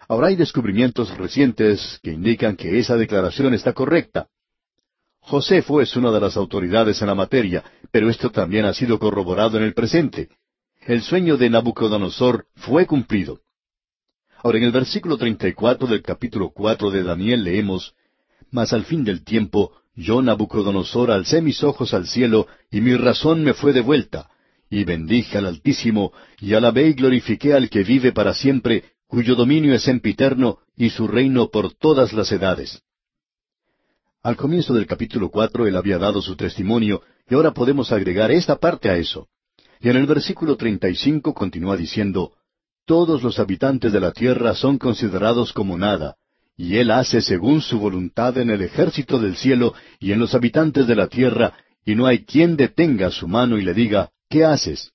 Ahora 0.10 0.28
hay 0.28 0.36
descubrimientos 0.36 1.18
recientes 1.18 1.98
que 2.04 2.12
indican 2.12 2.58
que 2.58 2.78
esa 2.78 2.98
declaración 2.98 3.54
está 3.54 3.72
correcta. 3.72 4.28
Josefo 5.22 5.80
es 5.80 5.96
una 5.96 6.12
de 6.12 6.20
las 6.20 6.36
autoridades 6.36 7.02
en 7.02 7.08
la 7.08 7.16
materia, 7.16 7.64
pero 7.90 8.10
esto 8.10 8.30
también 8.32 8.66
ha 8.66 8.74
sido 8.74 9.00
corroborado 9.00 9.58
en 9.58 9.64
el 9.64 9.74
presente. 9.74 10.28
El 10.82 11.02
sueño 11.02 11.38
de 11.38 11.50
Nabucodonosor 11.50 12.48
fue 12.56 12.86
cumplido. 12.86 13.40
Ahora, 14.44 14.58
en 14.58 14.66
el 14.66 14.74
versículo 14.74 15.18
34 15.18 15.88
del 15.88 16.02
capítulo 16.02 16.50
4 16.50 16.92
de 16.92 17.04
Daniel 17.04 17.46
leemos, 17.46 17.96
Mas 18.52 18.74
al 18.74 18.84
fin 18.84 19.06
del 19.06 19.24
tiempo, 19.24 19.72
yo 19.96 20.22
Nabucodonosor 20.22 21.12
alcé 21.12 21.42
mis 21.42 21.64
ojos 21.64 21.94
al 21.94 22.08
cielo, 22.08 22.48
y 22.70 22.82
mi 22.82 22.98
razón 22.98 23.42
me 23.42 23.54
fue 23.54 23.72
devuelta, 23.72 24.30
y 24.74 24.86
bendije 24.86 25.38
al 25.38 25.46
Altísimo, 25.46 26.14
y 26.42 26.56
alabé 26.56 26.88
y 26.88 26.94
glorifiqué 26.94 27.54
al 27.54 27.70
que 27.70 27.84
vive 27.84 28.12
para 28.12 28.34
siempre, 28.34 28.84
cuyo 29.06 29.36
dominio 29.36 29.76
es 29.76 29.84
sempiterno, 29.84 30.58
y 30.76 30.90
su 30.90 31.08
reino 31.08 31.50
por 31.52 31.76
todas 31.76 32.12
las 32.12 32.32
edades. 32.32 32.82
Al 34.24 34.36
comienzo 34.36 34.74
del 34.74 34.88
capítulo 34.88 35.30
cuatro 35.30 35.68
él 35.68 35.76
había 35.76 36.00
dado 36.00 36.24
su 36.24 36.36
testimonio, 36.36 37.04
y 37.30 37.36
ahora 37.36 37.54
podemos 37.54 37.92
agregar 37.92 38.32
esta 38.32 38.56
parte 38.56 38.90
a 38.90 38.98
eso. 38.98 39.28
Y 39.80 39.90
en 39.90 39.98
el 39.98 40.08
versículo 40.08 40.56
treinta 40.56 40.90
y 40.90 40.96
cinco 40.96 41.36
continúa 41.36 41.78
diciendo, 41.78 42.32
Todos 42.88 43.22
los 43.22 43.38
habitantes 43.38 43.94
de 43.94 44.00
la 44.00 44.12
tierra 44.12 44.56
son 44.56 44.80
considerados 44.80 45.54
como 45.54 45.78
nada, 45.78 46.16
y 46.58 46.78
él 46.78 46.90
hace 46.90 47.22
según 47.22 47.62
su 47.62 47.78
voluntad 47.78 48.40
en 48.40 48.50
el 48.50 48.64
ejército 48.64 49.20
del 49.20 49.36
cielo 49.36 49.76
y 50.00 50.14
en 50.14 50.20
los 50.20 50.34
habitantes 50.34 50.88
de 50.88 50.96
la 50.96 51.10
tierra, 51.10 51.54
y 51.86 51.94
no 51.94 52.08
hay 52.08 52.26
quien 52.26 52.58
detenga 52.58 53.12
su 53.12 53.28
mano 53.28 53.60
y 53.60 53.62
le 53.62 53.76
diga, 53.76 54.10
¿qué 54.34 54.44
haces? 54.44 54.92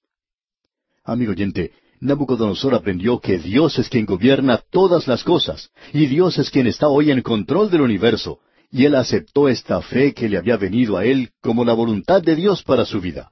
Amigo 1.05 1.31
oyente, 1.31 1.71
Nabucodonosor 2.01 2.75
aprendió 2.75 3.21
que 3.21 3.39
Dios 3.39 3.79
es 3.79 3.89
quien 3.89 4.05
gobierna 4.05 4.61
todas 4.69 5.07
las 5.07 5.23
cosas, 5.23 5.71
y 5.93 6.07
Dios 6.07 6.39
es 6.39 6.51
quien 6.51 6.67
está 6.67 6.89
hoy 6.89 7.13
en 7.13 7.23
control 7.23 7.71
del 7.71 7.83
universo, 7.83 8.41
y 8.73 8.85
él 8.85 8.97
aceptó 8.97 9.49
esta 9.49 9.81
fe 9.81 10.13
que 10.13 10.29
le 10.29 10.39
había 10.39 10.57
venido 10.57 10.97
a 10.97 11.05
él 11.05 11.31
como 11.41 11.65
la 11.65 11.73
voluntad 11.73 12.21
de 12.21 12.35
Dios 12.35 12.65
para 12.65 12.85
su 12.85 13.01
vida. 13.01 13.31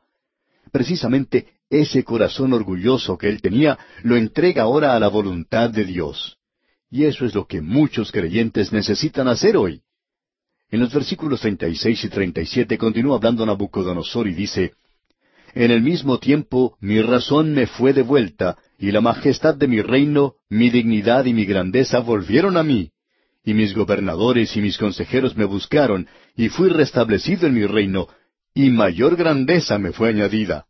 Precisamente 0.70 1.48
ese 1.70 2.04
corazón 2.04 2.52
orgulloso 2.52 3.18
que 3.18 3.28
él 3.28 3.42
tenía 3.42 3.76
lo 4.04 4.16
entrega 4.16 4.62
ahora 4.62 4.94
a 4.94 5.00
la 5.00 5.08
voluntad 5.08 5.70
de 5.70 5.84
Dios. 5.84 6.36
Y 6.88 7.04
eso 7.04 7.26
es 7.26 7.34
lo 7.34 7.48
que 7.48 7.60
muchos 7.60 8.12
creyentes 8.12 8.72
necesitan 8.72 9.26
hacer 9.26 9.56
hoy. 9.56 9.82
En 10.70 10.78
los 10.78 10.94
versículos 10.94 11.40
36 11.40 12.04
y 12.04 12.08
37 12.08 12.78
continúa 12.78 13.16
hablando 13.16 13.44
Nabucodonosor 13.44 14.28
y 14.28 14.34
dice, 14.34 14.74
En 15.56 15.72
el 15.72 15.80
mismo 15.80 16.18
tiempo 16.18 16.76
mi 16.80 17.00
razón 17.00 17.52
me 17.52 17.66
fue 17.66 17.92
devuelta, 17.92 18.56
y 18.78 18.92
la 18.92 19.00
majestad 19.00 19.54
de 19.54 19.66
mi 19.66 19.80
reino, 19.80 20.34
mi 20.48 20.70
dignidad 20.70 21.24
y 21.24 21.32
mi 21.32 21.46
grandeza 21.46 21.98
volvieron 22.00 22.56
a 22.56 22.62
mí 22.62 22.92
y 23.46 23.54
mis 23.54 23.74
gobernadores 23.74 24.56
y 24.56 24.60
mis 24.60 24.76
consejeros 24.76 25.36
me 25.36 25.44
buscaron, 25.44 26.08
y 26.36 26.48
fui 26.48 26.68
restablecido 26.68 27.46
en 27.46 27.54
mi 27.54 27.64
reino, 27.64 28.08
y 28.52 28.70
mayor 28.70 29.14
grandeza 29.16 29.78
me 29.78 29.92
fue 29.92 30.08
añadida. 30.08 30.66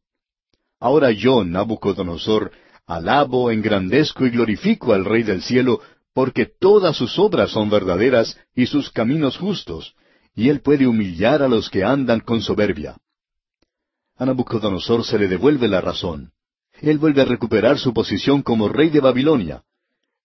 Ahora 0.78 1.10
yo, 1.10 1.42
Nabucodonosor, 1.42 2.52
alabo, 2.86 3.50
engrandezco 3.50 4.26
y 4.26 4.30
glorifico 4.30 4.92
al 4.92 5.06
Rey 5.06 5.22
del 5.22 5.40
cielo, 5.40 5.80
porque 6.12 6.44
todas 6.44 6.96
sus 6.96 7.18
obras 7.18 7.50
son 7.50 7.70
verdaderas 7.70 8.38
y 8.54 8.66
sus 8.66 8.90
caminos 8.90 9.38
justos, 9.38 9.94
y 10.34 10.50
él 10.50 10.60
puede 10.60 10.86
humillar 10.86 11.42
a 11.42 11.48
los 11.48 11.70
que 11.70 11.82
andan 11.82 12.20
con 12.20 12.42
soberbia. 12.42 12.98
A 14.18 14.24
Nabucodonosor 14.24 15.04
se 15.04 15.18
le 15.18 15.28
devuelve 15.28 15.68
la 15.68 15.82
razón. 15.82 16.30
Él 16.80 16.98
vuelve 16.98 17.22
a 17.22 17.26
recuperar 17.26 17.78
su 17.78 17.92
posición 17.92 18.42
como 18.42 18.68
rey 18.68 18.88
de 18.88 19.00
Babilonia. 19.00 19.62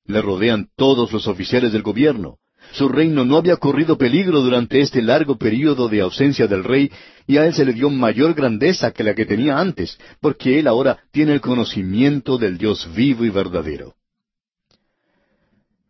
Le 0.05 0.21
rodean 0.21 0.69
todos 0.77 1.11
los 1.11 1.27
oficiales 1.27 1.73
del 1.73 1.81
gobierno. 1.81 2.37
Su 2.71 2.87
reino 2.87 3.25
no 3.25 3.35
había 3.35 3.57
corrido 3.57 3.97
peligro 3.97 4.41
durante 4.41 4.79
este 4.79 5.01
largo 5.01 5.37
período 5.37 5.89
de 5.89 6.01
ausencia 6.01 6.47
del 6.47 6.63
rey, 6.63 6.89
y 7.27 7.37
a 7.37 7.45
él 7.45 7.53
se 7.53 7.65
le 7.65 7.73
dio 7.73 7.89
mayor 7.89 8.33
grandeza 8.33 8.91
que 8.91 9.03
la 9.03 9.13
que 9.13 9.25
tenía 9.25 9.59
antes, 9.59 9.97
porque 10.21 10.59
él 10.59 10.67
ahora 10.67 10.99
tiene 11.11 11.33
el 11.33 11.41
conocimiento 11.41 12.37
del 12.37 12.57
Dios 12.57 12.87
vivo 12.95 13.25
y 13.25 13.29
verdadero. 13.29 13.95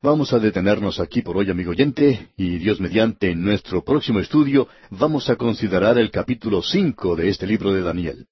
Vamos 0.03 0.33
a 0.33 0.39
detenernos 0.39 0.99
aquí 0.99 1.21
por 1.21 1.37
hoy, 1.37 1.51
amigo 1.51 1.69
oyente, 1.69 2.29
y 2.35 2.57
Dios 2.57 2.81
mediante 2.81 3.29
en 3.29 3.43
nuestro 3.43 3.83
próximo 3.83 4.19
estudio 4.19 4.67
vamos 4.89 5.29
a 5.29 5.35
considerar 5.35 5.99
el 5.99 6.09
capítulo 6.09 6.63
cinco 6.63 7.15
de 7.15 7.29
este 7.29 7.45
libro 7.45 7.71
de 7.71 7.83
Daniel. 7.83 8.25